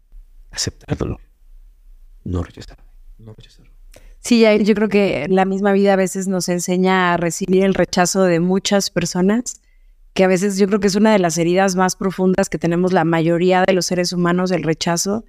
Aceptar 0.51 0.91
el 0.91 0.97
dolor. 0.97 1.19
No 2.23 2.43
rechazarlo. 2.43 2.85
No 3.17 3.33
rechazarlo. 3.33 3.71
Sí, 4.19 4.45
yo 4.63 4.75
creo 4.75 4.87
que 4.87 5.25
la 5.29 5.45
misma 5.45 5.73
vida 5.73 5.93
a 5.93 5.95
veces 5.95 6.27
nos 6.27 6.47
enseña 6.47 7.13
a 7.13 7.17
recibir 7.17 7.63
el 7.63 7.73
rechazo 7.73 8.23
de 8.23 8.39
muchas 8.39 8.91
personas, 8.91 9.60
que 10.13 10.23
a 10.23 10.27
veces 10.27 10.57
yo 10.57 10.67
creo 10.67 10.79
que 10.79 10.87
es 10.87 10.95
una 10.95 11.11
de 11.11 11.19
las 11.19 11.37
heridas 11.37 11.75
más 11.75 11.95
profundas 11.95 12.49
que 12.49 12.57
tenemos 12.57 12.93
la 12.93 13.05
mayoría 13.05 13.63
de 13.65 13.73
los 13.73 13.85
seres 13.85 14.13
humanos, 14.13 14.51
el 14.51 14.63
rechazo, 14.63 15.23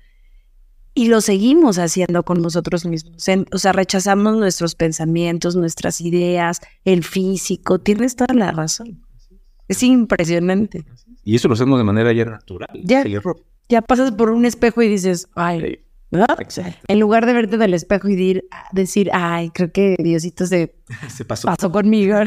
y 0.95 1.09
lo 1.09 1.21
seguimos 1.21 1.79
haciendo 1.79 2.23
con 2.25 2.42
nosotros 2.42 2.85
mismos. 2.85 3.27
O 3.53 3.59
sea, 3.59 3.73
rechazamos 3.73 4.37
nuestros 4.37 4.75
pensamientos, 4.75 5.57
nuestras 5.57 6.01
ideas, 6.01 6.61
el 6.85 7.03
físico. 7.03 7.79
Tienes 7.79 8.16
toda 8.16 8.35
la 8.35 8.53
razón. 8.53 9.03
Es 9.68 9.83
impresionante. 9.83 10.85
Y 11.25 11.37
eso 11.37 11.49
lo 11.49 11.55
hacemos 11.55 11.79
de 11.79 11.85
manera 11.85 12.12
ya 12.12 12.27
natural. 12.27 12.68
Ya, 12.85 13.05
ya 13.68 13.81
pasas 13.81 14.12
por 14.12 14.31
un 14.31 14.45
espejo 14.45 14.83
y 14.83 14.88
dices, 14.88 15.29
ay, 15.35 15.79
en 16.88 17.01
lugar 17.01 17.25
de 17.25 17.33
verte 17.33 17.57
del 17.57 17.73
espejo 17.73 18.09
y 18.09 18.42
decir, 18.73 19.11
ay, 19.14 19.51
creo 19.51 19.73
que 19.73 19.97
Diosito 19.99 20.47
se, 20.47 20.75
pasó. 21.27 21.73
conmigo. 21.73 22.16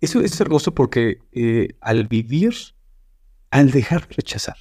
eso, 0.00 0.20
es 0.20 0.40
hermoso 0.40 0.74
porque 0.74 1.18
eh, 1.32 1.76
al 1.80 2.06
vivir, 2.06 2.54
al 3.50 3.70
dejar 3.70 4.08
de 4.08 4.16
rechazar, 4.16 4.56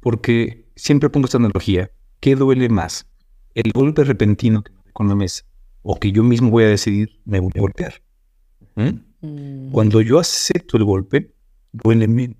porque 0.00 0.66
siempre 0.76 1.10
pongo 1.10 1.26
esta 1.26 1.38
analogía, 1.38 1.90
¿qué 2.20 2.36
duele 2.36 2.68
más? 2.68 3.06
¿El 3.54 3.72
golpe 3.72 4.04
repentino 4.04 4.62
con 4.92 5.08
la 5.08 5.14
mesa? 5.14 5.44
¿O 5.82 5.98
que 5.98 6.12
yo 6.12 6.22
mismo 6.22 6.50
voy 6.50 6.64
a 6.64 6.68
decidir 6.68 7.20
me 7.24 7.40
voy 7.40 7.52
a 7.56 7.60
golpear? 7.60 8.02
Mm. 8.76 9.70
Cuando 9.72 10.00
yo 10.00 10.18
acepto 10.18 10.76
el 10.76 10.84
golpe, 10.84 11.34
duele 11.72 12.06
menos. 12.06 12.36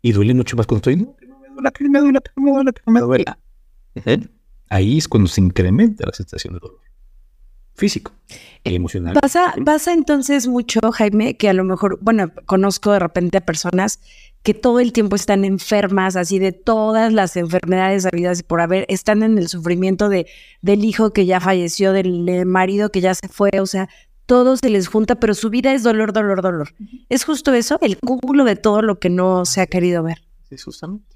Y 0.00 0.12
duele 0.12 0.34
mucho 0.34 0.56
más 0.56 0.66
cuando 0.66 0.78
estoy, 0.78 0.96
no, 0.96 1.16
que 1.16 1.26
no 1.26 1.38
me 1.40 1.48
duela, 1.48 1.70
que 1.70 1.88
me 1.88 1.98
duela, 1.98 2.20
que 2.20 2.40
me 2.40 2.50
duela, 2.50 2.72
que 2.72 2.90
me 2.90 3.00
duela. 3.00 3.38
Ahí 4.68 4.98
es 4.98 5.08
cuando 5.08 5.28
se 5.28 5.40
incrementa 5.40 6.06
la 6.06 6.12
sensación 6.12 6.54
de 6.54 6.60
dolor 6.60 6.85
físico 7.76 8.12
y 8.64 8.74
emocional. 8.74 9.14
Pasa, 9.20 9.54
pasa 9.64 9.92
entonces 9.92 10.48
mucho, 10.48 10.80
Jaime, 10.92 11.36
que 11.36 11.48
a 11.48 11.52
lo 11.52 11.64
mejor, 11.64 11.98
bueno, 12.00 12.32
conozco 12.46 12.92
de 12.92 12.98
repente 12.98 13.38
a 13.38 13.40
personas 13.42 14.00
que 14.42 14.54
todo 14.54 14.80
el 14.80 14.92
tiempo 14.92 15.16
están 15.16 15.44
enfermas, 15.44 16.16
así 16.16 16.38
de 16.38 16.52
todas 16.52 17.12
las 17.12 17.36
enfermedades 17.36 18.06
habidas 18.06 18.40
y 18.40 18.42
por 18.44 18.60
haber, 18.60 18.86
están 18.88 19.22
en 19.22 19.38
el 19.38 19.48
sufrimiento 19.48 20.08
de, 20.08 20.26
del 20.62 20.84
hijo 20.84 21.12
que 21.12 21.26
ya 21.26 21.40
falleció, 21.40 21.92
del 21.92 22.46
marido 22.46 22.90
que 22.90 23.00
ya 23.00 23.14
se 23.14 23.28
fue, 23.28 23.50
o 23.60 23.66
sea, 23.66 23.88
todo 24.26 24.56
se 24.56 24.70
les 24.70 24.88
junta, 24.88 25.16
pero 25.16 25.34
su 25.34 25.50
vida 25.50 25.72
es 25.72 25.82
dolor, 25.82 26.12
dolor, 26.12 26.42
dolor. 26.42 26.74
Es 27.08 27.24
justo 27.24 27.54
eso, 27.54 27.78
el 27.80 27.98
cúmulo 27.98 28.44
de 28.44 28.56
todo 28.56 28.82
lo 28.82 28.98
que 28.98 29.08
no 29.08 29.44
se 29.44 29.60
ha 29.60 29.66
querido 29.66 30.02
ver. 30.02 30.22
Sí, 30.48 30.56
justamente. 30.58 31.06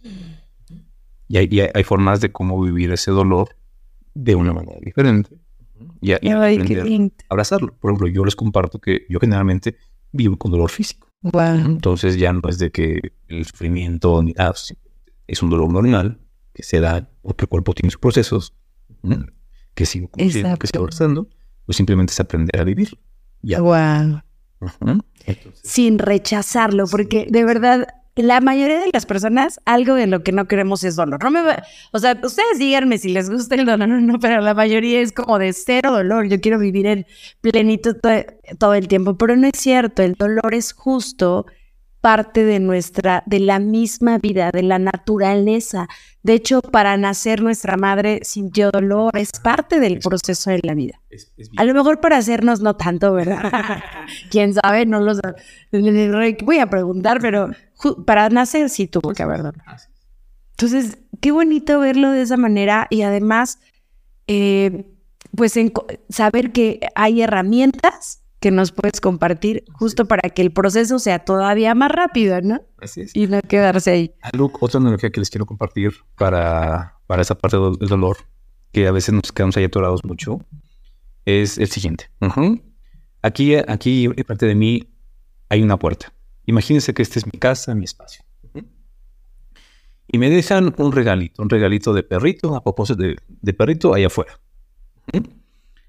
Y 1.29 1.37
hay, 1.37 1.85
formas 1.85 2.21
de 2.21 2.33
cómo 2.33 2.61
vivir 2.61 2.91
ese 2.91 3.13
dolor 3.13 3.57
de 4.15 4.35
una 4.35 4.53
manera 4.53 4.79
diferente. 4.81 5.37
Y, 6.01 6.13
y 6.13 7.13
abrazarlo. 7.29 7.75
Por 7.79 7.91
ejemplo, 7.91 8.09
yo 8.09 8.25
les 8.25 8.37
comparto 8.37 8.81
que 8.81 9.07
yo 9.09 9.19
generalmente 9.21 9.77
vivo 10.13 10.37
con 10.37 10.51
dolor 10.51 10.71
físico. 10.71 11.09
Entonces 11.23 12.17
ya 12.17 12.33
no 12.33 12.41
es 12.49 12.59
de 12.59 12.71
que 12.71 13.13
el 13.29 13.45
sufrimiento 13.45 14.23
ni 14.23 14.33
nada, 14.33 14.55
es 15.27 15.43
un 15.43 15.51
dolor 15.51 15.71
normal 15.71 16.19
que 16.55 16.63
se 16.63 16.81
da 16.81 17.09
porque 17.23 17.45
el 17.45 17.49
cuerpo 17.49 17.75
tiene 17.75 17.91
sus 17.91 18.01
procesos, 18.01 18.55
que 19.75 19.87
sigo 19.87 20.09
que 20.09 20.31
sigo 20.31 20.49
abrazando, 20.79 21.29
pues 21.67 21.77
simplemente 21.77 22.13
es 22.13 22.21
aprender 22.21 22.59
a 22.59 22.65
vivir. 22.65 22.99
Ya. 23.43 23.61
Wow. 23.61 24.23
Sin 25.63 25.99
rechazarlo, 25.99 26.87
porque 26.87 27.27
de 27.31 27.45
verdad 27.45 27.87
la 28.23 28.41
mayoría 28.41 28.81
de 28.81 28.91
las 28.93 29.07
personas, 29.07 29.61
algo 29.65 29.95
de 29.95 30.07
lo 30.07 30.23
que 30.23 30.33
no 30.33 30.47
queremos 30.47 30.85
es 30.85 30.97
dolor. 30.97 31.23
No 31.23 31.31
me 31.31 31.41
o 31.93 31.99
sea, 31.99 32.19
ustedes 32.23 32.59
díganme 32.59 32.99
si 32.99 33.11
les 33.11 33.31
gusta 33.31 33.55
el 33.55 33.67
dolor 33.67 33.91
o 33.91 34.01
no, 34.01 34.19
pero 34.19 34.41
la 34.41 34.55
mayoría 34.55 35.01
es 35.01 35.13
como 35.13 35.39
de 35.39 35.53
cero 35.53 35.93
dolor. 35.93 36.29
Yo 36.29 36.41
quiero 36.41 36.59
vivir 36.59 36.87
en 36.87 37.07
plenitud 37.41 37.97
todo 38.59 38.75
el 38.75 38.89
tiempo, 38.89 39.17
pero 39.17 39.37
no 39.37 39.47
es 39.47 39.59
cierto. 39.59 40.03
El 40.03 40.15
dolor 40.15 40.55
es 40.55 40.73
justo 40.73 41.47
parte 42.01 42.45
de 42.45 42.61
nuestra, 42.61 43.23
de 43.27 43.41
la 43.41 43.59
misma 43.59 44.19
vida, 44.19 44.51
de 44.51 44.63
la 44.63 44.79
naturaleza. 44.79 45.89
De 46.23 46.35
hecho, 46.35 46.63
para 46.63 46.97
nacer 46.97 47.43
nuestra 47.43 47.77
madre 47.77 48.21
sintió 48.23 48.71
dolor, 48.71 49.17
es 49.17 49.31
parte 49.43 49.81
del 49.81 49.99
proceso 49.99 50.51
de 50.51 50.61
la 50.63 50.75
vida. 50.75 51.01
a 51.57 51.65
lo 51.65 51.75
mejor 51.75 52.01
para 52.01 52.17
hacernos 52.17 52.61
no 52.61 52.77
tanto, 52.77 53.13
¿verdad? 53.13 53.83
Quién 54.31 54.55
sabe, 54.55 54.87
no 54.87 55.01
lo 55.01 55.13
Voy 56.45 56.59
a 56.59 56.67
preguntar, 56.69 57.21
pero 57.21 57.51
para 58.07 58.29
nacer 58.31 58.71
sí 58.71 58.87
tuvo 58.87 59.13
que 59.13 59.23
haber 59.23 59.39
dolor. 59.39 59.63
Entonces, 60.53 60.99
qué 61.21 61.33
bonito 61.33 61.81
verlo 61.81 62.11
de 62.11 62.23
esa 62.23 62.37
manera 62.37 62.87
y 62.91 63.03
además, 63.03 63.61
eh, 64.27 64.87
pues 65.35 65.55
saber 66.09 66.53
que 66.53 66.81
hay 66.95 67.23
herramientas 67.23 68.21
que 68.41 68.51
nos 68.51 68.73
puedes 68.73 69.01
compartir 69.01 69.65
justo 69.73 70.07
para 70.07 70.31
que 70.31 70.41
el 70.41 70.51
proceso 70.51 70.99
sea 70.99 71.21
todavía 71.21 71.75
más 71.75 71.93
rápido, 71.93 72.41
¿no? 72.41 72.63
Así 72.79 73.03
es. 73.03 73.15
Y 73.15 73.27
no 73.27 73.41
quedarse 73.43 73.91
ahí. 73.91 74.15
otra 74.61 74.81
analogía 74.81 75.11
que 75.11 75.21
les 75.21 75.29
quiero 75.29 75.45
compartir 75.45 75.93
para, 76.17 76.99
para 77.07 77.23
esa 77.23 77.37
parte 77.37 77.59
del 77.59 77.89
dolor, 77.89 78.17
que 78.73 78.89
a 78.89 78.93
veces 78.93 79.15
nos 79.15 79.31
quedamos 79.31 79.57
ahí 79.59 79.65
atorados 79.65 80.05
mucho, 80.05 80.41
es 81.27 81.59
el 81.59 81.69
siguiente. 81.69 82.11
Aquí, 83.23 83.55
aquí, 83.55 84.07
en 84.07 84.25
parte 84.25 84.47
de 84.47 84.55
mí, 84.55 84.89
hay 85.51 85.63
una 85.63 85.79
puerta. 85.79 86.13
Imagínense 86.47 86.95
que 86.95 87.03
esta 87.03 87.19
es 87.19 87.27
mi 87.27 87.39
casa, 87.39 87.75
mi 87.75 87.85
espacio. 87.85 88.25
Y 90.13 90.19
me 90.19 90.29
dejan 90.29 90.75
un 90.77 90.93
regalito, 90.93 91.41
un 91.41 91.51
regalito 91.51 91.93
de 91.93 92.03
perrito, 92.03 92.57
a 92.57 92.65
propósito 92.65 93.01
de, 93.01 93.17
de 93.29 93.53
perrito, 93.53 93.95
allá 93.95 94.09
afuera. 94.09 94.41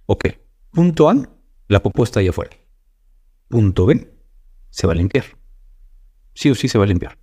Ok. 0.06 0.26
Punto 0.72 1.10
A 1.10 1.41
la 1.72 1.82
popó 1.82 2.04
está 2.04 2.20
ahí 2.20 2.28
afuera. 2.28 2.52
Punto 3.48 3.86
B, 3.86 4.14
se 4.70 4.88
va 4.88 4.94
a 4.94 4.96
limpiar. 4.98 5.24
Sí 6.34 6.50
o 6.50 6.56
sí 6.56 6.68
se 6.68 6.78
va 6.78 6.84
a 6.84 6.88
limpiar. 6.88 7.18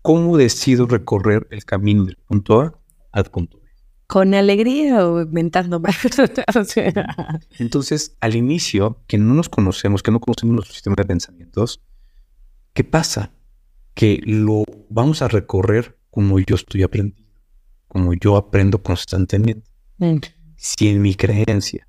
¿Cómo 0.00 0.36
decido 0.36 0.86
recorrer 0.86 1.46
el 1.50 1.64
camino 1.64 2.04
del 2.04 2.16
punto 2.16 2.60
A 2.60 2.78
al 3.12 3.24
punto 3.24 3.58
B? 3.58 3.64
¿Con 4.06 4.34
alegría 4.34 5.06
o 5.06 5.22
inventando 5.22 5.80
más? 5.80 5.96
Entonces, 7.58 8.16
al 8.20 8.34
inicio, 8.34 9.02
que 9.06 9.18
no 9.18 9.34
nos 9.34 9.48
conocemos, 9.48 10.02
que 10.02 10.10
no 10.10 10.20
conocemos 10.20 10.54
nuestro 10.56 10.74
sistema 10.74 10.96
de 10.96 11.04
pensamientos, 11.04 11.82
¿qué 12.72 12.84
pasa? 12.84 13.30
Que 13.94 14.20
lo 14.24 14.64
vamos 14.90 15.22
a 15.22 15.28
recorrer 15.28 15.98
como 16.10 16.38
yo 16.38 16.54
estoy 16.54 16.82
aprendiendo, 16.82 17.30
como 17.88 18.14
yo 18.14 18.36
aprendo 18.36 18.82
constantemente. 18.82 19.70
Mm. 19.98 20.16
Si 20.56 20.88
en 20.88 21.02
mi 21.02 21.14
creencia 21.14 21.86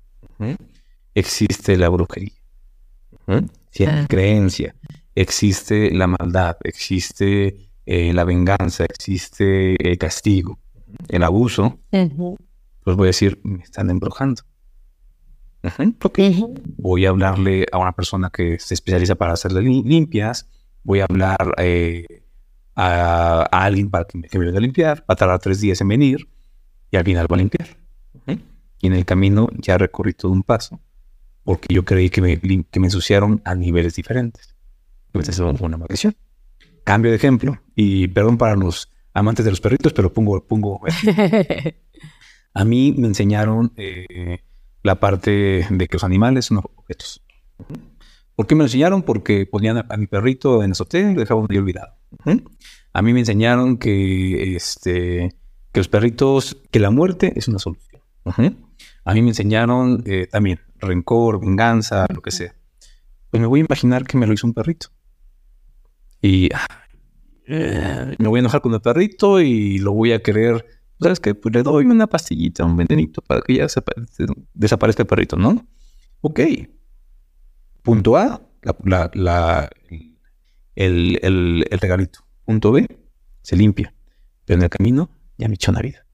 existe 1.14 1.76
la 1.76 1.88
brujería. 1.88 2.32
Si 3.70 3.84
ah. 3.84 4.06
creencia, 4.08 4.74
existe 5.14 5.90
la 5.90 6.06
maldad, 6.06 6.56
existe 6.62 7.70
eh, 7.84 8.12
la 8.12 8.24
venganza, 8.24 8.84
existe 8.84 9.76
el 9.90 9.98
castigo, 9.98 10.58
el 11.08 11.22
abuso, 11.22 11.80
pues 11.90 12.96
voy 12.96 13.06
a 13.06 13.08
decir, 13.08 13.40
me 13.42 13.62
están 13.62 13.90
embrujando. 13.90 14.42
Voy 16.76 17.06
a 17.06 17.08
hablarle 17.08 17.66
a 17.72 17.78
una 17.78 17.92
persona 17.92 18.30
que 18.30 18.58
se 18.58 18.74
especializa 18.74 19.16
para 19.16 19.32
hacerle 19.32 19.62
limpias, 19.62 20.48
voy 20.84 21.00
a 21.00 21.04
hablar 21.04 21.54
eh, 21.58 22.22
a, 22.76 23.42
alguien 23.50 23.90
para 23.90 24.04
que 24.04 24.18
me, 24.18 24.28
que 24.28 24.38
me, 24.38 24.44
venga 24.44 24.58
a 24.58 24.60
limpiar, 24.60 25.00
va 25.00 25.14
a 25.14 25.16
tardar 25.16 25.40
tres 25.40 25.60
días 25.60 25.80
en 25.80 25.88
venir 25.88 26.28
y 26.90 26.96
al 26.96 27.04
final 27.04 27.26
va 27.30 27.34
a 27.34 27.38
limpiar. 27.38 27.85
Y 28.80 28.88
en 28.88 28.92
el 28.92 29.04
camino 29.04 29.48
ya 29.58 29.78
recorrí 29.78 30.12
todo 30.12 30.32
un 30.32 30.42
paso 30.42 30.80
porque 31.46 31.72
yo 31.72 31.84
creí 31.84 32.10
que 32.10 32.20
me, 32.20 32.40
que 32.40 32.80
me 32.80 32.88
ensuciaron 32.88 33.40
a 33.44 33.54
niveles 33.54 33.94
diferentes. 33.94 34.56
Pues 35.12 35.28
eso 35.28 35.56
fue 35.56 35.66
una 35.68 35.76
maldición. 35.76 36.14
Cambio 36.82 37.12
de 37.12 37.16
ejemplo, 37.16 37.56
y 37.76 38.08
perdón 38.08 38.36
para 38.36 38.56
los 38.56 38.90
amantes 39.14 39.44
de 39.44 39.52
los 39.52 39.60
perritos, 39.60 39.92
pero 39.92 40.12
pongo, 40.12 40.44
pongo 40.44 40.80
a 42.54 42.64
mí 42.64 42.94
me 42.98 43.06
enseñaron 43.06 43.72
eh, 43.76 44.40
la 44.82 44.98
parte 44.98 45.66
de 45.70 45.88
que 45.88 45.94
los 45.94 46.02
animales 46.02 46.46
son 46.46 46.58
objetos. 46.58 47.24
¿Por 48.34 48.48
qué 48.48 48.56
me 48.56 48.60
lo 48.60 48.64
enseñaron? 48.64 49.02
Porque 49.02 49.46
ponían 49.46 49.78
a, 49.88 49.96
mi 49.96 50.08
perrito 50.08 50.58
en 50.58 50.66
el 50.66 50.72
azotea 50.72 51.12
y 51.12 51.14
lo 51.14 51.20
dejaban 51.20 51.46
de 51.46 51.58
olvidado. 51.58 51.94
A 52.92 53.02
mí 53.02 53.12
me 53.12 53.20
enseñaron 53.20 53.78
que, 53.78 54.56
este, 54.56 55.32
que 55.70 55.80
los 55.80 55.88
perritos, 55.88 56.56
que 56.72 56.80
la 56.80 56.90
muerte 56.90 57.32
es 57.36 57.46
una 57.46 57.60
solución. 57.60 58.02
A 59.06 59.14
mí 59.14 59.22
me 59.22 59.28
enseñaron 59.28 60.02
eh, 60.04 60.26
también 60.26 60.58
rencor, 60.80 61.40
venganza, 61.40 62.06
lo 62.12 62.20
que 62.20 62.32
sea. 62.32 62.56
Pues 63.30 63.40
me 63.40 63.46
voy 63.46 63.60
a 63.60 63.64
imaginar 63.64 64.04
que 64.04 64.18
me 64.18 64.26
lo 64.26 64.32
hizo 64.32 64.48
un 64.48 64.52
perrito. 64.52 64.88
Y 66.20 66.48
eh, 67.46 68.16
me 68.18 68.28
voy 68.28 68.38
a 68.38 68.40
enojar 68.40 68.60
con 68.60 68.74
el 68.74 68.80
perrito 68.80 69.40
y 69.40 69.78
lo 69.78 69.92
voy 69.92 70.10
a 70.10 70.20
querer. 70.20 70.66
¿Sabes 71.00 71.20
qué? 71.20 71.36
Pues 71.36 71.54
le 71.54 71.62
doy 71.62 71.84
una 71.84 72.08
pastillita, 72.08 72.64
un 72.64 72.76
venenito 72.76 73.22
para 73.22 73.42
que 73.42 73.54
ya 73.54 73.68
desaparezca 74.54 75.04
el 75.04 75.06
perrito, 75.06 75.36
¿no? 75.36 75.64
Ok. 76.22 76.40
Punto 77.82 78.16
A, 78.16 78.42
la, 78.82 79.70
el, 80.74 81.20
el, 81.22 81.64
el 81.70 81.78
regalito. 81.78 82.26
Punto 82.44 82.72
B, 82.72 82.88
se 83.42 83.54
limpia. 83.54 83.94
Pero 84.44 84.58
en 84.58 84.64
el 84.64 84.70
camino 84.70 85.10
ya 85.38 85.46
me 85.46 85.54
echó 85.54 85.70
una 85.70 85.80
vida. 85.80 86.05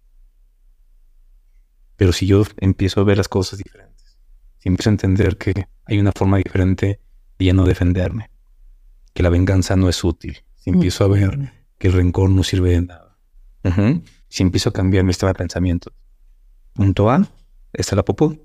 Pero 1.97 2.13
si 2.13 2.27
yo 2.27 2.43
empiezo 2.59 3.01
a 3.01 3.05
ver 3.05 3.19
las 3.19 3.29
cosas 3.29 3.59
diferentes, 3.59 4.19
si 4.59 4.69
empiezo 4.69 4.91
a 4.91 4.93
entender 4.93 5.37
que 5.37 5.67
hay 5.85 5.99
una 5.99 6.13
forma 6.13 6.39
diferente 6.39 7.01
de 7.39 7.45
ya 7.45 7.53
no 7.53 7.65
defenderme, 7.65 8.31
que 9.13 9.23
la 9.23 9.29
venganza 9.29 9.77
no 9.77 9.89
es 9.89 10.03
útil, 10.05 10.39
si 10.57 10.71
empiezo 10.71 11.05
a 11.05 11.09
ver 11.09 11.53
que 11.79 11.89
el 11.89 11.95
rencor 11.95 12.31
no 12.31 12.45
sirve 12.45 12.71
de 12.71 12.83
nada, 12.83 13.19
si 14.29 14.43
empiezo 14.43 14.71
a 14.71 14.73
cambiar 14.73 15.05
mi 15.05 15.11
estado 15.11 15.33
de 15.33 15.39
pensamiento, 15.39 15.93
punto 16.73 17.11
A, 17.11 17.27
está 17.73 17.97
la 17.97 18.05
popó, 18.05 18.37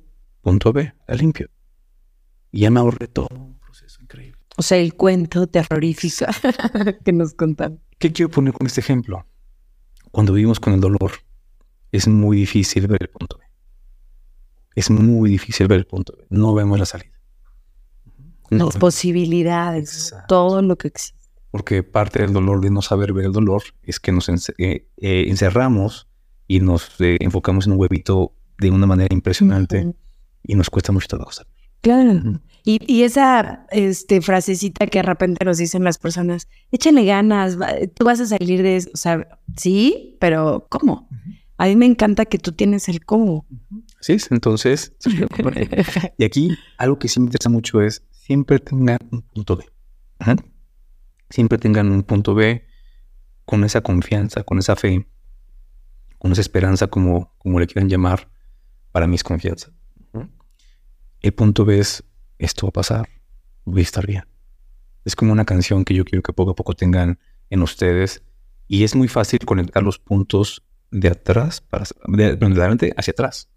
punto 0.41 0.73
B, 0.73 0.93
la 1.07 1.15
limpio. 1.15 1.49
Y 2.51 2.61
ya 2.61 2.71
me 2.71 2.79
ahorré 2.79 3.07
todo 3.07 3.27
un 3.31 3.59
proceso 3.59 4.01
increíble. 4.01 4.39
O 4.57 4.63
sea, 4.63 4.77
el 4.77 4.95
cuento 4.95 5.47
terrorífico 5.47 6.25
que 7.05 7.13
nos 7.13 7.33
contan. 7.33 7.79
¿Qué 7.99 8.11
quiero 8.11 8.31
poner 8.31 8.53
con 8.53 8.65
este 8.65 8.81
ejemplo? 8.81 9.25
Cuando 10.11 10.33
vivimos 10.33 10.59
con 10.59 10.73
el 10.73 10.81
dolor, 10.81 11.11
es 11.97 12.07
muy 12.07 12.37
difícil 12.37 12.87
ver 12.87 13.01
el 13.01 13.09
punto 13.09 13.37
B. 13.37 13.45
Es 14.75 14.89
muy 14.89 15.31
difícil 15.31 15.67
ver 15.67 15.79
el 15.79 15.85
punto 15.85 16.13
B. 16.17 16.25
No 16.29 16.53
vemos 16.53 16.77
la 16.79 16.85
salida. 16.85 17.17
Las 18.49 18.77
posibilidades, 18.77 20.15
todo 20.27 20.61
lo 20.61 20.77
que 20.77 20.89
existe. 20.89 21.17
Porque 21.51 21.83
parte 21.83 22.21
del 22.21 22.33
dolor 22.33 22.61
de 22.61 22.69
no 22.69 22.81
saber 22.81 23.13
ver 23.13 23.25
el 23.25 23.31
dolor 23.31 23.63
es 23.83 23.99
que 23.99 24.11
nos 24.11 24.29
eh, 24.29 24.43
eh, 24.57 24.85
encerramos 25.27 26.07
y 26.47 26.59
nos 26.59 27.01
eh, 27.01 27.17
enfocamos 27.19 27.65
en 27.65 27.73
un 27.73 27.79
huevito 27.79 28.33
de 28.59 28.69
una 28.69 28.85
manera 28.85 29.13
impresionante 29.13 29.93
y 30.43 30.55
nos 30.55 30.69
cuesta 30.69 30.91
mucho 30.91 31.07
trabajo 31.07 31.31
Claro. 31.81 32.41
y, 32.63 33.03
esa 33.03 33.65
este, 33.71 34.21
frasecita 34.21 34.87
que 34.87 34.99
de 34.99 35.03
repente 35.03 35.45
nos 35.45 35.57
dicen 35.57 35.83
las 35.83 35.97
personas, 35.97 36.47
échale 36.71 37.05
ganas, 37.05 37.57
tú 37.93 38.05
vas 38.05 38.19
a 38.19 38.25
salir 38.25 38.61
de 38.61 38.77
eso. 38.77 38.89
O 38.93 38.97
sea, 38.97 39.27
sí, 39.55 40.17
pero 40.19 40.67
¿cómo? 40.69 41.07
A 41.57 41.65
mí 41.65 41.75
me 41.75 41.85
encanta 41.87 42.25
que 42.25 42.37
tú 42.37 42.51
tienes 42.51 42.87
el 42.87 43.03
cómo. 43.03 43.45
Sí, 43.99 44.17
entonces. 44.29 44.93
y 46.17 46.23
aquí 46.23 46.57
algo 46.77 46.99
que 46.99 47.07
sí 47.07 47.19
me 47.19 47.25
interesa 47.25 47.49
mucho 47.49 47.81
es 47.81 48.03
siempre 48.11 48.59
tengan 48.59 48.99
un 49.11 49.21
punto 49.21 49.57
B. 49.57 49.65
Siempre 51.29 51.57
tengan 51.57 51.91
un 51.91 52.03
punto 52.03 52.35
B 52.35 52.63
con 53.45 53.63
esa 53.63 53.81
confianza, 53.81 54.43
con 54.43 54.59
esa 54.59 54.75
fe, 54.75 55.07
con 56.19 56.31
esa 56.31 56.41
esperanza, 56.41 56.87
como, 56.87 57.33
como 57.37 57.59
le 57.59 57.67
quieran 57.67 57.89
llamar, 57.89 58.29
para 58.91 59.07
mí 59.07 59.15
es 59.15 59.23
confianza. 59.23 59.71
El 61.21 61.33
punto 61.33 61.65
B 61.65 61.79
es, 61.79 62.03
esto 62.37 62.67
va 62.67 62.69
a 62.69 62.73
pasar, 62.73 63.09
voy 63.65 63.79
a 63.79 63.83
estar 63.83 64.05
bien. 64.05 64.25
Es 65.05 65.15
como 65.15 65.31
una 65.31 65.45
canción 65.45 65.85
que 65.85 65.93
yo 65.93 66.05
quiero 66.05 66.21
que 66.21 66.33
poco 66.33 66.51
a 66.51 66.55
poco 66.55 66.73
tengan 66.75 67.17
en 67.49 67.61
ustedes 67.61 68.21
y 68.67 68.83
es 68.83 68.95
muy 68.95 69.07
fácil 69.07 69.39
conectar 69.45 69.81
los 69.81 69.97
puntos 69.97 70.66
de 70.91 71.09
atrás, 71.09 71.61
para, 71.61 71.85
de, 72.07 72.35
de 72.35 72.93
hacia 72.97 73.11
atrás. 73.11 73.49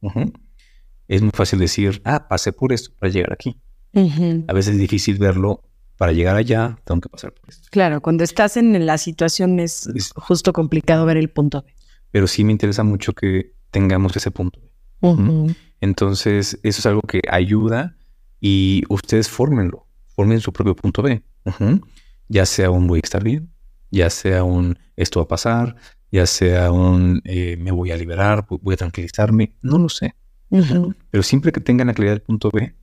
Es 1.09 1.23
muy 1.23 1.33
fácil 1.33 1.59
decir, 1.59 2.01
ah, 2.05 2.29
pasé 2.29 2.53
por 2.53 2.73
esto 2.73 2.93
para 2.99 3.13
llegar 3.13 3.33
aquí. 3.33 3.61
A 3.95 4.53
veces 4.53 4.75
es 4.75 4.81
difícil 4.81 5.19
verlo. 5.19 5.63
Para 5.97 6.13
llegar 6.13 6.37
allá, 6.37 6.79
tengo 6.85 7.03
que 7.03 7.11
pasar 7.11 7.35
por 7.35 7.51
esto. 7.51 7.69
Claro, 7.71 8.01
cuando 8.01 8.25
estás 8.25 8.57
en 8.57 8.87
la 8.87 8.97
situación 8.97 9.61
es, 9.61 9.87
justo 10.17 10.55
complicado 10.55 11.05
ver 11.05 11.19
el 11.19 11.29
punto 11.29 11.63
B. 11.63 11.75
Pero 12.11 12.27
sí 12.27 12.43
me 12.43 12.53
interesa 12.53 12.85
mucho 12.85 13.13
que 13.13 13.53
tengamos 13.71 14.17
ese 14.17 14.31
punto 14.31 14.61
B. 14.63 15.55
Entonces, 15.83 16.59
eso 16.63 16.79
es 16.79 16.87
algo 16.87 17.03
que 17.03 17.21
ayuda 17.31 17.99
y 18.41 18.83
ustedes 18.89 19.29
fórmenlo, 19.29 19.87
formen 20.17 20.41
su 20.41 20.55
propio 20.55 20.75
punto 20.75 21.03
B. 21.03 21.23
Ya 22.29 22.47
sea 22.47 22.71
un 22.71 22.87
voy 22.87 23.01
a 23.01 23.05
estar 23.05 23.23
bien, 23.23 23.53
ya 23.91 24.09
sea 24.09 24.43
un 24.43 24.79
esto 24.97 25.21
va 25.21 25.25
a 25.25 25.29
pasar, 25.29 25.77
ya 26.11 26.27
sea 26.27 26.73
un 26.73 27.21
eh, 27.25 27.57
me 27.59 27.71
voy 27.71 27.91
a 27.93 27.97
liberar, 27.97 28.47
voy 28.49 28.75
a 28.75 28.77
tranquilizarme, 28.77 29.55
no 29.63 29.79
lo 29.79 29.89
sé. 29.89 30.15
Pero 31.11 31.23
siempre 31.23 31.53
que 31.53 31.61
tengan 31.61 31.87
la 31.87 31.95
claridad 31.95 32.15
del 32.15 32.23
punto 32.23 32.51
B, 32.53 32.75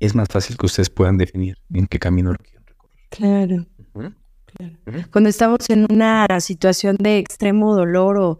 es 0.00 0.14
más 0.14 0.28
fácil 0.28 0.56
que 0.58 0.66
ustedes 0.66 0.90
puedan 0.90 1.16
definir 1.16 1.56
en 1.72 1.86
qué 1.86 1.98
camino 1.98 2.32
lo 2.32 2.38
quieren 2.38 2.62
recorrer. 2.66 2.98
Claro. 3.08 3.66
claro. 3.92 5.06
Cuando 5.10 5.30
estamos 5.30 5.70
en 5.70 5.86
una 5.90 6.26
situación 6.40 6.96
de 6.98 7.18
extremo 7.18 7.74
dolor 7.74 8.18
o, 8.18 8.38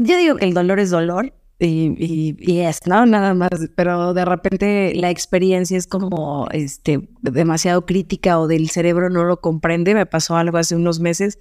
yo 0.00 0.16
digo 0.16 0.36
que 0.36 0.44
el 0.44 0.54
dolor 0.54 0.78
es 0.78 0.90
dolor 0.90 1.32
y, 1.60 2.36
y, 2.38 2.60
es, 2.60 2.86
¿no? 2.86 3.04
Nada 3.06 3.34
más, 3.34 3.50
pero 3.74 4.14
de 4.14 4.24
repente 4.24 4.92
la 4.94 5.10
experiencia 5.10 5.76
es 5.76 5.88
como 5.88 6.46
este, 6.52 7.08
demasiado 7.20 7.84
crítica 7.84 8.38
o 8.38 8.46
del 8.46 8.70
cerebro 8.70 9.10
no 9.10 9.24
lo 9.24 9.40
comprende. 9.40 9.94
Me 9.94 10.06
pasó 10.06 10.36
algo 10.36 10.58
hace 10.58 10.76
unos 10.76 11.00
meses 11.00 11.40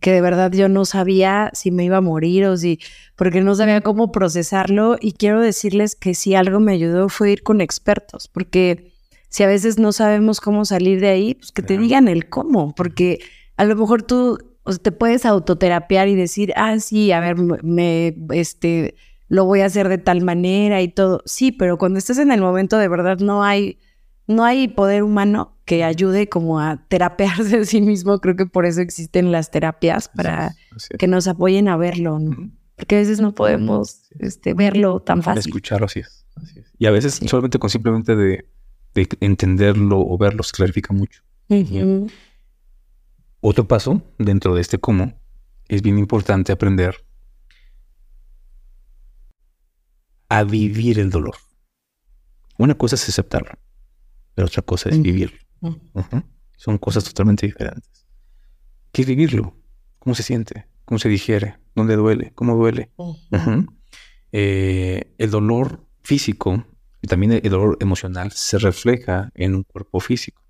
que 0.00 0.12
de 0.12 0.20
verdad 0.20 0.52
yo 0.52 0.68
no 0.68 0.84
sabía 0.84 1.50
si 1.52 1.70
me 1.70 1.84
iba 1.84 1.98
a 1.98 2.02
morir 2.02 2.46
o 2.46 2.56
si, 2.56 2.78
porque 3.16 3.40
no 3.40 3.54
sabía 3.54 3.80
cómo 3.80 4.12
procesarlo 4.12 4.96
y 5.00 5.12
quiero 5.12 5.40
decirles 5.40 5.94
que 5.94 6.14
si 6.14 6.34
algo 6.34 6.60
me 6.60 6.72
ayudó 6.72 7.08
fue 7.08 7.32
ir 7.32 7.42
con 7.42 7.60
expertos, 7.60 8.28
porque 8.28 8.92
si 9.28 9.42
a 9.42 9.46
veces 9.46 9.78
no 9.78 9.92
sabemos 9.92 10.40
cómo 10.40 10.64
salir 10.64 11.00
de 11.00 11.08
ahí, 11.08 11.34
pues 11.34 11.52
que 11.52 11.62
te 11.62 11.78
digan 11.78 12.08
el 12.08 12.28
cómo, 12.28 12.74
porque 12.74 13.20
a 13.56 13.64
lo 13.64 13.76
mejor 13.76 14.02
tú 14.02 14.38
te 14.82 14.92
puedes 14.92 15.24
autoterapiar 15.24 16.08
y 16.08 16.14
decir, 16.14 16.52
ah, 16.56 16.78
sí, 16.78 17.12
a 17.12 17.20
ver, 17.20 17.36
me, 17.36 18.16
este, 18.30 18.96
lo 19.28 19.44
voy 19.44 19.60
a 19.60 19.66
hacer 19.66 19.88
de 19.88 19.98
tal 19.98 20.22
manera 20.22 20.82
y 20.82 20.88
todo. 20.88 21.22
Sí, 21.24 21.52
pero 21.52 21.78
cuando 21.78 21.98
estás 21.98 22.18
en 22.18 22.32
el 22.32 22.40
momento 22.40 22.78
de 22.78 22.88
verdad 22.88 23.18
no 23.18 23.42
hay 23.42 23.78
no 24.26 24.44
hay 24.44 24.68
poder 24.68 25.02
humano 25.04 25.55
que 25.66 25.84
ayude 25.84 26.28
como 26.28 26.60
a 26.60 26.86
terapearse 26.88 27.44
de 27.58 27.66
sí 27.66 27.82
mismo. 27.82 28.18
Creo 28.20 28.36
que 28.36 28.46
por 28.46 28.64
eso 28.64 28.80
existen 28.80 29.30
las 29.32 29.50
terapias, 29.50 30.08
para 30.08 30.54
que 30.98 31.06
nos 31.06 31.28
apoyen 31.28 31.68
a 31.68 31.76
verlo, 31.76 32.18
¿no? 32.18 32.50
Porque 32.76 32.96
a 32.96 32.98
veces 32.98 33.20
no 33.20 33.34
podemos 33.34 34.02
este, 34.18 34.54
verlo 34.54 35.00
tan 35.00 35.22
fácil. 35.22 35.40
Escucharlo, 35.40 35.86
así 35.86 36.00
es. 36.00 36.26
Y 36.78 36.86
a 36.86 36.90
veces 36.90 37.20
solamente 37.26 37.58
con 37.58 37.70
simplemente 37.70 38.14
de, 38.14 38.46
entenderlo 39.20 40.00
o 40.00 40.18
verlo 40.18 40.42
se 40.42 40.52
clarifica 40.52 40.92
mucho. 40.92 41.22
Otro 43.40 43.68
paso 43.68 44.02
dentro 44.18 44.54
de 44.54 44.60
este 44.60 44.78
cómo 44.78 45.18
es 45.68 45.82
bien 45.82 45.98
importante 45.98 46.52
aprender 46.52 46.96
a 50.28 50.44
vivir 50.44 50.98
el 50.98 51.10
dolor. 51.10 51.36
Una 52.58 52.74
cosa 52.74 52.96
es 52.96 53.08
aceptarlo 53.08 53.52
pero 54.36 54.46
otra 54.46 54.62
cosa 54.62 54.90
es 54.90 55.00
vivirlo. 55.00 55.38
Son 56.56 56.78
cosas 56.78 57.04
totalmente 57.04 57.46
diferentes. 57.46 58.06
¿Qué 58.92 59.02
es 59.02 59.08
vivirlo? 59.08 59.56
¿Cómo 59.98 60.14
se 60.14 60.22
siente? 60.22 60.66
¿Cómo 60.84 60.98
se 60.98 61.08
digiere? 61.08 61.58
¿Dónde 61.74 61.96
duele? 61.96 62.32
¿Cómo 62.34 62.56
duele? 62.56 62.90
Eh, 64.32 65.14
el 65.18 65.30
dolor 65.30 65.86
físico 66.02 66.64
y 67.02 67.06
también 67.06 67.32
el 67.32 67.50
dolor 67.50 67.76
emocional 67.80 68.32
se 68.32 68.58
refleja 68.58 69.30
en 69.34 69.54
un 69.54 69.62
cuerpo 69.64 70.00
físico 70.00 70.42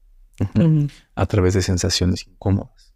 a 1.14 1.26
través 1.26 1.54
de 1.54 1.62
sensaciones 1.62 2.26
incómodas. 2.26 2.94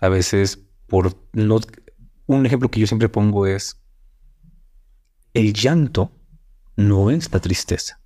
A 0.00 0.08
veces, 0.08 0.60
por 0.86 1.16
no, 1.32 1.60
un 2.26 2.46
ejemplo 2.46 2.70
que 2.70 2.80
yo 2.80 2.86
siempre 2.86 3.08
pongo 3.08 3.46
es 3.46 3.80
el 5.34 5.52
llanto 5.54 6.12
no 6.76 7.10
es 7.10 7.32
la 7.32 7.40
tristeza. 7.40 8.00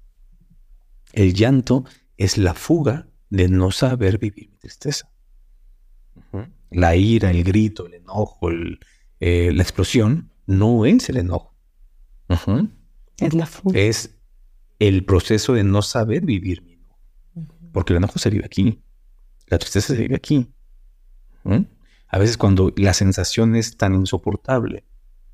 El 1.13 1.35
llanto 1.35 1.85
es 2.17 2.39
la 2.39 2.55
fuga 2.55 3.09
de 3.31 3.49
no 3.49 3.71
saber 3.71 4.19
vivir 4.19 4.51
mi 4.51 4.59
tristeza. 4.59 5.11
La 6.71 6.97
ira, 6.97 7.31
el 7.31 7.45
grito, 7.45 7.87
el 7.87 7.95
enojo, 7.95 8.51
eh, 9.21 9.53
la 9.53 9.63
explosión 9.63 10.31
no 10.47 10.85
es 10.85 11.09
el 11.09 11.19
enojo. 11.19 11.55
Es 13.19 13.35
la 13.35 13.47
fuga. 13.47 13.79
Es 13.79 14.17
el 14.79 15.05
proceso 15.05 15.55
de 15.55 15.65
no 15.65 15.83
saber 15.83 16.25
vivir 16.25 16.63
mi 16.63 16.75
enojo. 16.75 16.99
Porque 17.73 17.93
el 17.93 17.99
enojo 17.99 18.19
se 18.19 18.31
vive 18.31 18.45
aquí. 18.45 18.83
La 19.47 19.59
tristeza 19.59 19.95
se 19.95 20.03
vive 20.03 20.17
aquí. 20.17 20.53
A 22.09 22.19
veces 22.19 22.37
cuando 22.37 22.73
la 22.77 22.95
sensación 22.95 23.55
es 23.57 23.77
tan 23.77 23.95
insoportable, 23.95 24.85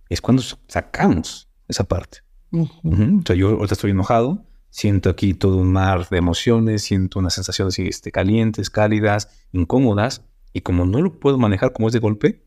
es 0.08 0.20
cuando 0.20 0.42
sacamos 0.68 1.48
esa 1.68 1.84
parte. 1.84 2.18
O 2.52 3.22
sea, 3.26 3.34
yo 3.36 3.50
ahorita 3.50 3.74
estoy 3.74 3.92
enojado, 3.92 4.44
Siento 4.72 5.10
aquí 5.10 5.34
todo 5.34 5.58
un 5.58 5.70
mar 5.70 6.08
de 6.08 6.16
emociones, 6.16 6.80
siento 6.80 7.18
unas 7.18 7.34
sensaciones 7.34 7.78
este, 7.78 8.10
calientes, 8.10 8.70
cálidas, 8.70 9.28
incómodas, 9.52 10.22
y 10.54 10.62
como 10.62 10.86
no 10.86 11.02
lo 11.02 11.20
puedo 11.20 11.36
manejar 11.36 11.74
como 11.74 11.88
es 11.88 11.92
de 11.92 11.98
golpe, 11.98 12.42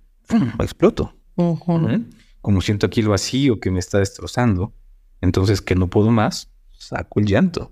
exploto. 0.60 1.14
Como 2.42 2.62
siento 2.62 2.88
aquí 2.88 3.02
el 3.02 3.10
vacío 3.10 3.60
que 3.60 3.70
me 3.70 3.78
está 3.78 4.00
destrozando, 4.00 4.74
entonces 5.22 5.62
que 5.62 5.76
no 5.76 5.88
puedo 5.88 6.10
más, 6.10 6.52
saco 6.72 7.20
el 7.20 7.28
llanto. 7.28 7.72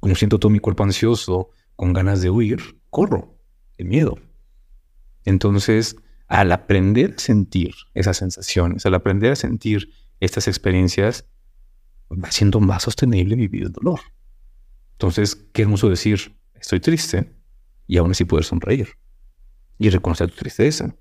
Como 0.00 0.14
siento 0.14 0.38
todo 0.38 0.48
mi 0.48 0.58
cuerpo 0.58 0.84
ansioso, 0.84 1.50
con 1.76 1.92
ganas 1.92 2.22
de 2.22 2.30
huir, 2.30 2.80
corro, 2.88 3.36
el 3.76 3.88
miedo. 3.88 4.18
Entonces, 5.26 5.96
al 6.28 6.50
aprender 6.50 7.16
a 7.18 7.20
sentir 7.20 7.74
esas 7.92 8.16
sensaciones, 8.16 8.86
al 8.86 8.94
aprender 8.94 9.32
a 9.32 9.36
sentir 9.36 9.90
estas 10.18 10.48
experiencias, 10.48 11.26
va 12.10 12.30
siendo 12.30 12.60
más 12.60 12.82
sostenible 12.82 13.36
vivir 13.36 13.64
el 13.64 13.72
dolor. 13.72 14.00
Entonces, 14.92 15.36
qué 15.52 15.62
hermoso 15.62 15.88
decir, 15.88 16.36
estoy 16.54 16.80
triste, 16.80 17.32
y 17.88 17.96
aún 17.96 18.12
así 18.12 18.24
poder 18.24 18.44
sonreír 18.44 18.90
y 19.78 19.90
reconocer 19.90 20.30
tu 20.30 20.36
tristeza 20.36 20.94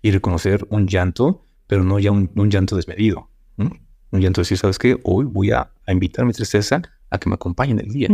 y 0.00 0.10
reconocer 0.10 0.66
un 0.70 0.86
llanto, 0.86 1.44
pero 1.66 1.84
no 1.84 1.98
ya 1.98 2.10
un, 2.10 2.50
llanto 2.50 2.74
desmedido. 2.74 3.30
Un 3.58 4.20
llanto 4.20 4.40
de 4.40 4.42
decir, 4.42 4.56
¿sabes 4.58 4.78
qué? 4.78 4.98
Hoy 5.04 5.26
voy 5.26 5.50
a, 5.50 5.70
invitar 5.86 6.24
a 6.24 6.26
mi 6.26 6.32
tristeza 6.32 6.80
a 7.10 7.18
que 7.18 7.28
me 7.28 7.34
acompañe 7.34 7.72
en 7.72 7.80
el 7.80 7.88
día. 7.88 8.08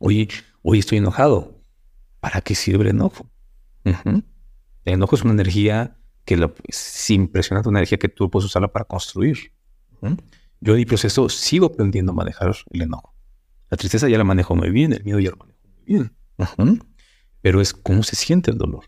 hoy, 0.00 0.28
hoy 0.62 0.78
estoy 0.80 0.98
enojado. 0.98 1.60
¿Para 2.18 2.40
qué 2.40 2.56
sirve 2.56 2.82
el 2.82 2.90
enojo? 2.90 3.30
El 3.84 4.22
enojo 4.84 5.14
es 5.14 5.22
una 5.22 5.32
energía 5.32 5.96
que 6.24 6.36
lo, 6.36 6.52
es 6.66 7.10
impresionante, 7.10 7.68
una 7.68 7.78
energía 7.78 7.98
que 7.98 8.08
tú 8.08 8.28
puedes 8.28 8.46
usarla 8.46 8.72
para 8.72 8.84
construir. 8.84 9.52
Yo 10.66 10.72
en 10.72 10.78
mi 10.80 10.84
proceso 10.84 11.28
sigo 11.28 11.66
aprendiendo 11.66 12.10
a 12.10 12.14
manejar 12.16 12.52
el 12.72 12.82
enojo. 12.82 13.14
La 13.70 13.76
tristeza 13.76 14.08
ya 14.08 14.18
la 14.18 14.24
manejo 14.24 14.56
muy 14.56 14.70
bien, 14.70 14.92
el 14.92 15.04
miedo 15.04 15.20
ya 15.20 15.30
lo 15.30 15.36
manejo 15.36 15.60
muy 15.64 15.84
bien. 16.66 16.82
Pero 17.40 17.60
es 17.60 17.72
cómo 17.72 18.02
se 18.02 18.16
siente 18.16 18.50
el 18.50 18.58
dolor. 18.58 18.86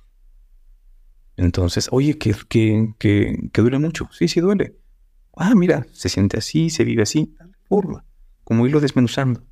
Entonces, 1.37 1.87
oye, 1.93 2.19
que, 2.19 2.35
que, 2.49 2.93
que, 2.99 3.62
duele 3.62 3.79
mucho. 3.79 4.09
Sí, 4.11 4.27
sí 4.27 4.41
duele. 4.41 4.77
Ah, 5.37 5.55
mira, 5.55 5.87
se 5.93 6.09
siente 6.09 6.38
así, 6.38 6.69
se 6.69 6.83
vive 6.83 7.05
así, 7.05 7.37
forma. 7.69 8.05
Como 8.43 8.67
irlo 8.67 8.81
desmenuzando, 8.81 9.45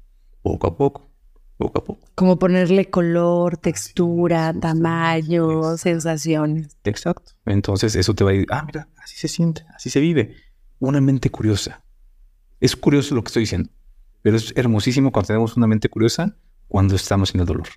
poco 0.43 0.67
a 0.67 0.77
poco, 0.77 1.09
poco 1.57 1.79
a 1.79 1.85
poco. 1.85 2.09
Como 2.17 2.41
ponerle 2.41 2.91
color, 2.91 3.57
textura, 3.57 4.53
tamaño, 4.53 5.77
sensaciones. 5.77 6.77
Exacto. 6.83 7.35
Entonces, 7.45 7.95
eso 7.95 8.15
te 8.15 8.25
va 8.25 8.33
a 8.33 8.35
ir, 8.35 8.47
ah, 8.51 8.65
mira, 8.67 8.89
así 8.97 9.17
se 9.17 9.29
siente, 9.29 9.65
así 9.77 9.91
se 9.91 10.01
vive. 10.01 10.35
Una 10.81 11.01
mente 11.01 11.31
curiosa. 11.31 11.86
Es 12.61 12.77
curioso 12.77 13.14
lo 13.14 13.23
que 13.23 13.29
estoy 13.29 13.42
diciendo, 13.42 13.71
pero 14.23 14.37
es 14.37 14.53
hermosísimo 14.57 15.12
cuando 15.12 15.29
tenemos 15.29 15.57
una 15.57 15.66
mente 15.66 15.88
curiosa 15.88 16.37
cuando 16.69 16.97
estamos 16.97 17.35
en 17.35 17.40
el 17.40 17.47
dolor. 17.47 17.69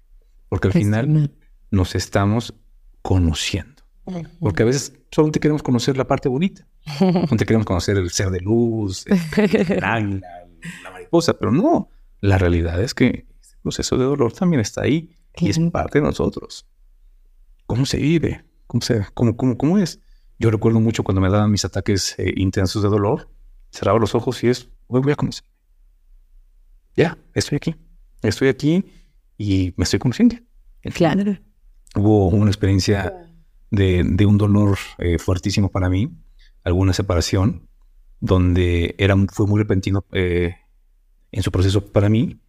Porque 0.48 0.68
al 0.68 0.74
final 0.74 1.32
nos 1.72 1.96
estamos 1.96 2.54
conociendo. 3.02 3.84
Porque 4.39 4.63
a 4.63 4.65
veces 4.65 4.94
solamente 5.12 5.39
queremos 5.39 5.62
conocer 5.62 5.96
la 5.96 6.08
parte 6.08 6.30
bonita. 6.30 6.65
Solamente 6.98 7.46
queremos 7.46 7.68
conocer 7.68 7.98
el 7.98 8.10
ser 8.10 8.32
de 8.32 8.39
luz, 8.39 9.06
el 9.08 9.84
águila, 9.84 10.28
la 10.84 10.92
mariposa, 10.92 11.34
pero 11.34 11.52
no. 11.52 11.89
La 12.20 12.39
realidad 12.39 12.82
es 12.82 12.96
que 12.96 13.06
el 13.06 13.26
proceso 13.62 13.98
de 13.98 14.06
dolor 14.06 14.34
también 14.34 14.62
está 14.62 14.82
ahí 14.82 15.15
y 15.36 15.50
es 15.50 15.60
parte 15.72 16.00
de 16.00 16.06
nosotros. 16.06 16.65
¿Cómo 17.68 17.86
se 17.86 17.98
vive? 17.98 18.46
¿Cómo, 18.65 18.82
se, 18.82 19.06
cómo, 19.13 19.38
cómo, 19.38 19.58
cómo 19.58 19.78
es? 19.78 20.00
Yo 20.39 20.50
recuerdo 20.50 20.80
mucho 20.80 21.04
cuando 21.04 21.22
me 21.22 21.30
daban 21.30 21.52
mis 21.52 21.65
ataques 21.65 22.15
eh, 22.18 22.34
intensos 22.36 22.82
de 22.82 22.89
dolor, 22.89 23.30
cerraba 23.72 24.00
los 24.00 24.16
ojos 24.16 24.44
y 24.44 24.48
es, 24.50 24.70
hoy 24.88 25.02
voy 25.02 25.12
a 25.12 25.16
conocer. 25.16 25.46
Ya, 26.96 27.18
estoy 27.34 27.58
aquí. 27.58 27.76
Estoy 28.22 28.50
aquí 28.50 28.86
y 29.38 29.74
me 29.78 29.84
estoy 29.84 30.00
conociendo. 30.00 30.36
Claro. 30.94 31.38
Hubo 31.96 32.28
una 32.28 32.50
experiencia 32.50 33.30
de, 33.72 34.26
un 34.26 34.38
dolor 34.38 34.78
eh, 34.98 35.18
fuertísimo 35.18 35.70
para 35.70 35.90
mí, 35.90 36.12
alguna 36.64 36.94
separación, 36.94 37.68
donde 38.20 38.96
era, 38.98 39.16
fue 39.32 39.48
muy 39.48 39.60
repentino 39.60 40.06
eh, 40.12 40.56
en 41.32 41.44
su 41.44 41.52
proceso 41.52 41.86
para 41.86 42.10
mí, 42.10 42.40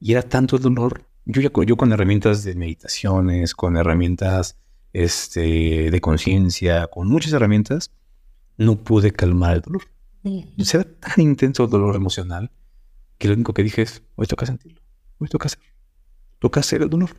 y 0.00 0.12
era 0.12 0.22
tanto 0.22 0.56
el 0.56 0.62
dolor, 0.62 1.04
yo, 1.26 1.42
ya, 1.42 1.50
yo 1.66 1.76
con 1.76 1.92
herramientas 1.92 2.42
de 2.42 2.54
meditaciones, 2.54 3.54
con 3.54 3.76
herramientas 3.76 4.58
este, 4.92 5.90
de 5.90 6.00
conciencia, 6.00 6.86
con 6.86 7.08
muchas 7.08 7.32
herramientas, 7.32 7.92
no 8.56 8.76
pude 8.76 9.12
calmar 9.12 9.56
el 9.56 9.60
dolor. 9.62 9.82
Era 10.22 10.84
tan 10.84 11.20
intenso 11.24 11.64
el 11.64 11.70
dolor 11.70 11.96
emocional 11.96 12.50
que 13.18 13.28
lo 13.28 13.34
único 13.34 13.52
que 13.52 13.62
dije 13.62 13.82
es, 13.82 14.02
hoy 14.16 14.26
toca 14.26 14.46
sentirlo, 14.46 14.80
hoy 15.18 15.28
toca 15.28 15.46
hacer, 15.46 15.60
toca 16.38 16.60
hacer 16.60 16.82
el 16.82 16.90
dolor. 16.90 17.10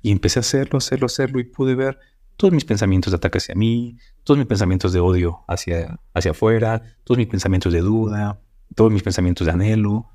Y 0.00 0.12
empecé 0.12 0.38
a 0.38 0.40
hacerlo, 0.40 0.78
hacerlo, 0.78 1.06
hacerlo 1.06 1.40
y 1.40 1.44
pude 1.44 1.74
ver 1.74 1.98
todos 2.36 2.54
mis 2.54 2.64
pensamientos 2.64 3.10
de 3.10 3.16
ataque 3.16 3.38
hacia 3.38 3.56
mí, 3.56 3.98
todos 4.22 4.38
mis 4.38 4.46
pensamientos 4.46 4.92
de 4.92 5.00
odio 5.00 5.40
hacia, 5.48 5.98
hacia 6.14 6.30
afuera, 6.30 6.96
todos 7.02 7.18
mis 7.18 7.26
pensamientos 7.26 7.72
de 7.72 7.80
duda, 7.80 8.40
todos 8.76 8.92
mis 8.92 9.02
pensamientos 9.02 9.46
de 9.46 9.52
anhelo, 9.52 10.06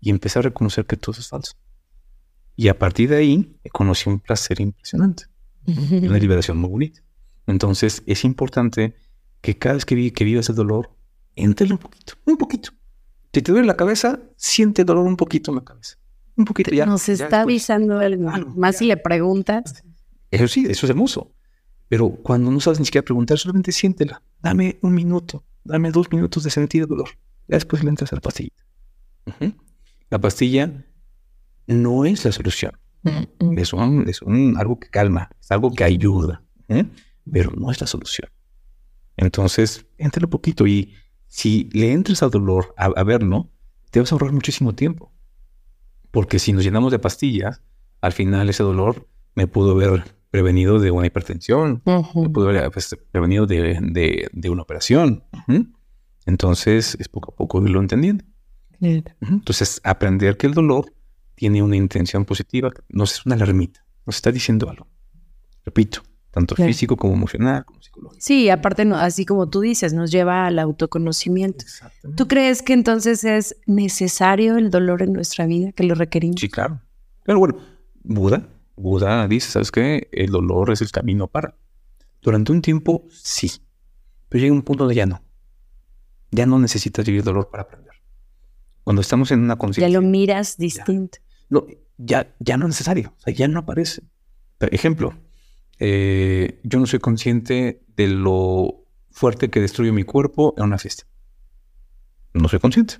y 0.00 0.10
empecé 0.10 0.40
a 0.40 0.42
reconocer 0.42 0.86
que 0.86 0.96
todo 0.96 1.16
es 1.16 1.28
falso. 1.28 1.52
Y 2.56 2.66
a 2.66 2.78
partir 2.78 3.10
de 3.10 3.16
ahí 3.16 3.60
conocí 3.70 4.10
un 4.10 4.18
placer 4.18 4.60
impresionante, 4.60 5.26
una 5.64 6.18
liberación 6.18 6.58
muy 6.58 6.70
bonita. 6.70 7.00
Entonces 7.46 8.02
es 8.06 8.24
importante 8.24 8.96
que 9.40 9.56
cada 9.56 9.76
vez 9.76 9.84
que, 9.84 10.12
que 10.12 10.24
vivas 10.24 10.48
el 10.48 10.56
dolor, 10.56 10.90
entre 11.44 11.70
un 11.72 11.78
poquito, 11.78 12.14
un 12.24 12.36
poquito. 12.36 12.70
Si 13.32 13.42
te 13.42 13.52
duele 13.52 13.66
la 13.66 13.76
cabeza, 13.76 14.20
siente 14.36 14.82
el 14.82 14.86
dolor 14.86 15.06
un 15.06 15.16
poquito 15.16 15.50
en 15.50 15.56
la 15.56 15.64
cabeza. 15.64 15.96
Un 16.36 16.44
poquito 16.44 16.70
ya. 16.70 16.86
Nos 16.86 17.08
está 17.08 17.42
avisando 17.42 17.98
algo. 17.98 18.30
Más 18.56 18.76
si 18.76 18.86
le 18.86 18.96
preguntas. 18.96 19.82
Eso 20.30 20.48
sí, 20.48 20.66
eso 20.68 20.86
es 20.86 20.90
hermoso. 20.90 21.34
Pero 21.88 22.10
cuando 22.10 22.50
no 22.50 22.60
sabes 22.60 22.78
ni 22.78 22.84
siquiera 22.84 23.04
preguntar, 23.04 23.38
solamente 23.38 23.72
siéntela. 23.72 24.22
Dame 24.40 24.78
un 24.82 24.94
minuto, 24.94 25.44
dame 25.64 25.90
dos 25.90 26.10
minutos 26.12 26.44
de 26.44 26.50
sentir 26.50 26.82
el 26.82 26.88
dolor. 26.88 27.08
Ya 27.48 27.56
después 27.56 27.82
le 27.82 27.90
entras 27.90 28.12
a 28.12 28.16
la 28.16 28.20
pastilla. 28.20 28.52
La 30.10 30.18
pastilla 30.20 30.84
no 31.66 32.04
es 32.04 32.24
la 32.24 32.32
solución. 32.32 32.72
Es, 33.56 33.72
un, 33.72 34.54
algo 34.58 34.78
que 34.78 34.88
calma, 34.90 35.30
es 35.40 35.50
algo 35.50 35.72
que 35.72 35.84
ayuda, 35.84 36.42
¿eh? 36.68 36.84
pero 37.30 37.52
no 37.52 37.70
es 37.70 37.80
la 37.80 37.86
solución. 37.86 38.28
Entonces, 39.16 39.86
entra 39.96 40.24
un 40.24 40.30
poquito 40.30 40.66
y 40.66 40.94
si 41.28 41.68
le 41.72 41.92
entres 41.92 42.22
al 42.22 42.30
dolor 42.30 42.74
a, 42.76 42.86
a 42.86 43.04
verlo, 43.04 43.50
te 43.90 44.00
vas 44.00 44.10
a 44.12 44.14
ahorrar 44.14 44.32
muchísimo 44.32 44.74
tiempo. 44.74 45.12
Porque 46.10 46.38
si 46.38 46.52
nos 46.52 46.64
llenamos 46.64 46.90
de 46.90 46.98
pastillas, 46.98 47.62
al 48.00 48.12
final 48.12 48.48
ese 48.48 48.62
dolor 48.62 49.06
me 49.34 49.46
pudo 49.46 49.74
ver 49.74 50.18
prevenido 50.30 50.78
de 50.78 50.90
una 50.90 51.06
hipertensión, 51.06 51.80
pudo 51.80 52.48
haber 52.48 52.70
pues, 52.70 52.96
prevenido 53.10 53.46
de, 53.46 54.28
una 54.50 54.62
operación. 54.62 55.24
Entonces, 56.26 56.96
es 57.00 57.08
poco 57.08 57.32
a 57.32 57.36
poco 57.36 57.62
irlo 57.62 57.80
entendiendo. 57.80 58.24
Entonces, 58.80 59.80
aprender 59.84 60.36
que 60.36 60.46
el 60.46 60.54
dolor 60.54 60.92
tiene 61.34 61.62
una 61.62 61.76
intención 61.76 62.24
positiva, 62.24 62.70
no 62.88 63.04
es 63.04 63.24
una 63.24 63.36
alarmita, 63.36 63.84
nos 64.06 64.16
está 64.16 64.30
diciendo 64.30 64.68
algo. 64.68 64.86
Repito, 65.64 66.02
tanto 66.30 66.54
físico 66.54 66.96
como 66.96 67.14
emocional, 67.14 67.64
como 67.64 67.82
psicológico. 67.82 68.20
Sí, 68.20 68.50
aparte, 68.50 68.88
así 68.94 69.24
como 69.24 69.48
tú 69.48 69.60
dices, 69.60 69.92
nos 69.94 70.10
lleva 70.10 70.46
al 70.46 70.58
autoconocimiento. 70.58 71.64
¿Tú 72.16 72.28
crees 72.28 72.62
que 72.62 72.72
entonces 72.72 73.24
es 73.24 73.56
necesario 73.66 74.56
el 74.56 74.70
dolor 74.70 75.02
en 75.02 75.12
nuestra 75.12 75.46
vida, 75.46 75.72
que 75.72 75.84
lo 75.84 75.94
requerimos? 75.94 76.40
Sí, 76.40 76.48
claro. 76.48 76.80
Pero 77.24 77.38
bueno, 77.38 77.58
Buda 78.02 78.48
Buda 78.78 79.26
dice, 79.26 79.50
¿sabes 79.50 79.70
qué? 79.70 80.08
El 80.12 80.30
dolor 80.30 80.70
es 80.70 80.80
el 80.80 80.90
camino 80.90 81.26
para. 81.26 81.56
Durante 82.22 82.52
un 82.52 82.62
tiempo, 82.62 83.06
sí. 83.10 83.50
Pero 84.28 84.42
llega 84.42 84.54
un 84.54 84.62
punto 84.62 84.84
donde 84.84 84.94
ya 84.94 85.06
no. 85.06 85.22
Ya 86.30 86.46
no 86.46 86.58
necesitas 86.58 87.04
vivir 87.04 87.22
dolor 87.22 87.48
para 87.50 87.64
aprender. 87.64 87.92
Cuando 88.84 89.02
estamos 89.02 89.30
en 89.30 89.40
una 89.40 89.56
conciencia... 89.56 89.88
Ya 89.88 90.00
lo 90.00 90.06
miras 90.06 90.56
distinto. 90.56 91.18
Ya, 91.18 91.46
no, 91.48 91.66
ya, 91.96 92.34
ya 92.38 92.56
no 92.56 92.66
es 92.66 92.70
necesario. 92.70 93.14
O 93.16 93.20
sea, 93.20 93.34
ya 93.34 93.48
no 93.48 93.60
aparece. 93.60 94.02
Ejemplo, 94.60 95.14
eh, 95.78 96.60
yo 96.62 96.80
no 96.80 96.86
soy 96.86 96.98
consciente 96.98 97.82
de 97.96 98.08
lo 98.08 98.84
fuerte 99.10 99.50
que 99.50 99.60
destruye 99.60 99.92
mi 99.92 100.04
cuerpo 100.04 100.54
en 100.56 100.64
una 100.64 100.78
fiesta. 100.78 101.04
No 102.34 102.48
soy 102.48 102.58
consciente. 102.58 102.96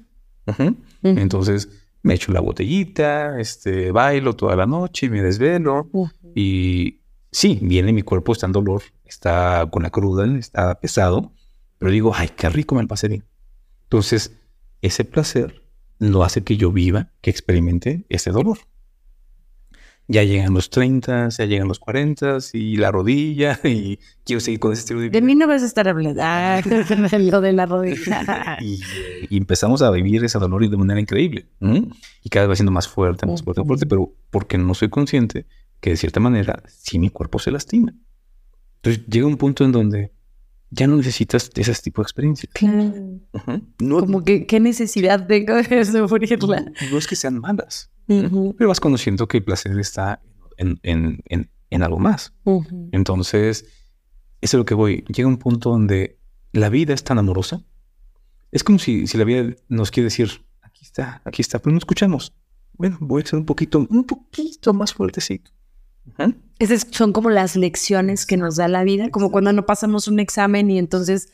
Entonces, 1.02 1.68
me 2.02 2.14
echo 2.14 2.32
la 2.32 2.40
botellita, 2.40 3.38
este, 3.38 3.92
bailo 3.92 4.34
toda 4.34 4.56
la 4.56 4.66
noche, 4.66 5.10
me 5.10 5.22
desvelo 5.22 5.90
y 6.34 7.02
sí, 7.30 7.58
viene 7.60 7.92
mi 7.92 8.02
cuerpo, 8.02 8.32
está 8.32 8.46
en 8.46 8.52
dolor, 8.52 8.82
está 9.04 9.68
con 9.70 9.82
la 9.82 9.90
cruda, 9.90 10.26
está 10.38 10.80
pesado, 10.80 11.32
pero 11.76 11.90
digo, 11.90 12.12
ay, 12.14 12.30
qué 12.34 12.48
rico 12.48 12.74
me 12.74 12.82
lo 12.82 12.88
pasé 12.88 13.08
bien. 13.08 13.24
Entonces, 13.84 14.36
ese 14.80 15.04
placer 15.04 15.62
lo 15.98 16.24
hace 16.24 16.42
que 16.42 16.56
yo 16.56 16.72
viva, 16.72 17.10
que 17.20 17.30
experimente 17.30 18.06
ese 18.08 18.30
dolor 18.30 18.58
ya 20.10 20.24
llegan 20.24 20.54
los 20.54 20.70
30, 20.70 21.28
ya 21.28 21.44
llegan 21.44 21.68
los 21.68 21.78
40 21.78 22.38
y 22.54 22.78
la 22.78 22.90
rodilla 22.90 23.60
y 23.64 23.98
quiero 24.24 24.40
seguir 24.40 24.58
con 24.58 24.72
ese 24.72 24.80
estilo 24.80 25.00
de 25.00 25.10
vida. 25.10 25.20
De 25.20 25.24
mí 25.24 25.34
no 25.34 25.46
vas 25.46 25.62
a 25.62 25.66
estar 25.66 25.86
hablando, 25.86 26.20
ah, 26.24 26.60
lo 27.18 27.40
de 27.42 27.52
la 27.52 27.66
rodilla. 27.66 28.58
y, 28.62 28.80
empezamos 29.36 29.82
a 29.82 29.90
vivir 29.90 30.24
ese 30.24 30.38
dolor 30.38 30.68
de 30.68 30.76
manera 30.76 30.98
increíble. 30.98 31.46
Y 32.24 32.30
cada 32.30 32.46
vez 32.46 32.52
va 32.52 32.56
siendo 32.56 32.72
más 32.72 32.88
fuerte, 32.88 33.26
más 33.26 33.42
fuerte, 33.42 33.60
más 33.60 33.66
fuerte, 33.68 33.86
pero 33.86 34.14
porque 34.30 34.56
no 34.56 34.74
soy 34.74 34.88
consciente 34.88 35.46
que 35.80 35.90
de 35.90 35.96
cierta 35.96 36.20
manera 36.20 36.62
sí 36.66 36.98
mi 36.98 37.10
cuerpo 37.10 37.38
se 37.38 37.50
lastima. 37.50 37.94
Entonces 38.76 39.04
llega 39.06 39.26
un 39.26 39.36
punto 39.36 39.64
en 39.64 39.72
donde 39.72 40.12
ya 40.70 40.86
no 40.86 40.96
necesitas 40.96 41.50
ese 41.54 41.74
tipo 41.82 42.00
de 42.00 42.04
experiencias. 42.04 42.52
Claro. 42.54 43.20
Como 43.78 44.24
que 44.24 44.46
qué 44.46 44.58
necesidad 44.58 45.26
tengo 45.26 45.54
de 45.54 45.84
sufrirla. 45.84 46.60
No, 46.60 46.72
no 46.92 46.98
es 46.98 47.06
que 47.06 47.16
sean 47.16 47.40
malas 47.40 47.90
pero 48.08 48.68
vas 48.68 48.80
conociendo 48.80 49.28
que 49.28 49.38
el 49.38 49.44
placer 49.44 49.78
está 49.78 50.20
en, 50.56 51.82
algo 51.82 51.98
más. 51.98 52.32
Entonces, 52.92 53.66
eso 54.40 54.56
es 54.56 54.58
lo 54.58 54.64
que 54.64 54.74
voy. 54.74 55.04
Llega 55.08 55.28
un 55.28 55.38
punto 55.38 55.70
donde 55.70 56.18
la 56.52 56.68
vida 56.68 56.94
es 56.94 57.04
tan 57.04 57.18
amorosa. 57.18 57.62
Es 58.50 58.64
como 58.64 58.78
si, 58.78 59.06
si 59.06 59.18
la 59.18 59.24
vida 59.24 59.54
nos 59.68 59.90
quiere 59.90 60.04
decir, 60.04 60.30
aquí 60.62 60.84
está, 60.84 61.20
aquí 61.24 61.42
está, 61.42 61.58
pero 61.58 61.72
no 61.72 61.78
escuchamos. 61.78 62.34
bueno, 62.72 62.96
voy 63.00 63.22
a 63.22 63.26
ser 63.26 63.38
un 63.38 63.44
poquito, 63.44 63.86
un 63.90 64.04
poquito 64.04 64.72
más 64.72 64.94
fuertecito. 64.94 65.50
Esas 66.58 66.86
son 66.90 67.12
como 67.12 67.30
las 67.30 67.54
lecciones 67.56 68.24
que 68.24 68.36
nos 68.36 68.56
da 68.56 68.68
la 68.68 68.82
vida, 68.82 69.10
como 69.10 69.30
cuando 69.30 69.52
no 69.52 69.66
pasamos 69.66 70.08
un 70.08 70.18
examen 70.20 70.70
y 70.70 70.78
entonces 70.78 71.30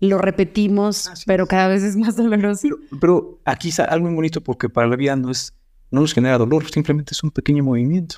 lo 0.00 0.18
repetimos, 0.18 1.10
pero 1.26 1.46
cada 1.46 1.68
vez 1.68 1.82
es 1.82 1.96
más 1.96 2.16
doloroso. 2.16 2.68
Pero, 3.00 3.40
aquí 3.44 3.68
está 3.68 3.84
algo 3.84 4.06
muy 4.06 4.14
bonito 4.14 4.40
porque 4.42 4.68
para 4.68 4.88
la 4.88 4.96
vida 4.96 5.16
no 5.16 5.30
es, 5.30 5.54
no 5.90 6.00
nos 6.00 6.14
genera 6.14 6.38
dolor, 6.38 6.68
simplemente 6.70 7.12
es 7.12 7.22
un 7.22 7.30
pequeño 7.30 7.64
movimiento. 7.64 8.16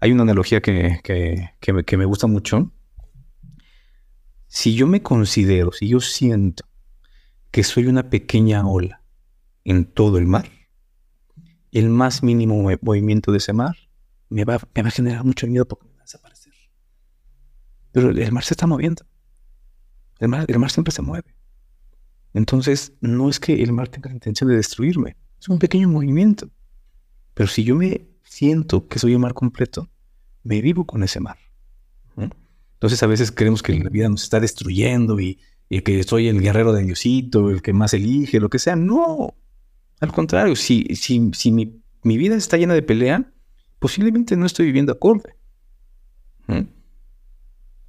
Hay 0.00 0.12
una 0.12 0.22
analogía 0.22 0.60
que, 0.60 1.00
que, 1.02 1.72
me, 1.72 1.84
que 1.84 1.96
me 1.96 2.04
gusta 2.04 2.26
mucho. 2.26 2.72
Si 4.48 4.74
yo 4.74 4.86
me 4.86 5.02
considero, 5.02 5.72
si 5.72 5.88
yo 5.88 6.00
siento 6.00 6.64
que 7.50 7.62
soy 7.62 7.86
una 7.86 8.10
pequeña 8.10 8.66
ola 8.66 9.02
en 9.64 9.84
todo 9.84 10.18
el 10.18 10.26
mar, 10.26 10.50
el 11.70 11.88
más 11.88 12.22
mínimo 12.22 12.62
movimiento 12.82 13.32
de 13.32 13.38
ese 13.38 13.52
mar 13.52 13.76
me 14.28 14.44
va, 14.44 14.58
me 14.74 14.82
va 14.82 14.88
a 14.88 14.92
generar 14.92 15.24
mucho 15.24 15.46
miedo 15.46 15.66
porque 15.66 15.86
me 15.86 15.94
va 15.94 16.00
a 16.00 16.04
desaparecer. 16.04 16.52
Pero 17.92 18.10
el 18.10 18.32
mar 18.32 18.44
se 18.44 18.54
está 18.54 18.66
moviendo. 18.66 19.04
El 20.18 20.28
mar, 20.28 20.44
el 20.48 20.58
mar 20.58 20.70
siempre 20.70 20.92
se 20.92 21.02
mueve. 21.02 21.34
Entonces, 22.34 22.92
no 23.00 23.28
es 23.28 23.38
que 23.38 23.62
el 23.62 23.72
mar 23.72 23.88
tenga 23.88 24.08
la 24.08 24.14
intención 24.14 24.48
de 24.48 24.56
destruirme, 24.56 25.16
es 25.42 25.48
un 25.48 25.58
pequeño 25.58 25.88
movimiento. 25.88 26.48
Pero 27.34 27.48
si 27.48 27.64
yo 27.64 27.74
me 27.74 28.06
siento 28.22 28.86
que 28.86 28.98
soy 28.98 29.12
el 29.12 29.18
mar 29.18 29.34
completo, 29.34 29.90
me 30.44 30.62
vivo 30.62 30.86
con 30.86 31.02
ese 31.02 31.20
mar. 31.20 31.36
Entonces, 32.16 33.02
a 33.02 33.06
veces 33.06 33.30
creemos 33.30 33.62
que 33.62 33.78
la 33.78 33.90
vida 33.90 34.08
nos 34.08 34.24
está 34.24 34.40
destruyendo 34.40 35.20
y, 35.20 35.38
que 35.68 36.02
soy 36.02 36.28
el 36.28 36.40
guerrero 36.40 36.72
de 36.72 36.82
Diosito, 36.82 37.50
el 37.50 37.62
que 37.62 37.72
más 37.72 37.94
elige, 37.94 38.40
lo 38.40 38.50
que 38.50 38.58
sea. 38.58 38.76
No. 38.76 39.34
Al 40.00 40.12
contrario, 40.12 40.56
si, 40.56 40.84
si, 40.96 41.30
si 41.32 41.52
mi, 41.52 41.80
mi 42.02 42.18
vida 42.18 42.34
está 42.34 42.56
llena 42.56 42.74
de 42.74 42.82
pelea, 42.82 43.32
posiblemente 43.78 44.36
no 44.36 44.46
estoy 44.46 44.66
viviendo 44.66 44.92
acorde 44.92 45.36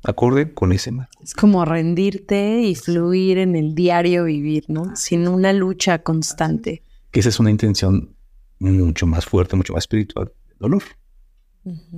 acorde 0.04 0.54
con 0.54 0.72
ese 0.72 0.92
mar. 0.92 1.10
Es 1.22 1.34
como 1.34 1.66
rendirte 1.66 2.62
y 2.62 2.76
fluir 2.76 3.38
en 3.38 3.56
el 3.56 3.74
diario 3.74 4.26
vivir, 4.26 4.66
¿no? 4.68 4.96
Sin 4.96 5.28
una 5.28 5.54
lucha 5.54 6.00
constante. 6.00 6.84
Que 7.14 7.20
esa 7.20 7.30
es 7.30 7.40
una 7.40 7.52
intención 7.52 8.18
mucho 8.58 9.06
más 9.06 9.26
fuerte, 9.26 9.56
mucho 9.56 9.72
más 9.74 9.84
espiritual, 9.84 10.34
dolor. 10.60 10.84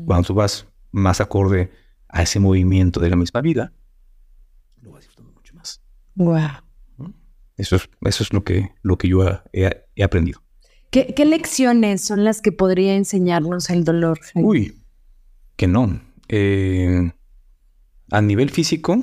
Cuando 0.05 0.27
tú 0.27 0.33
vas 0.33 0.67
más 0.91 1.21
acorde 1.21 1.71
a 2.09 2.21
ese 2.21 2.39
movimiento 2.39 2.99
de 2.99 3.09
la 3.09 3.15
misma 3.15 3.39
vida, 3.41 3.73
lo 4.81 4.91
vas 4.91 5.03
disfrutando 5.03 5.33
mucho 5.33 5.55
más. 5.55 5.81
Wow. 6.15 7.13
Eso 7.55 7.77
es, 7.77 7.89
eso 8.01 8.23
es 8.23 8.33
lo 8.33 8.43
que, 8.43 8.73
lo 8.81 8.97
que 8.97 9.07
yo 9.07 9.25
he, 9.53 10.03
aprendido. 10.03 10.43
¿Qué, 10.91 11.13
¿Qué, 11.15 11.23
lecciones 11.23 12.01
son 12.01 12.25
las 12.25 12.41
que 12.41 12.51
podría 12.51 12.95
enseñarnos 12.95 13.69
el 13.69 13.85
dolor? 13.85 14.19
Uy, 14.33 14.81
que 15.55 15.67
no. 15.67 16.01
Eh, 16.27 17.09
a 18.11 18.21
nivel 18.21 18.49
físico, 18.49 19.01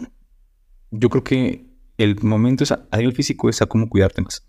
yo 0.90 1.08
creo 1.08 1.24
que 1.24 1.66
el 1.96 2.22
momento 2.22 2.64
es 2.64 2.72
a, 2.72 2.86
nivel 2.98 3.14
físico 3.14 3.48
es 3.48 3.62
a 3.62 3.66
cómo 3.66 3.88
cuidarte 3.88 4.20
más. 4.20 4.46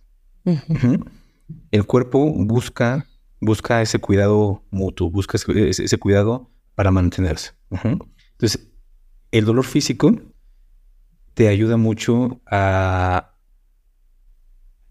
El 1.71 1.85
cuerpo 1.85 2.31
busca, 2.33 3.05
busca 3.39 3.81
ese 3.81 3.99
cuidado 3.99 4.63
mutuo, 4.71 5.09
busca 5.09 5.37
ese, 5.37 5.97
cuidado 5.97 6.49
para 6.75 6.91
mantenerse. 6.91 7.51
Entonces, 7.71 8.67
el 9.31 9.45
dolor 9.45 9.65
físico 9.65 10.15
te 11.33 11.47
ayuda 11.47 11.77
mucho 11.77 12.41
a, 12.45 13.33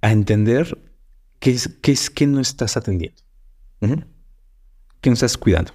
a 0.01 0.11
entender 0.11 0.77
qué 1.39 1.51
es, 1.51 1.69
qué 1.81 1.93
es 1.93 2.11
que 2.11 2.27
no 2.27 2.41
estás 2.41 2.77
atendiendo, 2.77 3.23
qué 3.81 5.11
no 5.11 5.15
estás 5.15 5.37
cuidando. 5.39 5.73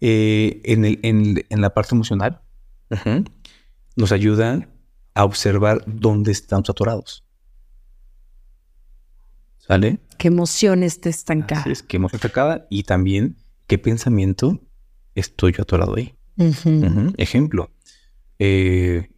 Eh, 0.00 0.60
en, 0.64 0.84
el, 0.84 1.46
en, 1.48 1.60
la 1.60 1.74
parte 1.74 1.94
emocional, 1.94 2.40
nos 3.94 4.10
ayuda 4.10 4.68
a 5.14 5.24
observar 5.24 5.84
dónde 5.86 6.32
estamos 6.32 6.68
atorados. 6.68 7.24
¿Sale? 9.66 10.00
¿Qué 10.18 10.26
emociones 10.28 11.00
te 11.00 11.08
estancan? 11.08 11.70
Es, 11.70 11.84
qué 11.84 11.96
emoción 11.96 12.16
estancada 12.16 12.66
y 12.68 12.82
también 12.82 13.36
qué 13.68 13.78
pensamiento 13.78 14.60
estoy 15.14 15.52
yo 15.52 15.62
atorado 15.62 15.94
ahí. 15.96 16.14
Ejemplo, 17.16 17.70
eh, 18.40 19.08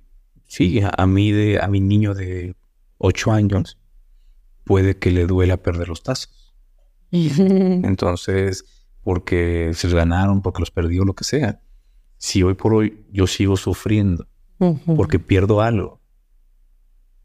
sí, 0.45 0.83
a, 0.85 1.07
mí 1.07 1.33
de, 1.33 1.61
a 1.61 1.69
mi 1.69 1.81
niño 1.81 2.13
de 2.13 2.55
8 2.99 3.33
años 3.33 3.79
puede 4.65 4.99
que 4.99 5.11
le 5.11 5.27
duela 5.27 5.57
perder 5.57 5.89
los 5.89 6.03
tazos. 6.03 6.55
Entonces, 7.11 8.65
porque 9.03 9.71
se 9.75 9.87
los 9.87 9.95
ganaron, 9.95 10.43
porque 10.43 10.61
los 10.61 10.71
perdió, 10.71 11.05
lo 11.05 11.15
que 11.15 11.25
sea. 11.25 11.63
Si 12.19 12.43
hoy 12.43 12.55
por 12.55 12.75
hoy 12.75 13.07
yo 13.11 13.27
sigo 13.27 13.57
sufriendo 13.57 14.27
porque 14.97 15.19
pierdo 15.19 15.63
algo, 15.63 16.01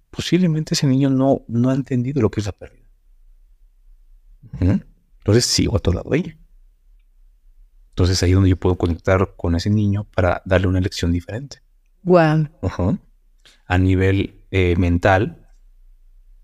posiblemente 0.10 0.74
ese 0.74 0.88
niño 0.88 1.10
no, 1.10 1.42
no 1.48 1.70
ha 1.70 1.76
entendido 1.76 2.22
lo 2.22 2.32
que 2.32 2.40
es 2.40 2.46
la 2.46 2.54
pérdida. 2.54 2.79
Entonces 4.60 5.46
sigo 5.46 5.78
a 5.78 5.80
todo 5.80 6.02
ahí. 6.12 6.36
Entonces 7.90 8.22
ahí 8.24 8.32
es 8.32 8.36
donde 8.36 8.50
yo 8.50 8.58
puedo 8.58 8.78
conectar 8.78 9.34
con 9.36 9.56
ese 9.56 9.70
niño 9.70 10.06
para 10.16 10.42
darle 10.46 10.68
una 10.68 10.80
lección 10.80 11.12
diferente. 11.12 11.62
Wow. 12.62 12.98
A 13.66 13.78
nivel 13.78 14.46
eh, 14.52 14.76
mental, 14.78 15.48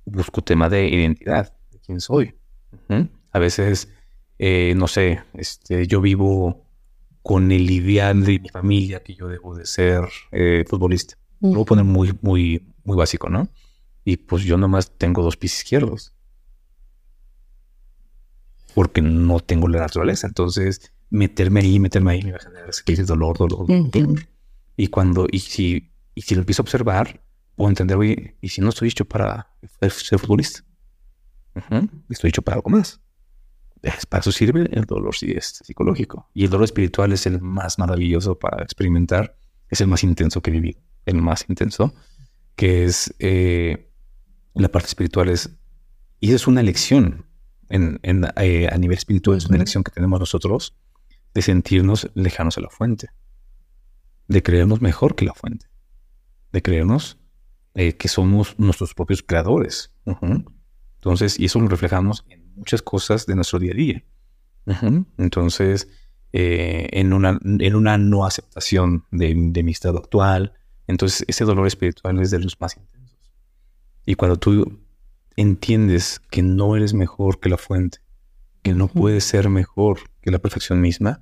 busco 0.05 0.41
tema 0.41 0.69
de 0.69 0.87
identidad, 0.89 1.55
de 1.71 1.79
quién 1.79 2.01
soy. 2.01 2.35
A 3.31 3.39
veces 3.39 3.89
eh, 4.37 4.73
no 4.75 4.87
sé, 4.87 5.23
este, 5.33 5.87
yo 5.87 6.01
vivo 6.01 6.65
con 7.21 7.51
el 7.51 7.69
ideal 7.71 8.23
de 8.23 8.39
mi 8.39 8.49
familia 8.49 9.01
que 9.01 9.15
yo 9.15 9.27
debo 9.27 9.55
de 9.55 9.65
ser 9.65 10.03
eh, 10.31 10.63
futbolista. 10.67 11.15
Lo 11.41 11.53
voy 11.53 11.61
a 11.61 11.65
poner 11.65 11.85
muy, 11.85 12.17
muy, 12.21 12.73
muy 12.83 12.97
básico, 12.97 13.29
¿no? 13.29 13.49
Y 14.03 14.17
pues 14.17 14.43
yo 14.43 14.57
nomás 14.57 14.91
tengo 14.97 15.23
dos 15.23 15.37
pies 15.37 15.57
izquierdos. 15.57 16.13
Porque 18.75 19.01
no 19.01 19.39
tengo 19.39 19.67
la 19.67 19.79
naturaleza. 19.79 20.27
Entonces, 20.27 20.93
meterme 21.09 21.61
ahí, 21.61 21.79
meterme 21.79 22.11
ahí 22.11 22.21
me 22.21 22.33
va 22.33 22.37
a 22.37 22.41
generar 22.41 22.69
ese 22.69 23.03
dolor, 23.03 23.37
dolor, 23.37 23.65
dolor. 23.67 24.27
Y 24.77 24.87
cuando, 24.87 25.25
y 25.31 25.39
si, 25.39 25.91
y 26.13 26.21
si 26.21 26.35
lo 26.35 26.41
empiezo 26.41 26.61
a 26.61 26.65
observar, 26.65 27.23
puedo 27.55 27.69
entender, 27.69 27.97
oye, 27.97 28.37
y 28.41 28.49
si 28.49 28.61
no 28.61 28.69
estoy 28.69 28.89
hecho 28.89 29.05
para 29.05 29.49
ser 29.81 30.19
futbolista, 30.19 30.63
estoy 32.09 32.29
hecho 32.29 32.43
para 32.43 32.57
algo 32.57 32.69
más 32.69 32.99
para 34.09 34.21
eso 34.21 34.31
sirve 34.31 34.67
el 34.71 34.85
dolor 34.85 35.15
psicológico. 35.15 36.29
Y 36.33 36.45
el 36.45 36.49
dolor 36.49 36.65
espiritual 36.65 37.11
es 37.11 37.25
el 37.25 37.41
más 37.41 37.77
maravilloso 37.77 38.37
para 38.37 38.63
experimentar. 38.63 39.37
Es 39.69 39.81
el 39.81 39.87
más 39.87 40.03
intenso 40.03 40.41
que 40.41 40.51
viví. 40.51 40.77
El 41.05 41.21
más 41.21 41.45
intenso, 41.49 41.93
que 42.55 42.85
es 42.85 43.13
eh, 43.19 43.91
la 44.53 44.69
parte 44.69 44.87
espiritual. 44.87 45.29
Es, 45.29 45.49
y 46.19 46.33
es 46.33 46.47
una 46.47 46.61
elección 46.61 47.25
en, 47.69 47.99
eh, 48.37 48.69
a 48.71 48.77
nivel 48.77 48.97
espiritual. 48.97 49.37
Es 49.37 49.45
una 49.47 49.57
elección 49.57 49.83
que 49.83 49.91
tenemos 49.91 50.19
nosotros 50.19 50.75
de 51.33 51.41
sentirnos 51.41 52.09
lejanos 52.13 52.57
a 52.57 52.61
la 52.61 52.69
fuente. 52.69 53.09
De 54.27 54.41
creernos 54.41 54.81
mejor 54.81 55.15
que 55.15 55.25
la 55.25 55.33
fuente. 55.33 55.67
De 56.51 56.61
creernos 56.61 57.17
eh, 57.73 57.93
que 57.93 58.07
somos 58.07 58.57
nuestros 58.57 58.93
propios 58.93 59.21
creadores. 59.21 59.93
Entonces, 60.95 61.39
y 61.39 61.45
eso 61.45 61.59
lo 61.59 61.67
reflejamos 61.67 62.25
en 62.29 62.53
muchas 62.55 62.81
cosas 62.81 63.25
de 63.25 63.35
nuestro 63.35 63.59
día 63.59 63.71
a 63.71 63.75
día. 63.75 64.03
Entonces, 65.17 65.87
eh, 66.33 66.89
en, 66.91 67.13
una, 67.13 67.39
en 67.43 67.75
una 67.75 67.97
no 67.97 68.25
aceptación 68.25 69.05
de, 69.11 69.35
mi 69.35 69.71
estado 69.71 69.99
actual, 69.99 70.53
entonces 70.87 71.23
ese 71.27 71.45
dolor 71.45 71.67
espiritual 71.67 72.19
es 72.19 72.31
de 72.31 72.39
los 72.39 72.59
más 72.59 72.75
intensos. 72.75 73.19
Y 74.05 74.15
cuando 74.15 74.37
tú 74.37 74.79
entiendes 75.35 76.21
que 76.29 76.41
no 76.41 76.75
eres 76.75 76.93
mejor 76.93 77.39
que 77.39 77.49
la 77.49 77.57
fuente, 77.57 77.99
que 78.61 78.73
no 78.73 78.87
puedes 78.87 79.23
ser 79.23 79.49
mejor 79.49 79.99
que 80.21 80.31
la 80.31 80.39
perfección 80.39 80.81
misma, 80.81 81.21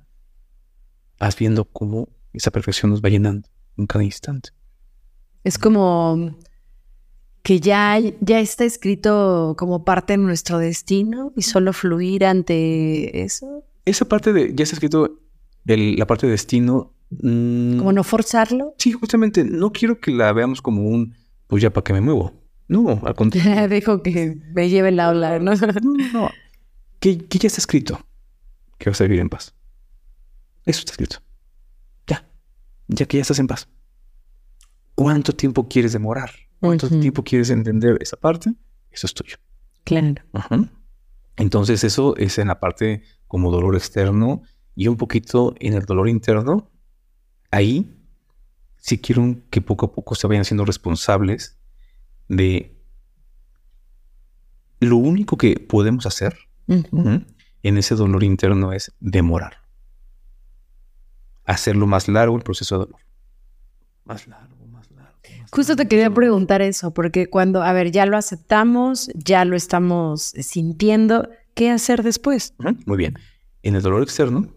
vas 1.18 1.36
viendo 1.36 1.64
cómo 1.64 2.08
esa 2.32 2.50
perfección 2.50 2.90
nos 2.90 3.02
va 3.02 3.08
llenando 3.08 3.48
en 3.76 3.86
cada 3.86 4.04
instante. 4.04 4.50
Es 5.42 5.58
como 5.58 6.36
que 7.42 7.60
ya, 7.60 7.98
ya 8.20 8.40
está 8.40 8.64
escrito 8.64 9.54
como 9.58 9.84
parte 9.84 10.14
de 10.14 10.18
nuestro 10.18 10.58
destino 10.58 11.32
y 11.36 11.42
solo 11.42 11.72
fluir 11.72 12.24
ante 12.24 13.22
eso. 13.22 13.64
Esa 13.84 14.06
parte 14.06 14.32
de, 14.32 14.54
ya 14.54 14.62
está 14.62 14.76
escrito 14.76 15.20
la 15.66 16.06
parte 16.06 16.26
de 16.26 16.32
destino. 16.32 16.94
Mm, 17.10 17.78
como 17.78 17.92
no 17.92 18.02
forzarlo. 18.04 18.74
Sí, 18.78 18.92
justamente, 18.92 19.44
no 19.44 19.72
quiero 19.72 20.00
que 20.00 20.10
la 20.10 20.32
veamos 20.32 20.62
como 20.62 20.88
un, 20.88 21.14
pues 21.46 21.62
ya 21.62 21.70
para 21.70 21.84
que 21.84 21.92
me 21.92 22.00
muevo. 22.00 22.32
No, 22.68 23.00
al 23.04 23.14
contrario. 23.14 23.68
Dejo 23.68 24.02
que 24.02 24.38
me 24.54 24.68
lleve 24.68 24.88
el 24.88 25.00
aula, 25.00 25.38
¿no? 25.38 25.54
no, 25.54 26.08
no. 26.12 26.30
Que, 27.00 27.18
que 27.18 27.38
ya 27.38 27.48
está 27.48 27.60
escrito 27.60 27.98
que 28.78 28.90
vas 28.90 29.00
a 29.00 29.04
vivir 29.04 29.20
en 29.20 29.28
paz. 29.28 29.54
Eso 30.64 30.80
está 30.80 30.92
escrito. 30.92 31.18
Ya. 32.06 32.28
Ya 32.88 33.06
que 33.06 33.18
ya 33.18 33.22
estás 33.22 33.38
en 33.38 33.46
paz. 33.46 33.68
¿Cuánto 34.94 35.32
tiempo 35.32 35.68
quieres 35.68 35.92
demorar? 35.92 36.30
¿Cuánto 36.60 36.88
tiempo 36.88 37.22
quieres 37.24 37.50
entender 37.50 37.98
esa 38.00 38.16
parte? 38.16 38.54
Eso 38.90 39.06
es 39.06 39.14
tuyo. 39.14 39.36
Claro. 39.84 40.22
Entonces 41.36 41.84
eso 41.84 42.16
es 42.16 42.38
en 42.38 42.48
la 42.48 42.60
parte 42.60 43.02
como 43.26 43.50
dolor 43.50 43.74
externo 43.74 44.42
y 44.74 44.88
un 44.88 44.96
poquito 44.96 45.54
en 45.58 45.74
el 45.74 45.84
dolor 45.84 46.08
interno. 46.08 46.70
Ahí 47.50 47.90
sí 48.76 48.98
quiero 48.98 49.36
que 49.50 49.60
poco 49.60 49.86
a 49.86 49.92
poco 49.92 50.14
se 50.14 50.26
vayan 50.26 50.44
siendo 50.44 50.64
responsables 50.64 51.58
de 52.28 52.74
lo 54.80 54.96
único 54.96 55.36
que 55.36 55.56
podemos 55.56 56.06
hacer 56.06 56.36
en 56.66 57.78
ese 57.78 57.94
dolor 57.94 58.22
interno 58.22 58.72
es 58.72 58.92
demorar. 59.00 59.62
Hacerlo 61.44 61.86
más 61.86 62.08
largo 62.08 62.36
el 62.36 62.42
proceso 62.42 62.78
de 62.78 62.84
dolor. 62.86 63.00
Más 64.04 64.26
largo, 64.26 64.66
más 64.66 64.90
largo. 64.90 65.18
Justo 65.50 65.76
te 65.76 65.88
quería 65.88 66.12
preguntar 66.12 66.62
eso, 66.62 66.92
porque 66.92 67.28
cuando, 67.28 67.62
a 67.62 67.72
ver, 67.72 67.90
ya 67.90 68.06
lo 68.06 68.16
aceptamos, 68.16 69.10
ya 69.14 69.44
lo 69.44 69.56
estamos 69.56 70.34
sintiendo, 70.38 71.28
¿qué 71.54 71.70
hacer 71.70 72.02
después? 72.02 72.54
Muy 72.86 72.96
bien. 72.96 73.14
En 73.62 73.74
el 73.74 73.82
dolor 73.82 74.02
externo 74.02 74.48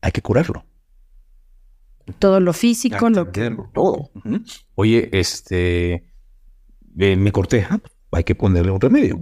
hay 0.00 0.12
que 0.12 0.22
curarlo. 0.22 0.64
Todo 2.18 2.40
lo 2.40 2.52
físico, 2.52 3.10
lo 3.10 3.30
que... 3.30 3.56
Todo. 3.72 4.10
Oye, 4.74 5.08
este, 5.12 6.11
eh, 6.98 7.16
me 7.16 7.32
corté, 7.32 7.66
ah, 7.68 7.80
hay 8.12 8.24
que 8.24 8.34
ponerle 8.34 8.70
un 8.70 8.80
remedio. 8.80 9.18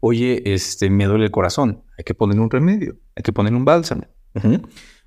Oye, 0.00 0.42
este, 0.52 0.90
me 0.90 1.06
duele 1.06 1.24
el 1.24 1.30
corazón, 1.30 1.82
hay 1.96 2.04
que 2.04 2.14
ponerle 2.14 2.42
un 2.42 2.50
remedio, 2.50 2.96
hay 3.16 3.22
que 3.22 3.32
ponerle 3.32 3.58
un 3.58 3.64
bálsamo. 3.64 4.04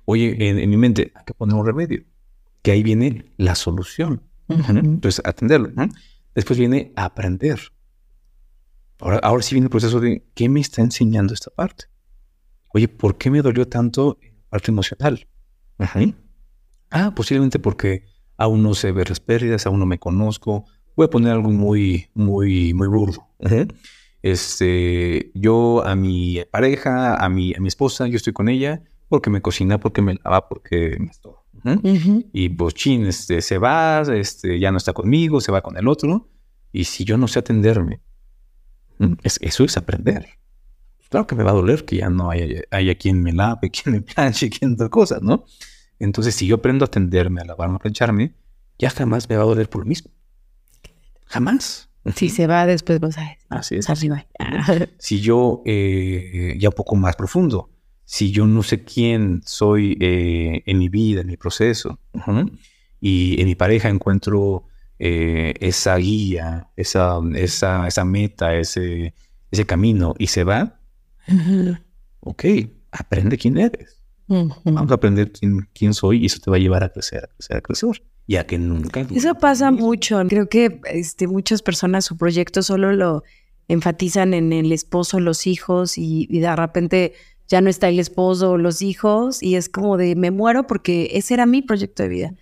Oye, 0.04 0.36
en, 0.48 0.70
mi 0.70 0.76
mente, 0.76 1.12
hay 1.14 1.24
que 1.24 1.34
poner 1.34 1.54
un 1.54 1.66
remedio, 1.66 2.02
que 2.62 2.72
ahí 2.72 2.82
viene 2.82 3.32
la 3.36 3.54
solución. 3.54 4.22
Entonces, 4.48 5.22
atenderlo. 5.24 5.70
Después 6.34 6.58
viene 6.58 6.92
aprender. 6.96 7.60
Ahora, 9.00 9.18
ahora 9.18 9.42
sí 9.42 9.54
viene 9.54 9.66
el 9.66 9.70
proceso 9.70 10.00
de, 10.00 10.24
¿qué 10.34 10.48
me 10.48 10.60
está 10.60 10.82
enseñando 10.82 11.34
esta 11.34 11.50
parte? 11.50 11.84
Oye, 12.74 12.88
¿por 12.88 13.16
qué 13.16 13.30
me 13.30 13.42
dolió 13.42 13.68
tanto 13.68 14.18
en 14.20 14.36
la 14.36 14.48
parte 14.48 14.70
emocional? 14.70 15.26
Ah, 16.90 17.12
posiblemente 17.14 17.58
porque 17.58 18.06
aún 18.36 18.62
no 18.62 18.74
sé 18.74 18.92
ver 18.92 19.08
las 19.10 19.20
pérdidas, 19.20 19.66
aún 19.66 19.78
no 19.78 19.86
me 19.86 19.98
conozco, 19.98 20.64
voy 20.98 21.06
a 21.06 21.10
poner 21.10 21.32
algo 21.32 21.52
muy, 21.52 22.08
muy, 22.12 22.74
muy 22.74 22.88
burdo. 22.88 23.28
Este, 24.20 25.30
yo 25.32 25.86
a 25.86 25.94
mi 25.94 26.40
pareja, 26.50 27.14
a 27.14 27.28
mi, 27.28 27.54
a 27.54 27.60
mi 27.60 27.68
esposa, 27.68 28.08
yo 28.08 28.16
estoy 28.16 28.32
con 28.32 28.48
ella 28.48 28.82
porque 29.08 29.30
me 29.30 29.40
cocina, 29.40 29.78
porque 29.78 30.02
me 30.02 30.14
lava, 30.24 30.48
porque 30.48 30.96
me 30.98 31.10
todo. 31.22 31.44
Y 32.32 32.48
pues 32.48 32.74
chin, 32.74 33.06
este, 33.06 33.42
se 33.42 33.58
va, 33.58 34.02
este, 34.12 34.58
ya 34.58 34.72
no 34.72 34.78
está 34.78 34.92
conmigo, 34.92 35.40
se 35.40 35.52
va 35.52 35.62
con 35.62 35.76
el 35.76 35.86
otro. 35.86 36.28
Y 36.72 36.82
si 36.82 37.04
yo 37.04 37.16
no 37.16 37.28
sé 37.28 37.38
atenderme, 37.38 38.00
eso 39.22 39.64
es 39.64 39.76
aprender. 39.76 40.26
Claro 41.10 41.28
que 41.28 41.36
me 41.36 41.44
va 41.44 41.52
a 41.52 41.54
doler 41.54 41.84
que 41.84 41.98
ya 41.98 42.10
no 42.10 42.28
haya, 42.28 42.60
haya 42.72 42.96
quien 42.96 43.22
me 43.22 43.32
lave, 43.32 43.70
quien 43.70 43.94
me 43.94 44.00
planche, 44.00 44.50
quien 44.50 44.72
otra 44.72 44.88
cosa, 44.88 45.20
¿no? 45.22 45.44
Entonces, 46.00 46.34
si 46.34 46.48
yo 46.48 46.56
aprendo 46.56 46.84
a 46.84 46.86
atenderme, 46.86 47.40
a 47.40 47.44
lavarme, 47.44 47.76
a 47.76 47.78
plancharme, 47.78 48.34
ya 48.80 48.90
jamás 48.90 49.28
me 49.28 49.36
va 49.36 49.44
a 49.44 49.46
doler 49.46 49.70
por 49.70 49.82
lo 49.82 49.86
mismo. 49.86 50.10
Jamás. 51.28 51.88
Si 52.14 52.28
se 52.30 52.46
va 52.46 52.66
después, 52.66 53.00
vos 53.00 53.14
sabes. 53.14 53.38
Así 53.48 53.76
es. 53.76 53.86
Si 54.98 55.20
yo, 55.20 55.62
eh, 55.66 56.56
ya 56.58 56.68
un 56.70 56.74
poco 56.74 56.96
más 56.96 57.16
profundo, 57.16 57.70
si 58.04 58.30
yo 58.30 58.46
no 58.46 58.62
sé 58.62 58.84
quién 58.84 59.42
soy 59.44 59.96
eh, 60.00 60.62
en 60.64 60.78
mi 60.78 60.88
vida, 60.88 61.20
en 61.20 61.26
mi 61.26 61.36
proceso, 61.36 61.98
y 63.00 63.40
en 63.40 63.46
mi 63.46 63.54
pareja 63.54 63.88
encuentro 63.88 64.64
eh, 64.98 65.54
esa 65.60 65.96
guía, 65.96 66.70
esa, 66.76 67.20
esa, 67.34 67.86
esa 67.86 68.04
meta, 68.04 68.54
ese, 68.54 69.14
ese 69.50 69.66
camino, 69.66 70.14
y 70.18 70.28
se 70.28 70.44
va, 70.44 70.80
ok, 72.20 72.44
aprende 72.90 73.36
quién 73.36 73.58
eres. 73.58 74.02
Vamos 74.26 74.90
a 74.90 74.94
aprender 74.94 75.32
quién, 75.32 75.68
quién 75.74 75.92
soy 75.92 76.22
y 76.22 76.26
eso 76.26 76.38
te 76.38 76.50
va 76.50 76.56
a 76.56 76.60
llevar 76.60 76.84
a 76.84 76.90
crecer, 76.90 77.24
a 77.24 77.28
crecer, 77.28 77.56
a 77.56 77.60
crecer 77.60 78.02
ya 78.28 78.46
que 78.46 78.58
nunca. 78.58 79.00
Eso 79.12 79.34
pasa 79.34 79.70
mucho. 79.70 80.20
Creo 80.28 80.48
que 80.48 80.80
este, 80.92 81.26
muchas 81.26 81.62
personas 81.62 82.04
su 82.04 82.16
proyecto 82.16 82.62
solo 82.62 82.92
lo 82.92 83.24
enfatizan 83.68 84.34
en 84.34 84.52
el 84.52 84.70
esposo, 84.70 85.18
los 85.18 85.46
hijos 85.46 85.96
y, 85.96 86.26
de 86.26 86.54
repente 86.54 87.14
ya 87.48 87.62
no 87.62 87.70
está 87.70 87.88
el 87.88 87.98
esposo 87.98 88.52
o 88.52 88.58
los 88.58 88.82
hijos 88.82 89.42
y 89.42 89.56
es 89.56 89.70
como 89.70 89.96
de 89.96 90.14
me 90.14 90.30
muero 90.30 90.66
porque 90.66 91.10
ese 91.14 91.34
era 91.34 91.46
mi 91.46 91.62
proyecto 91.62 92.02
de 92.02 92.08
vida. 92.10 92.34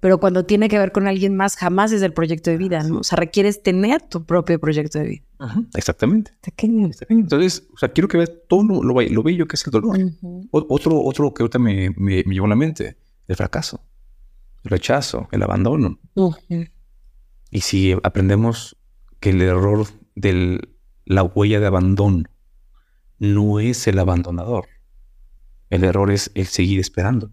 Pero 0.00 0.18
cuando 0.18 0.44
tiene 0.46 0.68
que 0.68 0.78
ver 0.78 0.92
con 0.92 1.06
alguien 1.06 1.36
más, 1.36 1.56
jamás 1.56 1.92
es 1.92 2.02
el 2.02 2.12
proyecto 2.12 2.50
de 2.50 2.56
vida, 2.56 2.82
¿no? 2.82 3.00
O 3.00 3.04
sea, 3.04 3.16
requieres 3.16 3.62
tener 3.62 4.00
tu 4.00 4.24
propio 4.24 4.58
proyecto 4.58 4.98
de 4.98 5.04
vida. 5.04 5.22
Exactamente. 5.74 6.32
Entonces, 7.08 7.68
o 7.74 7.78
sea, 7.78 7.90
quiero 7.90 8.08
que 8.08 8.16
veas 8.16 8.32
todo 8.48 8.64
lo, 8.64 8.82
lo, 8.82 9.22
bello 9.22 9.46
que 9.46 9.56
es 9.56 9.66
el 9.66 9.70
dolor. 9.70 9.98
otro, 10.50 11.02
otro 11.02 11.34
que 11.34 11.42
ahorita 11.42 11.58
me, 11.58 11.90
me, 11.90 12.24
me 12.24 12.34
llevó 12.34 12.46
a 12.46 12.48
la 12.48 12.56
mente, 12.56 12.96
el 13.28 13.36
fracaso 13.36 13.80
el 14.64 14.70
rechazo, 14.70 15.28
el 15.32 15.42
abandono. 15.42 15.98
Y 17.50 17.60
si 17.60 17.92
aprendemos 18.02 18.76
que 19.18 19.30
el 19.30 19.42
error 19.42 19.86
de 20.14 20.60
la 21.04 21.22
huella 21.22 21.60
de 21.60 21.66
abandono 21.66 22.24
no 23.18 23.60
es 23.60 23.86
el 23.86 23.98
abandonador, 23.98 24.66
el 25.68 25.84
error 25.84 26.10
es 26.10 26.30
el 26.34 26.46
seguir 26.46 26.80
esperando. 26.80 27.32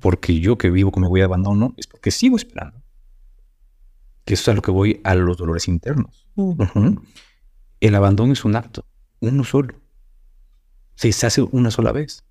Porque 0.00 0.38
yo 0.38 0.58
que 0.58 0.70
vivo 0.70 0.92
con 0.92 1.02
mi 1.02 1.08
huella 1.08 1.24
de 1.24 1.32
abandono 1.32 1.74
es 1.76 1.86
porque 1.86 2.10
sigo 2.10 2.36
esperando. 2.36 2.80
Que 4.24 4.34
eso 4.34 4.42
es 4.42 4.48
a 4.48 4.54
lo 4.54 4.62
que 4.62 4.70
voy 4.70 5.00
a 5.02 5.14
los 5.14 5.36
dolores 5.36 5.66
internos. 5.66 6.28
El 7.80 7.94
abandono 7.94 8.32
es 8.32 8.44
un 8.44 8.56
acto, 8.56 8.86
uno 9.20 9.42
solo. 9.44 9.74
Se 10.94 11.08
hace 11.26 11.42
una 11.42 11.70
sola 11.70 11.92
vez 11.92 12.24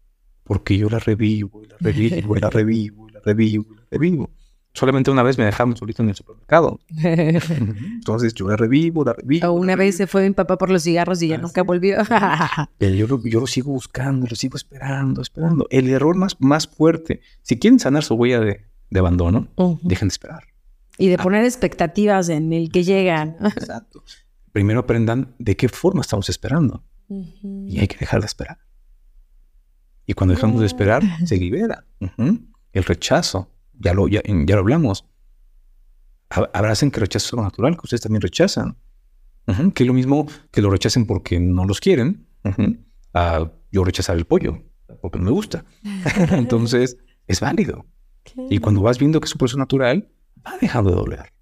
porque 0.49 0.79
yo 0.79 0.89
la 0.89 0.97
revivo, 0.97 1.61
y 1.63 1.67
la 1.67 1.75
revivo, 1.79 2.35
y 2.35 2.39
la 2.39 2.49
revivo, 2.49 3.07
y 3.07 3.11
la 3.11 3.19
revivo, 3.23 3.65
y 3.71 3.75
la 3.75 3.83
revivo. 3.91 4.31
Solamente 4.73 5.11
una 5.11 5.21
vez 5.21 5.37
me 5.37 5.45
dejaron 5.45 5.77
solito 5.77 6.01
en 6.01 6.09
el 6.09 6.15
supermercado. 6.15 6.79
Entonces 6.97 8.33
yo 8.33 8.47
la 8.47 8.57
revivo, 8.57 9.05
la 9.05 9.13
revivo. 9.13 9.51
una 9.51 9.75
vez 9.75 9.97
se 9.97 10.07
fue 10.07 10.27
mi 10.27 10.33
papá 10.33 10.57
por 10.57 10.71
los 10.71 10.81
cigarros 10.81 11.21
y 11.21 11.27
ya 11.27 11.35
ah, 11.35 11.37
nunca 11.37 11.61
volvió. 11.61 11.97
yo, 12.79 13.07
lo, 13.07 13.23
yo, 13.23 13.41
lo, 13.41 13.45
sigo 13.45 13.73
buscando, 13.73 14.25
lo 14.27 14.35
sigo 14.35 14.57
esperando, 14.57 15.21
esperando. 15.21 15.67
El 15.69 15.87
error 15.87 16.15
más, 16.15 16.35
más 16.39 16.67
fuerte, 16.67 17.21
si 17.43 17.59
quieren 17.59 17.77
sanar 17.77 18.03
su 18.03 18.15
huella 18.15 18.39
de, 18.39 18.65
de 18.89 18.99
abandono, 18.99 19.49
dejen 19.83 20.07
de 20.07 20.13
esperar. 20.13 20.45
Y 20.97 21.09
de 21.09 21.13
ah. 21.19 21.21
poner 21.21 21.45
expectativas 21.45 22.27
en 22.29 22.53
el 22.53 22.71
que 22.71 22.83
llegan. 22.83 23.35
Exacto. 23.55 24.03
Primero 24.51 24.79
aprendan 24.79 25.35
de 25.37 25.55
qué 25.55 25.69
forma 25.69 26.01
estamos 26.01 26.27
esperando. 26.27 26.83
Y 27.07 27.77
hay 27.77 27.87
que 27.87 27.97
dejar 27.99 28.21
de 28.21 28.25
esperar. 28.25 28.57
Y 30.09 30.13
cuando 30.15 30.33
dejamos 30.33 30.59
de 30.59 30.65
esperar, 30.65 31.03
se 31.25 31.37
libera. 31.37 31.85
El 32.73 32.83
rechazo, 32.83 33.51
ya 33.73 33.93
lo, 33.93 34.07
ya, 34.07 34.23
lo 34.25 34.57
hablamos. 34.57 35.05
Abracen 36.29 36.89
que 36.89 36.99
rechazo 36.99 37.35
es 37.35 37.43
natural, 37.43 37.75
que 37.75 37.81
ustedes 37.83 38.01
también 38.01 38.21
rechazan. 38.21 38.75
Que 39.75 39.83
es 39.83 39.87
lo 39.87 39.93
mismo 39.93 40.25
que 40.49 40.63
lo 40.63 40.71
rechacen 40.71 41.05
porque 41.05 41.39
no 41.39 41.63
los 41.65 41.79
quieren. 41.79 42.25
yo 43.71 43.83
rechazar 43.83 44.17
el 44.17 44.25
pollo, 44.25 44.63
porque 44.99 45.19
no 45.19 45.25
me 45.25 45.31
gusta. 45.31 45.63
Entonces, 46.31 46.97
es 47.27 47.39
válido. 47.39 47.85
Y 48.49 48.57
cuando 48.57 48.81
vas 48.81 48.97
viendo 48.97 49.19
que 49.19 49.25
es 49.25 49.33
un 49.35 49.37
proceso 49.37 49.59
natural, 49.59 50.09
va 50.43 50.57
dejando 50.59 50.89
de 50.89 50.95
doler. 50.95 51.33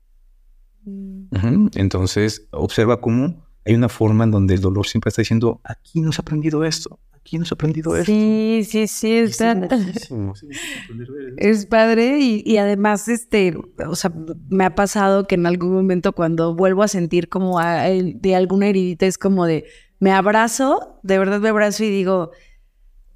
Mm. 0.83 1.67
Entonces, 1.75 2.49
observa 2.51 2.99
cómo 2.99 3.46
hay 3.67 3.75
una 3.75 3.89
forma 3.89 4.23
en 4.23 4.31
donde 4.31 4.53
el 4.53 4.61
dolor 4.61 4.87
siempre 4.87 5.09
está 5.09 5.21
diciendo, 5.21 5.59
aquí 5.63 6.01
no 6.01 6.09
has 6.09 6.19
aprendido 6.19 6.63
esto. 6.63 6.99
¿Quién 7.29 7.41
has 7.41 7.51
aprendido 7.51 7.97
esto? 7.97 8.09
Sí, 8.09 8.61
sí, 8.63 8.87
sí, 8.87 9.17
está. 9.17 9.51
Es, 11.35 11.65
padre 11.65 12.19
y, 12.19 12.57
además, 12.57 13.09
este, 13.09 13.53
o 13.85 13.95
sea, 13.95 14.13
me 14.49 14.63
ha 14.63 14.75
pasado 14.75 15.27
que 15.27 15.35
en 15.35 15.45
algún 15.45 15.73
momento 15.73 16.13
cuando 16.13 16.55
vuelvo 16.55 16.83
a 16.83 16.87
sentir 16.87 17.27
como 17.27 17.59
de 17.59 18.35
alguna 18.35 18.67
heridita 18.67 19.05
es 19.05 19.17
como 19.17 19.45
de, 19.45 19.65
me 19.99 20.11
abrazo, 20.11 20.99
de 21.03 21.19
verdad 21.19 21.41
me 21.41 21.49
abrazo 21.49 21.83
y 21.83 21.89
digo, 21.89 22.31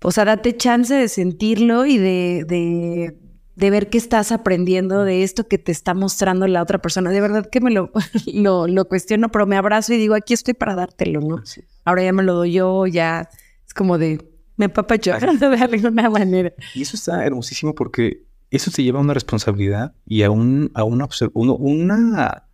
o 0.04 0.12
sea, 0.12 0.26
date 0.26 0.58
chance 0.58 0.94
de 0.94 1.08
sentirlo 1.08 1.86
y 1.86 1.98
de, 1.98 2.44
de, 2.46 3.18
de 3.62 3.70
ver 3.70 3.92
qué 3.92 4.00
estás 4.00 4.32
aprendiendo 4.32 5.04
de 5.04 5.22
esto 5.22 5.48
que 5.48 5.60
te 5.60 5.72
está 5.72 5.94
mostrando 5.94 6.48
la 6.48 6.64
otra 6.64 6.82
persona. 6.82 7.12
De 7.12 7.22
verdad 7.22 7.48
que 7.48 7.62
me 7.62 7.70
lo, 7.70 7.92
lo, 8.34 8.68
lo 8.68 8.86
cuestiono, 8.86 9.30
pero 9.30 9.46
me 9.46 9.56
abrazo 9.56 9.94
y 9.94 9.98
digo, 9.98 10.16
aquí 10.16 10.34
estoy 10.34 10.56
para 10.56 10.74
dártelo, 10.74 11.22
¿no? 11.22 11.44
Ahora 11.86 12.04
ya 12.04 12.12
me 12.12 12.24
lo 12.24 12.34
doy 12.34 12.54
yo, 12.54 12.88
ya 12.88 13.30
es 13.66 13.74
como 13.76 14.00
de, 14.00 14.20
me 14.58 14.68
yo 15.00 15.20
de 15.40 15.58
alguna 15.58 16.10
manera. 16.10 16.52
Y 16.74 16.82
eso 16.82 16.98
está 16.98 17.24
hermosísimo 17.24 17.76
porque 17.76 18.26
eso 18.50 18.72
te 18.72 18.82
lleva 18.82 18.98
a 18.98 19.04
una 19.04 19.14
responsabilidad 19.14 19.94
y 20.08 20.24
a, 20.24 20.32
un, 20.32 20.72
a 20.74 20.84
una, 20.84 21.08
una, 21.36 22.48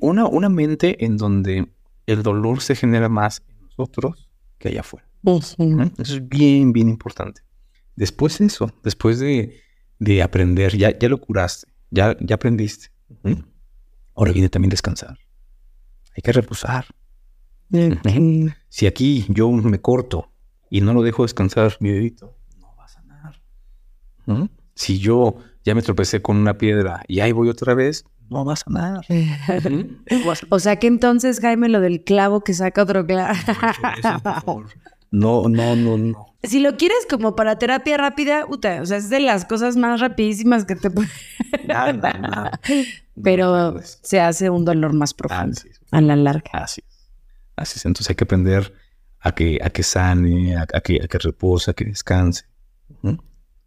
una, 0.00 0.26
una 0.26 0.48
mente 0.48 1.04
en 1.04 1.18
donde 1.18 1.68
el 2.06 2.22
dolor 2.22 2.62
se 2.62 2.74
genera 2.74 3.10
más 3.10 3.42
en 3.50 3.60
nosotros 3.60 4.30
que 4.56 4.68
allá 4.68 4.80
afuera. 4.80 5.06
Eso 5.98 6.14
es 6.14 6.26
bien, 6.26 6.72
bien 6.72 6.88
importante. 6.88 7.42
Después 7.96 8.38
de 8.38 8.46
eso, 8.46 8.72
después 8.82 9.18
de, 9.18 9.60
de 9.98 10.22
aprender, 10.22 10.76
ya, 10.76 10.96
ya 10.98 11.08
lo 11.08 11.18
curaste, 11.20 11.68
ya, 11.90 12.16
ya 12.20 12.34
aprendiste. 12.34 12.88
Ahora 14.14 14.32
viene 14.32 14.48
también 14.48 14.70
descansar. 14.70 15.18
hay 16.14 16.22
que 16.22 16.32
reposar. 16.32 16.86
Si 18.68 18.86
aquí 18.86 19.26
yo 19.28 19.50
me 19.50 19.80
corto 19.80 20.30
y 20.70 20.80
no 20.80 20.94
lo 20.94 21.02
dejo 21.02 21.22
descansar 21.22 21.76
mi 21.80 21.90
dedito, 21.90 22.36
no 22.58 22.74
va 22.76 22.84
a 22.84 22.88
sanar. 22.88 23.40
Si 24.74 24.98
yo 24.98 25.36
ya 25.64 25.74
me 25.74 25.82
tropecé 25.82 26.22
con 26.22 26.36
una 26.36 26.58
piedra 26.58 27.02
y 27.08 27.20
ahí 27.20 27.32
voy 27.32 27.48
otra 27.48 27.74
vez, 27.74 28.04
no 28.28 28.44
va 28.44 28.54
a 28.54 28.56
sanar. 28.56 29.04
o 30.50 30.58
sea 30.58 30.76
que 30.76 30.86
entonces, 30.86 31.40
Jaime, 31.40 31.68
lo 31.68 31.80
del 31.80 32.02
clavo 32.02 32.42
que 32.42 32.54
saca 32.54 32.82
otro 32.82 33.06
clavo. 33.06 33.34
No, 35.10 35.48
no, 35.48 35.76
no, 35.76 35.96
no. 35.96 36.36
Si 36.42 36.60
lo 36.60 36.76
quieres 36.76 37.06
como 37.08 37.34
para 37.34 37.58
terapia 37.58 37.96
rápida, 37.96 38.44
uta, 38.48 38.82
o 38.82 38.86
sea, 38.86 38.98
es 38.98 39.10
de 39.10 39.20
las 39.20 39.44
cosas 39.44 39.76
más 39.76 40.00
rapidísimas 40.00 40.64
que 40.64 40.76
te 40.76 40.90
puede. 40.90 41.08
Pero 43.22 43.80
se 43.82 44.20
hace 44.20 44.50
un 44.50 44.64
dolor 44.64 44.92
más 44.92 45.14
profundo 45.14 45.60
a 45.90 46.00
la 46.00 46.16
larga. 46.16 46.50
Así 46.52 46.82
es. 46.86 47.08
Así 47.56 47.78
es. 47.78 47.86
Entonces 47.86 48.10
hay 48.10 48.16
que 48.16 48.24
aprender 48.24 48.72
a 49.20 49.34
que, 49.34 49.58
a 49.62 49.70
que 49.70 49.82
sane, 49.82 50.56
a, 50.56 50.66
que, 50.66 51.00
a 51.02 51.08
que 51.08 51.18
repose, 51.18 51.70
a 51.70 51.74
que 51.74 51.84
descanse. 51.84 52.44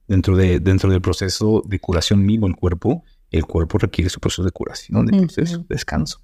Dentro, 0.08 0.36
de, 0.36 0.60
dentro 0.60 0.90
del 0.90 1.02
proceso 1.02 1.62
de 1.66 1.80
curación 1.80 2.26
mismo, 2.26 2.48
el 2.48 2.56
cuerpo, 2.56 3.04
el 3.30 3.46
cuerpo 3.46 3.78
requiere 3.78 4.10
su 4.10 4.20
proceso 4.20 4.44
de 4.44 4.52
curación, 4.52 5.06
de 5.06 5.20
proceso 5.20 5.60
de 5.60 5.66
descanso. 5.70 6.22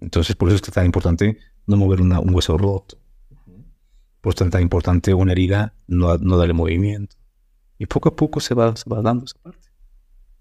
Entonces, 0.00 0.36
por 0.36 0.48
eso 0.48 0.56
es 0.56 0.62
que 0.62 0.70
es 0.70 0.74
tan 0.74 0.86
importante 0.86 1.38
no 1.66 1.76
mover 1.76 2.00
un 2.00 2.34
hueso 2.34 2.56
roto 2.58 2.98
por 4.20 4.34
eso 4.34 4.44
es 4.44 4.50
tan 4.50 4.62
importante 4.62 5.14
una 5.14 5.32
herida, 5.32 5.74
no, 5.86 6.16
no 6.18 6.36
darle 6.36 6.54
movimiento. 6.54 7.16
Y 7.78 7.86
poco 7.86 8.08
a 8.08 8.16
poco 8.16 8.40
se 8.40 8.54
va, 8.54 8.74
se 8.76 8.88
va 8.90 9.00
dando 9.02 9.24
esa 9.24 9.38
parte. 9.38 9.68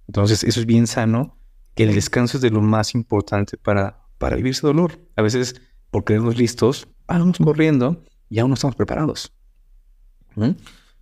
Entonces, 0.07 0.43
eso 0.43 0.59
es 0.59 0.65
bien 0.65 0.87
sano, 0.87 1.37
que 1.75 1.83
el 1.83 1.93
descanso 1.93 2.37
es 2.37 2.41
de 2.41 2.49
lo 2.49 2.61
más 2.61 2.95
importante 2.95 3.57
para, 3.57 4.01
para 4.17 4.35
vivir 4.35 4.51
ese 4.51 4.65
dolor. 4.65 4.99
A 5.15 5.21
veces, 5.21 5.61
por 5.91 6.03
creernos 6.03 6.37
listos, 6.37 6.87
vamos 7.07 7.37
corriendo 7.37 8.03
y 8.29 8.39
aún 8.39 8.49
no 8.49 8.55
estamos 8.55 8.75
preparados. 8.75 9.33
¿Mm? 10.35 10.51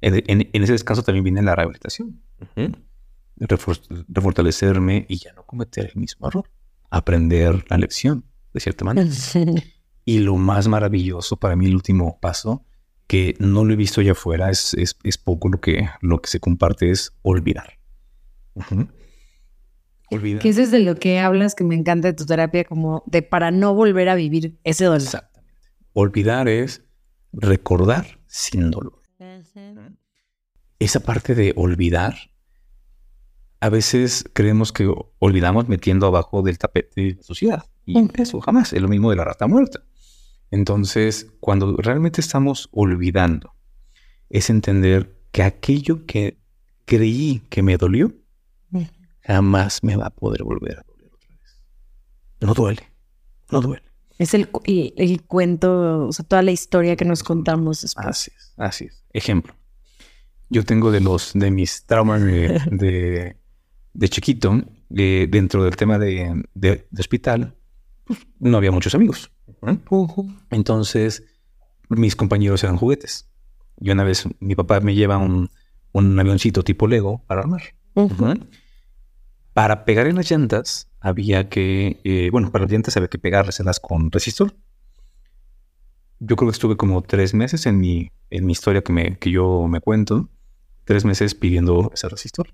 En, 0.02 0.50
ese 0.64 0.74
descanso 0.74 1.04
también 1.04 1.24
viene 1.24 1.42
la 1.42 1.56
rehabilitación. 1.56 2.22
refortalecerme 3.38 5.06
y 5.08 5.18
ya 5.18 5.34
no 5.34 5.44
cometer 5.46 5.92
el 5.94 6.00
mismo 6.00 6.28
error. 6.28 6.50
Aprender 6.90 7.66
la 7.70 7.78
lección, 7.78 8.26
de 8.54 8.60
cierta 8.60 8.86
manera. 8.86 9.10
Y 10.06 10.20
lo 10.20 10.36
más 10.38 10.68
maravilloso 10.68 11.38
para 11.38 11.56
mí, 11.56 11.66
el 11.66 11.76
último 11.76 12.20
paso, 12.22 12.64
que 13.08 13.36
no 13.40 13.66
lo 13.66 13.74
he 13.74 13.76
visto 13.76 14.02
allá 14.02 14.14
afuera, 14.14 14.50
es, 14.50 14.76
es, 14.76 15.18
poco 15.18 15.50
lo 15.50 15.60
que, 15.60 15.90
lo 16.02 16.22
que 16.22 16.30
se 16.30 16.40
comparte, 16.40 16.92
es 16.92 17.14
olvidar. 17.24 17.80
Olvidar. 20.12 20.42
Que 20.42 20.50
eso 20.50 20.62
es 20.62 20.72
de 20.72 20.80
lo 20.80 20.96
que 20.96 21.20
hablas, 21.20 21.56
que 21.56 21.64
me 21.64 21.76
encanta 21.76 22.08
de 22.08 22.14
tu 22.14 22.26
terapia, 22.26 22.64
como 22.64 23.04
de 23.08 23.22
para 23.24 23.52
no 23.52 23.74
volver 23.74 24.10
a 24.10 24.16
vivir 24.16 24.58
ese 24.64 24.86
dolor. 24.86 25.02
Exactamente. 25.02 25.52
Olvidar 25.94 26.48
es 26.48 26.84
recordar 27.32 28.20
sin 28.28 28.72
dolor. 28.72 29.02
Esa 30.78 31.00
parte 31.00 31.36
de 31.36 31.54
olvidar, 31.56 32.16
a 33.60 33.70
veces 33.70 34.26
creemos 34.34 34.72
que 34.72 34.94
olvidamos 35.20 35.68
metiendo 35.68 36.08
abajo 36.08 36.42
del 36.42 36.58
tapete 36.58 37.16
la 37.16 37.24
sociedad. 37.24 37.66
Y 37.86 38.10
eso 38.22 38.42
jamás, 38.42 38.74
es 38.74 38.82
lo 38.82 38.88
mismo 38.88 39.10
de 39.10 39.16
la 39.16 39.24
rata 39.24 39.48
muerta. 39.48 39.84
Entonces, 40.52 41.32
cuando 41.40 41.76
realmente 41.78 42.22
estamos 42.22 42.70
olvidando, 42.72 43.54
es 44.30 44.50
entender 44.50 45.20
que 45.32 45.44
aquello 45.44 46.06
que 46.06 46.40
creí 46.86 47.42
que 47.50 47.64
me 47.64 47.78
dolió, 47.78 48.14
jamás 49.22 49.84
me 49.84 49.96
va 49.96 50.08
a 50.08 50.10
poder 50.12 50.44
volver 50.44 50.80
a 50.80 50.84
doler 50.84 51.12
otra 51.14 51.36
vez. 51.36 51.62
No 52.42 52.54
duele, 52.54 52.84
no 53.52 53.62
duele. 53.62 53.84
Es 54.18 54.34
el, 54.34 54.48
el, 54.66 55.24
cuento, 55.24 56.08
o 56.08 56.14
sea, 56.14 56.24
toda 56.24 56.42
la 56.42 56.52
historia 56.52 56.96
que 56.96 57.04
nos 57.04 57.22
contamos 57.24 57.82
después. 57.82 58.08
Así 58.08 58.32
es, 58.36 58.54
así 58.56 58.86
es. 58.86 59.04
Ejemplo. 59.12 59.54
Yo 60.50 60.64
tengo 60.64 60.92
de 60.92 61.02
los, 61.02 61.34
de 61.34 61.52
mis 61.52 61.86
traumas 61.86 62.22
de, 62.22 63.36
de, 63.94 64.10
chiquito, 64.10 64.62
eh, 64.96 65.28
dentro 65.30 65.64
del 65.66 65.76
tema 65.76 66.00
de, 66.00 66.44
de 66.54 66.86
hospital, 66.98 67.56
pues, 68.06 68.20
no 68.40 68.56
había 68.58 68.72
muchos 68.72 68.96
amigos. 68.96 69.32
Entonces, 70.50 71.24
mis 71.90 72.16
compañeros 72.16 72.64
eran 72.64 72.78
juguetes. 72.78 73.30
Y 73.80 73.92
una 73.92 74.04
vez 74.04 74.28
mi 74.40 74.56
papá 74.56 74.80
me 74.80 74.96
lleva 74.96 75.18
un, 75.18 75.50
un 75.92 76.20
avioncito 76.20 76.64
tipo 76.64 76.88
Lego 76.88 77.24
para 77.28 77.42
armar. 77.42 77.62
Para 79.54 79.86
pegar 79.86 80.08
en 80.08 80.18
las 80.18 80.30
llantas 80.30 80.92
había 81.00 81.48
que, 81.48 82.02
eh, 82.04 82.30
bueno, 82.32 82.52
para 82.52 82.66
las 82.66 82.72
llantas 82.72 82.98
había 82.98 83.08
que 83.08 83.18
pegárselas 83.18 83.80
con 83.80 84.12
resistor. 84.12 84.54
Yo 86.20 86.36
creo 86.36 86.50
que 86.50 86.54
estuve 86.54 86.78
como 86.78 87.02
tres 87.02 87.34
meses 87.34 87.66
en 87.66 87.80
mi, 87.80 88.12
en 88.30 88.46
mi 88.46 88.52
historia 88.52 88.82
que, 88.82 88.92
me, 88.92 89.18
que 89.18 89.32
yo 89.32 89.68
me 89.68 89.80
cuento, 89.80 90.30
tres 90.84 91.06
meses 91.06 91.36
pidiendo 91.36 91.92
ese 91.94 92.10
resistor. 92.10 92.54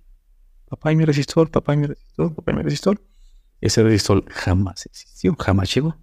Papá 0.69 0.91
y 0.91 0.95
mi 0.95 1.05
resistor, 1.05 1.49
papá 1.49 1.73
y 1.73 1.77
mi 1.77 1.87
resistor, 1.87 2.35
papá 2.35 2.51
y 2.51 2.55
mi 2.55 2.61
resistor. 2.61 3.01
Ese 3.59 3.83
resistor 3.83 4.25
jamás 4.29 4.85
existió, 4.85 5.35
jamás 5.39 5.73
llegó. 5.73 5.97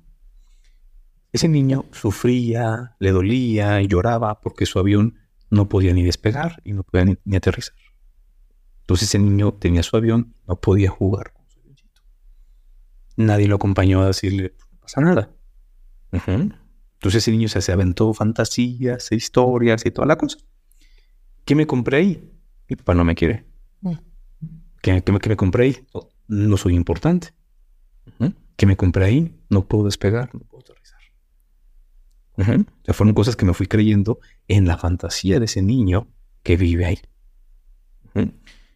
Ese 1.32 1.48
niño 1.48 1.84
sufría, 1.92 2.96
le 2.98 3.12
dolía 3.12 3.82
y 3.82 3.86
lloraba 3.86 4.40
porque 4.40 4.66
su 4.66 4.78
avión 4.78 5.18
no 5.50 5.68
podía 5.68 5.92
ni 5.92 6.02
despegar 6.02 6.60
y 6.64 6.72
no 6.72 6.82
podía 6.82 7.16
ni, 7.24 7.36
aterrizar. 7.36 7.76
Entonces 8.80 9.08
ese 9.08 9.18
niño 9.18 9.52
tenía 9.52 9.82
su 9.82 9.96
avión, 9.96 10.34
no 10.46 10.56
podía 10.56 10.90
jugar 10.90 11.32
con 11.32 11.46
su 11.48 11.60
avioncito. 11.60 12.02
Nadie 13.16 13.48
lo 13.48 13.56
acompañó 13.56 14.00
a 14.02 14.06
decirle, 14.06 14.54
no 14.72 14.80
pasa 14.80 15.00
nada. 15.00 15.30
Entonces 16.10 17.22
ese 17.22 17.30
niño 17.30 17.48
se, 17.48 17.72
aventó 17.72 18.14
fantasías, 18.14 19.12
historias 19.12 19.84
y 19.84 19.90
toda 19.90 20.06
la 20.06 20.16
cosa. 20.16 20.38
¿Qué 21.44 21.54
me 21.54 21.66
compré 21.66 21.98
ahí? 21.98 22.32
Mi 22.68 22.76
papá 22.76 22.94
no 22.94 23.04
me 23.04 23.14
quiere. 23.14 23.44
Mm. 23.82 23.92
¿Qué, 24.80 24.92
me, 24.92 25.36
compré 25.36 25.64
ahí? 25.64 25.86
No, 26.26 26.56
soy 26.56 26.74
importante. 26.74 27.28
¿Qué 28.56 28.66
me 28.66 28.76
compré 28.76 29.04
ahí? 29.04 29.38
No 29.50 29.68
puedo 29.68 29.84
despegar, 29.84 30.34
no 30.34 30.40
puedo 30.40 30.64
fueron 32.92 33.14
cosas 33.14 33.36
que 33.36 33.44
me 33.44 33.54
fui 33.54 33.66
creyendo 33.66 34.20
en 34.46 34.66
la 34.66 34.78
fantasía 34.78 35.38
de 35.38 35.46
ese 35.46 35.62
niño 35.62 36.08
que 36.42 36.56
vive 36.56 36.86
ahí. 36.86 36.98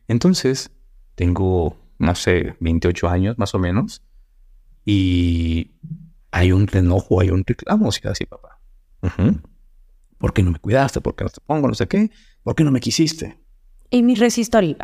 Entonces, 0.09 0.71
tengo, 1.15 1.77
no 1.99 2.15
sé, 2.15 2.57
28 2.61 3.09
años 3.09 3.39
más 3.39 3.55
o 3.55 3.59
menos, 3.59 4.03
y 4.85 5.71
hay 6.31 6.53
un 6.53 6.69
enojo, 6.73 7.21
hay 7.21 7.31
un 7.31 7.45
reclamo, 7.47 7.93
si 7.93 8.07
así, 8.09 8.27
papá. 8.27 8.59
¿Por 10.19 10.33
qué 10.33 10.43
no 10.43 10.51
me 10.51 10.59
cuidaste? 10.59 11.01
¿Por 11.01 11.15
qué 11.15 11.25
no 11.25 11.31
te 11.31 11.41
pongo? 11.45 11.69
No 11.69 11.75
sé 11.75 11.87
qué. 11.87 12.11
¿Por 12.43 12.55
qué 12.55 12.65
no 12.65 12.71
me 12.71 12.81
quisiste? 12.81 13.39
Y 13.91 14.03
mi 14.03 14.15
resistor. 14.15 14.65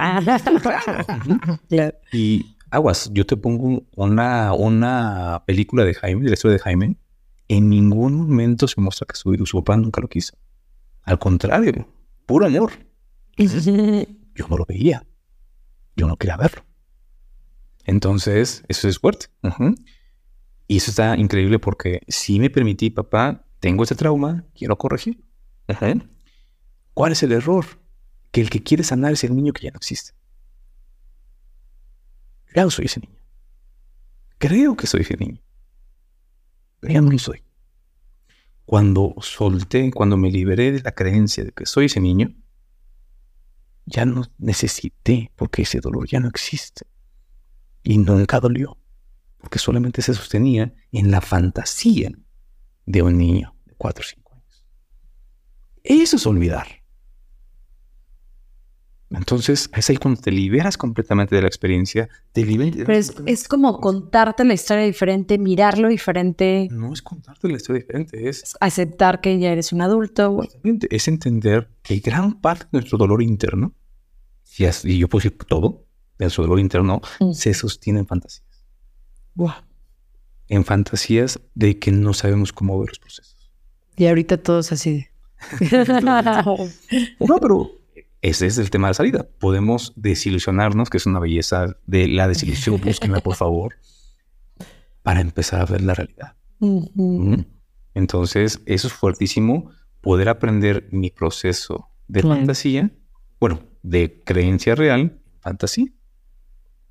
y 2.12 2.56
aguas, 2.70 3.10
yo 3.12 3.24
te 3.24 3.36
pongo 3.36 3.82
una, 3.96 4.52
una 4.52 5.42
película 5.46 5.84
de 5.84 5.94
Jaime, 5.94 6.22
de 6.22 6.28
la 6.28 6.34
historia 6.34 6.58
de 6.58 6.62
Jaime, 6.62 6.96
en 7.48 7.70
ningún 7.70 8.16
momento 8.16 8.68
se 8.68 8.80
muestra 8.80 9.06
que 9.06 9.16
su, 9.16 9.34
su 9.46 9.58
papá 9.64 9.76
nunca 9.76 10.00
lo 10.00 10.08
quiso. 10.08 10.36
Al 11.02 11.18
contrario, 11.18 11.88
puro 12.26 12.46
amor. 12.46 12.72
Yo 14.34 14.46
no 14.48 14.58
lo 14.58 14.66
veía. 14.66 15.06
Yo 15.96 16.06
no 16.06 16.16
quería 16.16 16.36
verlo. 16.36 16.64
Entonces, 17.84 18.62
eso 18.68 18.86
es 18.86 18.98
fuerte. 18.98 19.26
Y 20.66 20.76
eso 20.76 20.90
está 20.90 21.16
increíble 21.16 21.58
porque 21.58 22.02
si 22.06 22.38
me 22.38 22.50
permití, 22.50 22.90
papá, 22.90 23.46
tengo 23.60 23.82
este 23.82 23.94
trauma, 23.94 24.44
quiero 24.54 24.76
corregir. 24.76 25.24
¿Cuál 26.92 27.12
es 27.12 27.22
el 27.22 27.32
error? 27.32 27.64
Que 28.30 28.42
el 28.42 28.50
que 28.50 28.62
quiere 28.62 28.84
sanar 28.84 29.12
es 29.12 29.24
el 29.24 29.34
niño 29.34 29.54
que 29.54 29.62
ya 29.64 29.70
no 29.70 29.78
existe. 29.78 30.12
Ya 32.54 32.68
soy 32.68 32.84
ese 32.84 33.00
niño. 33.00 33.18
Creo 34.36 34.76
que 34.76 34.86
soy 34.86 35.00
ese 35.00 35.16
niño 35.16 35.40
ya 36.82 37.00
no 37.00 37.10
lo 37.10 37.18
soy. 37.18 37.42
Cuando 38.64 39.14
solté, 39.20 39.90
cuando 39.90 40.16
me 40.16 40.30
liberé 40.30 40.72
de 40.72 40.82
la 40.82 40.92
creencia 40.92 41.44
de 41.44 41.52
que 41.52 41.66
soy 41.66 41.86
ese 41.86 42.00
niño, 42.00 42.34
ya 43.86 44.04
no 44.04 44.24
necesité, 44.38 45.32
porque 45.36 45.62
ese 45.62 45.80
dolor 45.80 46.06
ya 46.06 46.20
no 46.20 46.28
existe. 46.28 46.86
Y 47.82 47.96
nunca 47.98 48.40
dolió, 48.40 48.76
porque 49.38 49.58
solamente 49.58 50.02
se 50.02 50.12
sostenía 50.12 50.74
en 50.92 51.10
la 51.10 51.20
fantasía 51.20 52.10
de 52.84 53.02
un 53.02 53.16
niño 53.16 53.54
de 53.64 53.74
4 53.74 54.02
o 54.02 54.06
5 54.06 54.34
años. 54.34 54.66
Eso 55.82 56.16
es 56.16 56.26
olvidar. 56.26 56.77
Entonces, 59.10 59.70
es 59.74 59.88
ahí 59.88 59.96
cuando 59.96 60.20
te 60.20 60.30
liberas 60.30 60.76
completamente 60.76 61.34
de 61.34 61.40
la 61.40 61.48
experiencia, 61.48 62.08
te 62.32 62.44
liberas. 62.44 62.84
Pero 62.86 63.26
es, 63.26 63.48
como 63.48 63.80
contarte 63.80 64.44
la 64.44 64.52
historia 64.52 64.84
diferente, 64.84 65.38
mirarlo 65.38 65.88
diferente. 65.88 66.68
No 66.70 66.92
es 66.92 67.00
contarte 67.00 67.48
la 67.48 67.56
historia 67.56 67.80
diferente, 67.80 68.28
es 68.28 68.54
aceptar 68.60 69.20
que 69.22 69.38
ya 69.38 69.50
eres 69.50 69.72
un 69.72 69.80
adulto. 69.80 70.40
Es 70.90 71.08
entender 71.08 71.70
que 71.82 71.98
gran 72.00 72.38
parte 72.40 72.64
de 72.64 72.80
nuestro 72.80 72.98
dolor 72.98 73.22
interno, 73.22 73.74
y 74.84 74.98
yo 74.98 75.08
puedo 75.08 75.22
decir 75.22 75.38
todo, 75.38 75.86
de 76.18 76.26
nuestro 76.26 76.44
dolor 76.44 76.60
interno, 76.60 77.00
mm. 77.20 77.32
se 77.32 77.54
sostiene 77.54 78.00
en 78.00 78.06
fantasías. 78.06 78.44
en 80.48 80.64
fantasías 80.64 81.40
de 81.54 81.78
que 81.78 81.92
no 81.92 82.12
sabemos 82.12 82.52
cómo 82.52 82.78
ver 82.78 82.90
los 82.90 82.98
procesos. 82.98 83.50
Y 83.96 84.06
ahorita 84.06 84.36
todos 84.36 84.70
así. 84.70 85.06
no, 87.20 87.38
pero 87.40 87.70
ese 88.20 88.46
es 88.46 88.58
el 88.58 88.70
tema 88.70 88.88
de 88.88 88.94
salida. 88.94 89.28
Podemos 89.38 89.92
desilusionarnos, 89.96 90.90
que 90.90 90.96
es 90.96 91.06
una 91.06 91.20
belleza 91.20 91.76
de 91.86 92.08
la 92.08 92.28
desilusión, 92.28 92.80
búsquenla 92.84 93.20
por 93.20 93.36
favor, 93.36 93.76
para 95.02 95.20
empezar 95.20 95.60
a 95.60 95.66
ver 95.66 95.82
la 95.82 95.94
realidad. 95.94 96.36
Entonces, 97.94 98.60
eso 98.66 98.88
es 98.88 98.92
fuertísimo, 98.92 99.70
poder 100.00 100.28
aprender 100.28 100.88
mi 100.90 101.10
proceso 101.10 101.88
de 102.08 102.22
fantasía, 102.22 102.90
bueno, 103.40 103.60
de 103.82 104.22
creencia 104.24 104.74
real, 104.74 105.20
fantasía, 105.40 105.86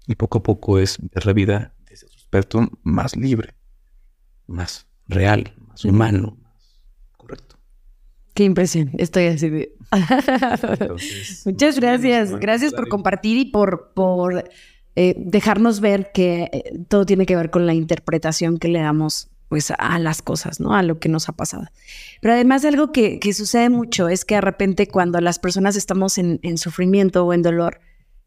y 0.06 0.16
poco 0.16 0.40
a 0.40 0.44
poco 0.44 0.80
es 0.80 0.98
ver 1.00 1.26
la 1.26 1.34
vida 1.34 1.76
desde 1.90 2.08
otro 2.08 2.18
aspecto 2.18 2.70
más 2.84 3.16
libre, 3.16 3.56
más 4.48 4.88
real, 5.08 5.54
más 5.68 5.84
humano, 5.84 6.38
más 6.42 6.82
correcto. 7.18 7.57
Qué 8.38 8.44
impresión, 8.44 8.92
estoy 9.00 9.26
así 9.26 9.50
de... 9.50 9.74
Muchas 11.46 11.80
gracias, 11.80 12.36
gracias 12.36 12.72
por 12.72 12.88
compartir 12.88 13.36
y 13.36 13.46
por, 13.46 13.94
por 13.96 14.48
eh, 14.96 15.16
dejarnos 15.18 15.80
ver 15.80 16.12
que 16.14 16.48
eh, 16.54 16.80
todo 16.88 17.08
tiene 17.08 17.26
que 17.26 17.36
ver 17.36 17.50
con 17.50 17.66
la 17.66 17.74
interpretación 17.74 18.60
que 18.60 18.68
le 18.68 18.80
damos 18.80 19.32
pues 19.50 19.74
a 19.76 19.98
las 19.98 20.22
cosas, 20.22 20.60
¿no? 20.60 20.76
A 20.76 20.84
lo 20.84 21.00
que 21.00 21.10
nos 21.10 21.30
ha 21.30 21.32
pasado. 21.32 21.66
Pero 22.22 22.36
además 22.36 22.64
algo 22.64 22.92
que, 22.92 23.18
que 23.18 23.34
sucede 23.34 23.72
mucho 23.72 24.08
es 24.08 24.24
que 24.24 24.36
de 24.36 24.42
repente 24.42 24.88
cuando 24.88 25.20
las 25.20 25.40
personas 25.40 25.76
estamos 25.76 26.20
en, 26.20 26.40
en, 26.44 26.60
sufrimiento 26.60 27.26
o 27.26 27.34
en 27.34 27.42
dolor, 27.42 27.80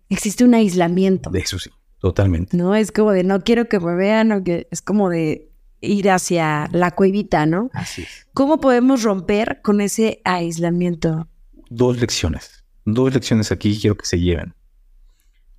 existe 0.08 0.42
un 0.42 0.54
aislamiento. 0.54 1.30
De 1.30 1.38
eso 1.38 1.60
sí, 1.60 1.70
totalmente. 2.00 2.56
No, 2.56 2.74
es 2.74 2.90
como 2.90 3.12
de 3.12 3.22
no 3.22 3.44
quiero 3.44 3.68
que 3.68 3.78
me 3.78 3.94
vean 3.94 4.32
o 4.32 4.42
que 4.42 4.66
es 4.72 4.82
como 4.82 5.08
de 5.08 5.49
ir 5.80 6.10
hacia 6.10 6.68
la 6.72 6.90
cuevita, 6.92 7.46
¿no? 7.46 7.70
Así 7.72 8.02
es. 8.02 8.26
¿Cómo 8.34 8.60
podemos 8.60 9.02
romper 9.02 9.60
con 9.62 9.80
ese 9.80 10.20
aislamiento? 10.24 11.28
Dos 11.68 12.00
lecciones. 12.00 12.64
Dos 12.84 13.14
lecciones 13.14 13.52
aquí 13.52 13.78
quiero 13.80 13.96
que 13.96 14.06
se 14.06 14.20
lleven. 14.20 14.54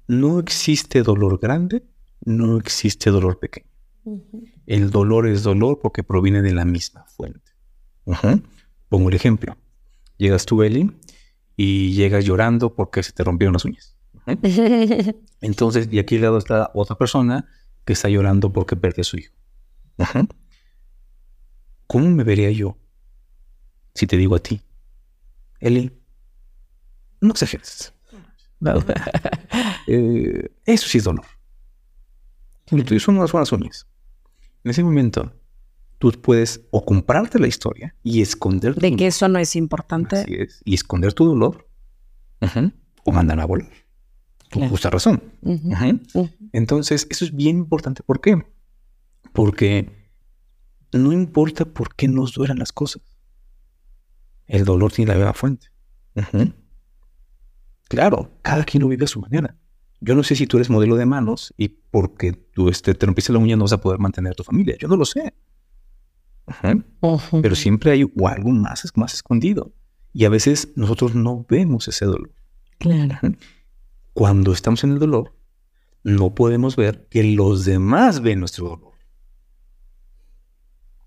No 0.08 0.40
existe 0.40 1.04
dolor 1.04 1.40
grande, 1.40 1.84
no 2.26 2.58
existe 2.58 3.10
dolor 3.10 3.40
pequeño. 3.40 3.68
El 4.66 4.90
dolor 4.90 5.28
es 5.28 5.44
dolor 5.44 5.80
porque 5.82 6.04
proviene 6.04 6.42
de 6.42 6.54
la 6.54 6.66
misma 6.66 7.06
fuente. 7.06 7.52
Pongo 8.90 9.10
el 9.10 9.16
ejemplo. 9.16 9.56
Llegas 10.18 10.46
tú, 10.46 10.64
Eli, 10.64 10.92
y 11.56 11.94
llegas 11.94 12.26
llorando 12.26 12.76
porque 12.76 13.04
se 13.04 13.12
te 13.12 13.24
rompieron 13.24 13.54
las 13.54 13.66
uñas. 13.66 13.98
Entonces, 15.42 15.88
y 15.92 16.00
aquí 16.00 16.16
al 16.16 16.22
lado 16.24 16.38
está 16.38 16.72
otra 16.74 16.98
persona 16.98 17.48
que 17.86 17.94
está 17.94 18.10
llorando 18.10 18.52
porque 18.52 18.76
perdió 18.76 19.02
a 19.02 19.06
su 19.06 19.18
hijo. 19.18 19.34
¿Cómo 21.88 22.10
me 22.10 22.24
vería 22.24 22.52
yo 22.52 22.78
si 23.94 24.08
te 24.08 24.18
digo 24.18 24.36
a 24.36 24.40
ti, 24.40 24.62
Eli, 25.60 25.92
no 27.20 27.32
exageres? 27.32 27.94
Eh, 29.88 30.48
eso 30.66 30.88
sí 30.88 31.00
es 31.00 31.04
dolor. 31.04 31.26
Lo 32.70 32.84
tuyo 32.86 33.00
son 33.00 33.18
unas 33.18 33.32
buenas 33.32 33.52
uñas. 33.52 33.88
En 34.64 34.72
ese 34.72 34.84
momento, 34.84 35.34
tú 35.98 36.12
puedes 36.12 36.62
o 36.72 36.86
comprarte 36.86 37.40
la 37.40 37.48
historia 37.48 37.96
y 38.04 38.22
esconder. 38.22 38.76
De 38.76 38.96
que 38.96 39.08
eso 39.08 39.28
no 39.28 39.40
es 39.40 39.56
importante. 39.56 40.18
Así 40.18 40.36
es. 40.36 40.62
Y 40.64 40.76
esconder 40.76 41.14
tu 41.14 41.26
dolor. 41.26 41.68
O 43.04 43.12
mandar 43.12 43.40
a 43.40 43.46
volar. 43.46 43.72
Con 44.52 44.70
justa 44.70 44.90
razón. 44.90 45.22
Entonces, 46.54 47.08
eso 47.10 47.26
es 47.26 47.36
bien 47.36 47.58
importante. 47.58 48.04
¿Por 48.04 48.22
qué? 48.22 48.42
Porque 49.34 49.90
no 50.92 51.12
importa 51.12 51.66
por 51.66 51.96
qué 51.96 52.08
nos 52.08 52.34
duelan 52.34 52.60
las 52.60 52.72
cosas. 52.72 53.02
El 54.48 54.66
dolor 54.66 54.92
tiene 54.92 55.12
la 55.12 55.18
misma 55.18 55.34
fuente. 55.34 55.68
Claro, 57.88 58.32
cada 58.42 58.64
quien 58.64 58.82
lo 58.82 58.90
vive 58.90 59.06
a 59.06 59.08
su 59.08 59.22
manera. 59.22 59.56
Yo 60.02 60.16
no 60.16 60.24
sé 60.24 60.36
si 60.36 60.48
tú 60.48 60.58
eres 60.58 60.70
modelo 60.70 60.96
de 60.96 61.06
manos 61.06 61.54
y 61.58 61.68
porque 61.68 62.34
tú 62.34 62.70
este, 62.70 62.94
te 62.94 63.06
rompiste 63.06 63.32
la 63.32 63.40
uña 63.40 63.56
no 63.56 63.66
vas 63.66 63.74
a 63.74 63.82
poder 63.82 64.00
mantener 64.00 64.32
a 64.32 64.36
tu 64.36 64.44
familia. 64.44 64.76
Yo 64.80 64.88
no 64.88 64.96
lo 64.96 65.06
sé. 65.06 65.34
Pero 67.42 67.56
siempre 67.56 67.92
hay 67.92 68.02
algo 68.02 68.50
más, 68.50 68.92
más 68.96 69.14
escondido. 69.14 69.74
Y 70.12 70.26
a 70.26 70.30
veces 70.30 70.74
nosotros 70.76 71.16
no 71.16 71.46
vemos 71.48 71.88
ese 71.88 72.06
dolor. 72.06 72.32
Claro. 72.80 73.18
Cuando 74.14 74.52
estamos 74.52 74.84
en 74.84 74.92
el 74.92 75.00
dolor, 75.00 75.38
no 76.04 76.34
podemos 76.34 76.76
ver 76.76 77.08
que 77.10 77.24
los 77.24 77.64
demás 77.64 78.22
ven 78.22 78.40
nuestro 78.40 78.70
dolor. 78.70 78.91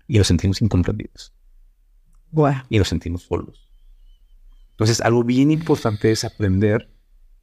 Y 0.07 0.17
nos 0.17 0.27
sentimos 0.27 0.61
incomprendidos. 0.61 1.33
Y 2.69 2.77
nos 2.77 2.87
sentimos 2.89 3.23
solos. 3.23 3.69
Entonces, 4.71 5.01
algo 5.01 5.23
bien 5.23 5.51
importante 5.51 6.11
es 6.11 6.23
aprender 6.23 6.91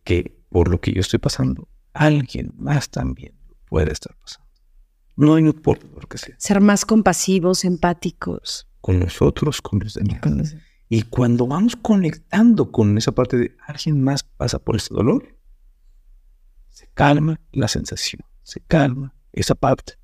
que 0.05 0.39
por 0.51 0.69
lo 0.69 0.81
que 0.81 0.93
yo 0.93 1.01
estoy 1.01 1.19
pasando, 1.19 1.69
alguien 1.95 2.53
más 2.57 2.91
también 2.91 3.35
puede 3.67 3.93
estar 3.93 4.15
pasando. 4.17 4.49
No 5.17 5.39
importa 5.39 5.87
lo 6.01 6.07
que 6.09 6.19
sea. 6.19 6.35
Ser 6.39 6.61
más 6.61 6.85
compasivos, 6.85 7.65
empáticos. 7.65 8.69
Con 8.81 8.99
nosotros, 8.99 9.63
con 9.63 9.79
los 9.81 9.95
demás. 9.95 10.57
Y 10.89 11.03
cuando 11.05 11.47
vamos 11.47 11.77
conectando 11.77 12.71
con 12.71 12.99
esa 12.99 13.13
parte 13.13 13.39
de 13.39 13.57
alguien 13.67 14.03
más 14.03 14.25
pasa 14.25 14.59
por 14.59 14.77
este 14.77 14.95
dolor, 14.95 15.39
se 16.69 16.87
calma 16.89 17.41
la 17.53 17.69
sensación, 17.69 18.23
se 18.43 18.61
calma 18.61 19.15
esa 19.33 19.55
parte. 19.55 19.95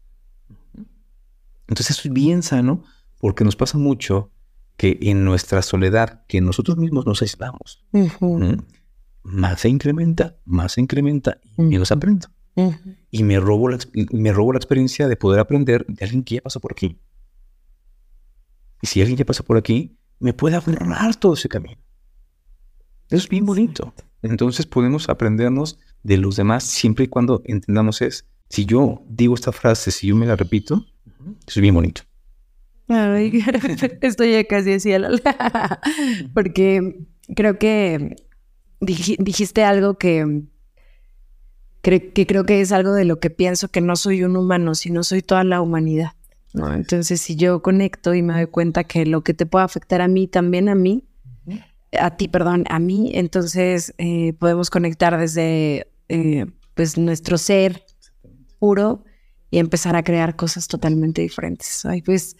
Entonces 1.68 1.98
eso 1.98 2.08
es 2.08 2.14
bien 2.14 2.42
sano 2.42 2.82
porque 3.18 3.44
nos 3.44 3.56
pasa 3.56 3.78
mucho 3.78 4.30
que 4.76 4.98
en 5.02 5.24
nuestra 5.24 5.62
soledad, 5.62 6.24
que 6.26 6.40
nosotros 6.40 6.76
mismos 6.76 7.04
nos 7.04 7.20
aislamos, 7.22 7.84
más 9.22 9.60
se 9.60 9.68
incrementa, 9.68 10.36
más 10.44 10.72
se 10.72 10.80
incrementa 10.80 11.40
y 11.56 11.62
menos 11.62 11.92
aprendo. 11.92 12.28
Y 13.10 13.22
me 13.22 13.38
robo, 13.38 13.68
la, 13.68 13.78
me 14.12 14.32
robo 14.32 14.52
la 14.52 14.58
experiencia 14.58 15.06
de 15.06 15.16
poder 15.16 15.40
aprender 15.40 15.84
de 15.86 16.04
alguien 16.04 16.24
que 16.24 16.36
ya 16.36 16.40
pasó 16.40 16.60
por 16.60 16.72
aquí. 16.72 16.98
Y 18.82 18.86
si 18.86 19.00
alguien 19.00 19.18
ya 19.18 19.24
pasa 19.24 19.42
por 19.42 19.56
aquí, 19.56 19.96
me 20.18 20.32
puede 20.32 20.56
ahorrar 20.56 21.14
todo 21.16 21.34
ese 21.34 21.48
camino. 21.48 21.80
Eso 23.08 23.24
es 23.24 23.28
bien 23.28 23.46
bonito. 23.46 23.94
Entonces 24.22 24.66
podemos 24.66 25.08
aprendernos 25.08 25.78
de 26.02 26.18
los 26.18 26.36
demás 26.36 26.64
siempre 26.64 27.04
y 27.04 27.08
cuando 27.08 27.42
entendamos 27.44 28.02
es, 28.02 28.26
si 28.48 28.64
yo 28.64 29.02
digo 29.08 29.34
esta 29.34 29.52
frase, 29.52 29.90
si 29.90 30.08
yo 30.08 30.16
me 30.16 30.26
la 30.26 30.36
repito, 30.36 30.84
eso 31.46 31.60
es 31.60 31.60
bien 31.60 31.74
bonito. 31.74 32.02
estoy 34.00 34.32
ya 34.32 34.44
casi 34.44 34.72
así 34.72 34.92
porque 36.34 37.04
creo 37.34 37.58
que 37.58 38.16
dijiste 38.80 39.62
algo 39.62 39.98
que, 39.98 40.44
que 41.82 42.26
creo 42.26 42.44
que 42.44 42.60
es 42.60 42.72
algo 42.72 42.92
de 42.92 43.04
lo 43.04 43.20
que 43.20 43.30
pienso 43.30 43.68
que 43.68 43.80
no 43.80 43.96
soy 43.96 44.24
un 44.24 44.36
humano, 44.36 44.74
sino 44.74 45.02
soy 45.02 45.22
toda 45.22 45.44
la 45.44 45.60
humanidad. 45.60 46.12
¿no? 46.54 46.72
Entonces, 46.72 47.20
si 47.20 47.36
yo 47.36 47.60
conecto 47.60 48.14
y 48.14 48.22
me 48.22 48.32
doy 48.32 48.46
cuenta 48.46 48.84
que 48.84 49.04
lo 49.04 49.22
que 49.22 49.34
te 49.34 49.44
puede 49.44 49.64
afectar 49.64 50.00
a 50.00 50.08
mí, 50.08 50.26
también 50.26 50.68
a 50.68 50.74
mí, 50.74 51.04
a 51.98 52.16
ti, 52.16 52.28
perdón, 52.28 52.64
a 52.68 52.78
mí, 52.78 53.10
entonces 53.14 53.94
eh, 53.98 54.32
podemos 54.34 54.70
conectar 54.70 55.18
desde 55.18 55.90
eh, 56.08 56.46
pues 56.74 56.96
nuestro 56.96 57.38
ser 57.38 57.84
puro 58.58 59.04
y 59.50 59.58
empezar 59.58 59.96
a 59.96 60.02
crear 60.02 60.36
cosas 60.36 60.68
totalmente 60.68 61.22
diferentes. 61.22 61.84
Ay, 61.84 62.02
pues 62.02 62.36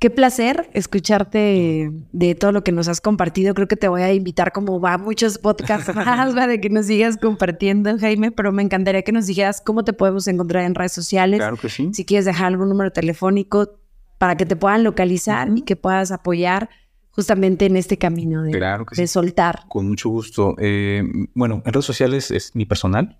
Qué 0.00 0.10
placer 0.10 0.70
escucharte 0.74 1.90
de 2.12 2.34
todo 2.36 2.52
lo 2.52 2.62
que 2.62 2.70
nos 2.70 2.86
has 2.86 3.00
compartido. 3.00 3.52
Creo 3.52 3.66
que 3.66 3.74
te 3.74 3.88
voy 3.88 4.02
a 4.02 4.14
invitar 4.14 4.52
como 4.52 4.80
va 4.80 4.92
a 4.92 4.98
muchos 4.98 5.38
podcasts 5.38 5.92
más, 5.94 6.34
de 6.36 6.60
que 6.60 6.70
nos 6.70 6.86
sigas 6.86 7.16
compartiendo, 7.16 7.98
Jaime, 7.98 8.30
pero 8.30 8.52
me 8.52 8.62
encantaría 8.62 9.02
que 9.02 9.10
nos 9.10 9.26
dijeras 9.26 9.60
cómo 9.60 9.82
te 9.82 9.92
podemos 9.92 10.28
encontrar 10.28 10.62
en 10.64 10.76
redes 10.76 10.92
sociales. 10.92 11.40
Claro 11.40 11.56
que 11.56 11.68
sí. 11.68 11.90
Si 11.92 12.04
quieres 12.04 12.26
dejar 12.26 12.46
algún 12.46 12.68
número 12.68 12.92
telefónico 12.92 13.80
para 14.18 14.36
que 14.36 14.46
te 14.46 14.54
puedan 14.54 14.84
localizar 14.84 15.48
y 15.56 15.62
que 15.62 15.74
puedas 15.74 16.12
apoyar 16.12 16.70
justamente 17.18 17.66
en 17.66 17.76
este 17.76 17.98
camino 17.98 18.44
de, 18.44 18.86
de 18.96 19.06
soltar. 19.08 19.64
Con 19.66 19.88
mucho 19.88 20.08
gusto. 20.08 20.54
Eh, 20.56 21.02
bueno, 21.34 21.64
en 21.66 21.72
redes 21.72 21.84
sociales 21.84 22.30
es 22.30 22.54
mi 22.54 22.64
personal. 22.64 23.18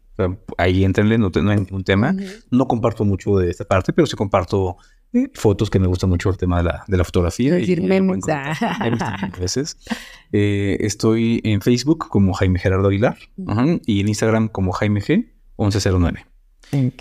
ahí 0.56 0.84
entrenle, 0.84 1.18
no, 1.18 1.32
no, 1.34 1.50
hay 1.50 1.56
ningún 1.56 1.82
tema. 1.82 2.14
No 2.52 2.68
comparto 2.68 3.04
mucho 3.04 3.36
de 3.38 3.50
esta 3.50 3.64
parte, 3.64 3.92
pero 3.92 4.06
sí 4.06 4.14
comparto 4.14 4.76
fotos 5.34 5.68
que 5.68 5.80
me 5.80 5.88
gusta 5.88 6.06
mucho 6.06 6.30
el 6.30 6.36
tema 6.36 6.58
de 6.58 6.62
la, 6.62 6.84
de 6.86 6.96
la 6.96 7.02
fotografía. 7.02 7.54
decir, 7.54 7.82
memes. 7.82 8.20
veces. 9.40 9.76
Eh, 10.30 10.76
estoy 10.78 11.40
en 11.42 11.60
Facebook 11.60 12.06
como 12.08 12.34
Jaime 12.34 12.60
Gerardo 12.60 12.86
Aguilar 12.86 13.18
y 13.84 14.00
en 14.00 14.06
Instagram 14.06 14.46
como 14.46 14.70
Jaime 14.70 15.00
G 15.00 15.32
1109. 15.58 16.24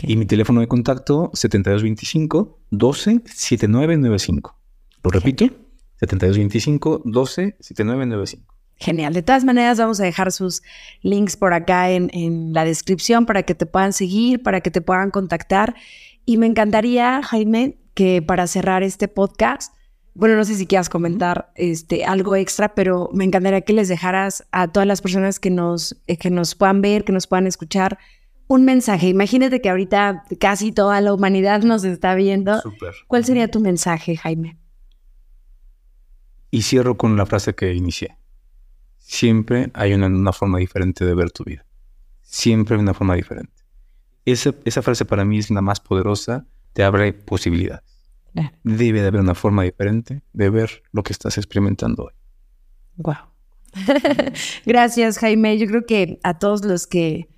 Y 0.02 0.16
mi 0.16 0.26
teléfono 0.26 0.62
de 0.62 0.68
contacto 0.68 1.30
7225 1.36 2.60
12 2.72 3.22
7995. 3.24 4.58
Lo 5.04 5.12
repito, 5.12 5.46
7225 6.00 7.02
12 7.06 7.58
7995. 7.60 8.58
Genial. 8.80 9.14
De 9.14 9.24
todas 9.24 9.44
maneras, 9.44 9.80
vamos 9.80 10.00
a 10.00 10.04
dejar 10.04 10.32
sus 10.32 10.62
links 11.02 11.36
por 11.36 11.54
acá 11.54 11.90
en, 11.90 12.10
en 12.14 12.54
la 12.54 12.64
descripción 12.64 13.26
para 13.26 13.44
que 13.44 13.56
te 13.56 13.66
puedan 13.66 13.92
seguir, 13.92 14.44
para 14.44 14.62
que 14.62 14.70
te 14.70 14.82
puedan 14.82 15.10
contactar 15.10 15.76
Y 16.26 16.38
me 16.38 16.46
encantaría, 16.46 17.22
Jaime, 17.24 17.78
que 17.96 18.22
para 18.22 18.46
cerrar 18.46 18.84
este 18.84 19.08
podcast, 19.08 19.74
bueno, 20.14 20.36
no 20.36 20.46
sé 20.46 20.56
si 20.56 20.68
quieras 20.68 20.90
comentar 20.90 21.52
este, 21.56 22.04
algo 22.06 22.36
extra, 22.36 22.76
pero 22.76 23.10
me 23.14 23.24
encantaría 23.24 23.62
que 23.62 23.74
les 23.74 23.88
dejaras 23.88 24.46
a 24.52 24.68
todas 24.68 24.88
las 24.88 25.02
personas 25.02 25.40
que 25.40 25.52
nos, 25.52 25.96
eh, 26.08 26.18
que 26.18 26.30
nos 26.30 26.56
puedan 26.56 26.82
ver, 26.82 27.04
que 27.04 27.12
nos 27.12 27.28
puedan 27.28 27.48
escuchar, 27.48 27.98
un 28.48 28.66
mensaje. 28.66 29.10
Imagínate 29.10 29.62
que 29.62 29.70
ahorita 29.70 30.24
casi 30.40 30.72
toda 30.72 31.02
la 31.02 31.14
humanidad 31.14 31.62
nos 31.62 31.84
está 31.84 32.16
viendo. 32.16 32.62
¿Cuál 33.08 33.26
sería 33.26 33.50
tu 33.50 33.60
mensaje, 33.60 34.16
Jaime? 34.16 34.58
Y 36.58 36.64
cierro 36.64 36.98
con 36.98 37.16
la 37.18 37.28
frase 37.28 37.54
que 37.54 37.72
inicié. 37.76 38.18
Siempre 38.98 39.70
hay 39.76 39.94
una, 39.94 40.34
forma 40.34 40.58
diferente 40.58 41.06
de 41.06 41.14
ver 41.14 41.30
tu 41.30 41.44
vida. 41.44 41.68
Siempre 42.24 42.76
hay 42.76 42.82
una 42.82 42.96
forma 42.96 43.14
diferente. 43.14 43.54
Esa, 44.26 44.56
esa 44.66 44.82
frase 44.82 45.06
para 45.06 45.24
mí 45.24 45.38
es 45.38 45.52
la 45.52 45.62
más 45.62 45.80
poderosa, 45.80 46.48
te 46.74 46.84
abre 46.84 47.14
posibilidades. 47.14 47.84
Debe 48.64 49.02
de 49.02 49.08
haber 49.10 49.22
una 49.22 49.36
forma 49.36 49.62
diferente 49.62 50.24
de 50.34 50.50
ver 50.50 50.82
lo 50.92 51.04
que 51.04 51.14
estás 51.14 51.38
experimentando 51.38 52.06
hoy. 52.06 52.14
Wow. 52.96 53.18
Gracias, 54.66 55.20
Jaime. 55.20 55.60
Yo 55.60 55.68
creo 55.68 55.86
que 55.86 56.20
a 56.24 56.40
todos 56.40 56.66
los 56.66 56.88
que 56.88 57.30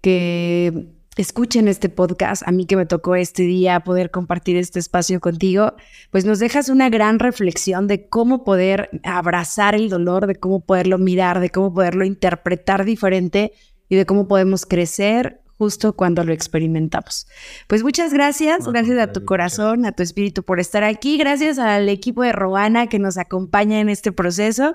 que 0.00 0.88
escuchen 1.16 1.68
este 1.68 1.88
podcast, 1.88 2.42
a 2.46 2.52
mí 2.52 2.64
que 2.64 2.76
me 2.76 2.86
tocó 2.86 3.14
este 3.14 3.42
día 3.42 3.80
poder 3.80 4.10
compartir 4.10 4.56
este 4.56 4.78
espacio 4.78 5.20
contigo, 5.20 5.74
pues 6.10 6.24
nos 6.24 6.38
dejas 6.38 6.68
una 6.68 6.88
gran 6.88 7.18
reflexión 7.18 7.86
de 7.86 8.08
cómo 8.08 8.44
poder 8.44 8.88
abrazar 9.04 9.74
el 9.74 9.90
dolor, 9.90 10.26
de 10.26 10.36
cómo 10.36 10.60
poderlo 10.64 10.98
mirar, 10.98 11.40
de 11.40 11.50
cómo 11.50 11.74
poderlo 11.74 12.04
interpretar 12.04 12.84
diferente 12.84 13.52
y 13.88 13.96
de 13.96 14.06
cómo 14.06 14.26
podemos 14.26 14.64
crecer 14.64 15.41
justo 15.62 15.92
cuando 15.92 16.24
lo 16.24 16.32
experimentamos. 16.32 17.28
Pues 17.68 17.84
muchas 17.84 18.12
gracias, 18.12 18.66
gracias 18.66 18.98
a 18.98 19.12
tu 19.12 19.24
corazón, 19.24 19.86
a 19.86 19.92
tu 19.92 20.02
espíritu 20.02 20.42
por 20.42 20.58
estar 20.58 20.82
aquí, 20.82 21.18
gracias 21.18 21.60
al 21.60 21.88
equipo 21.88 22.24
de 22.24 22.32
Robana 22.32 22.88
que 22.88 22.98
nos 22.98 23.16
acompaña 23.16 23.78
en 23.78 23.88
este 23.88 24.10
proceso. 24.10 24.74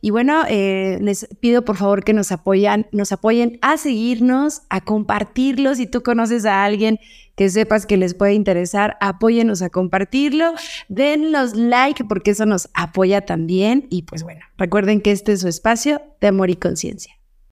Y 0.00 0.10
bueno, 0.10 0.44
eh, 0.48 0.98
les 1.00 1.26
pido 1.40 1.64
por 1.64 1.76
favor 1.76 2.04
que 2.04 2.12
nos 2.12 2.30
apoyan, 2.30 2.86
nos 2.92 3.10
apoyen 3.10 3.58
a 3.62 3.78
seguirnos, 3.78 4.62
a 4.68 4.80
compartirlo. 4.80 5.74
Si 5.74 5.88
tú 5.88 6.04
conoces 6.04 6.44
a 6.44 6.62
alguien 6.62 7.00
que 7.34 7.50
sepas 7.50 7.84
que 7.84 7.96
les 7.96 8.14
puede 8.14 8.34
interesar, 8.34 8.96
apóyenos 9.00 9.60
a 9.62 9.70
compartirlo, 9.70 10.54
dennos 10.88 11.56
like 11.56 12.04
porque 12.04 12.30
eso 12.30 12.46
nos 12.46 12.68
apoya 12.74 13.22
también. 13.22 13.88
Y 13.90 14.02
pues 14.02 14.22
bueno, 14.22 14.42
recuerden 14.56 15.00
que 15.00 15.10
este 15.10 15.32
es 15.32 15.40
su 15.40 15.48
espacio 15.48 16.00
de 16.20 16.28
amor 16.28 16.48
y 16.48 16.54
conciencia. 16.54 17.17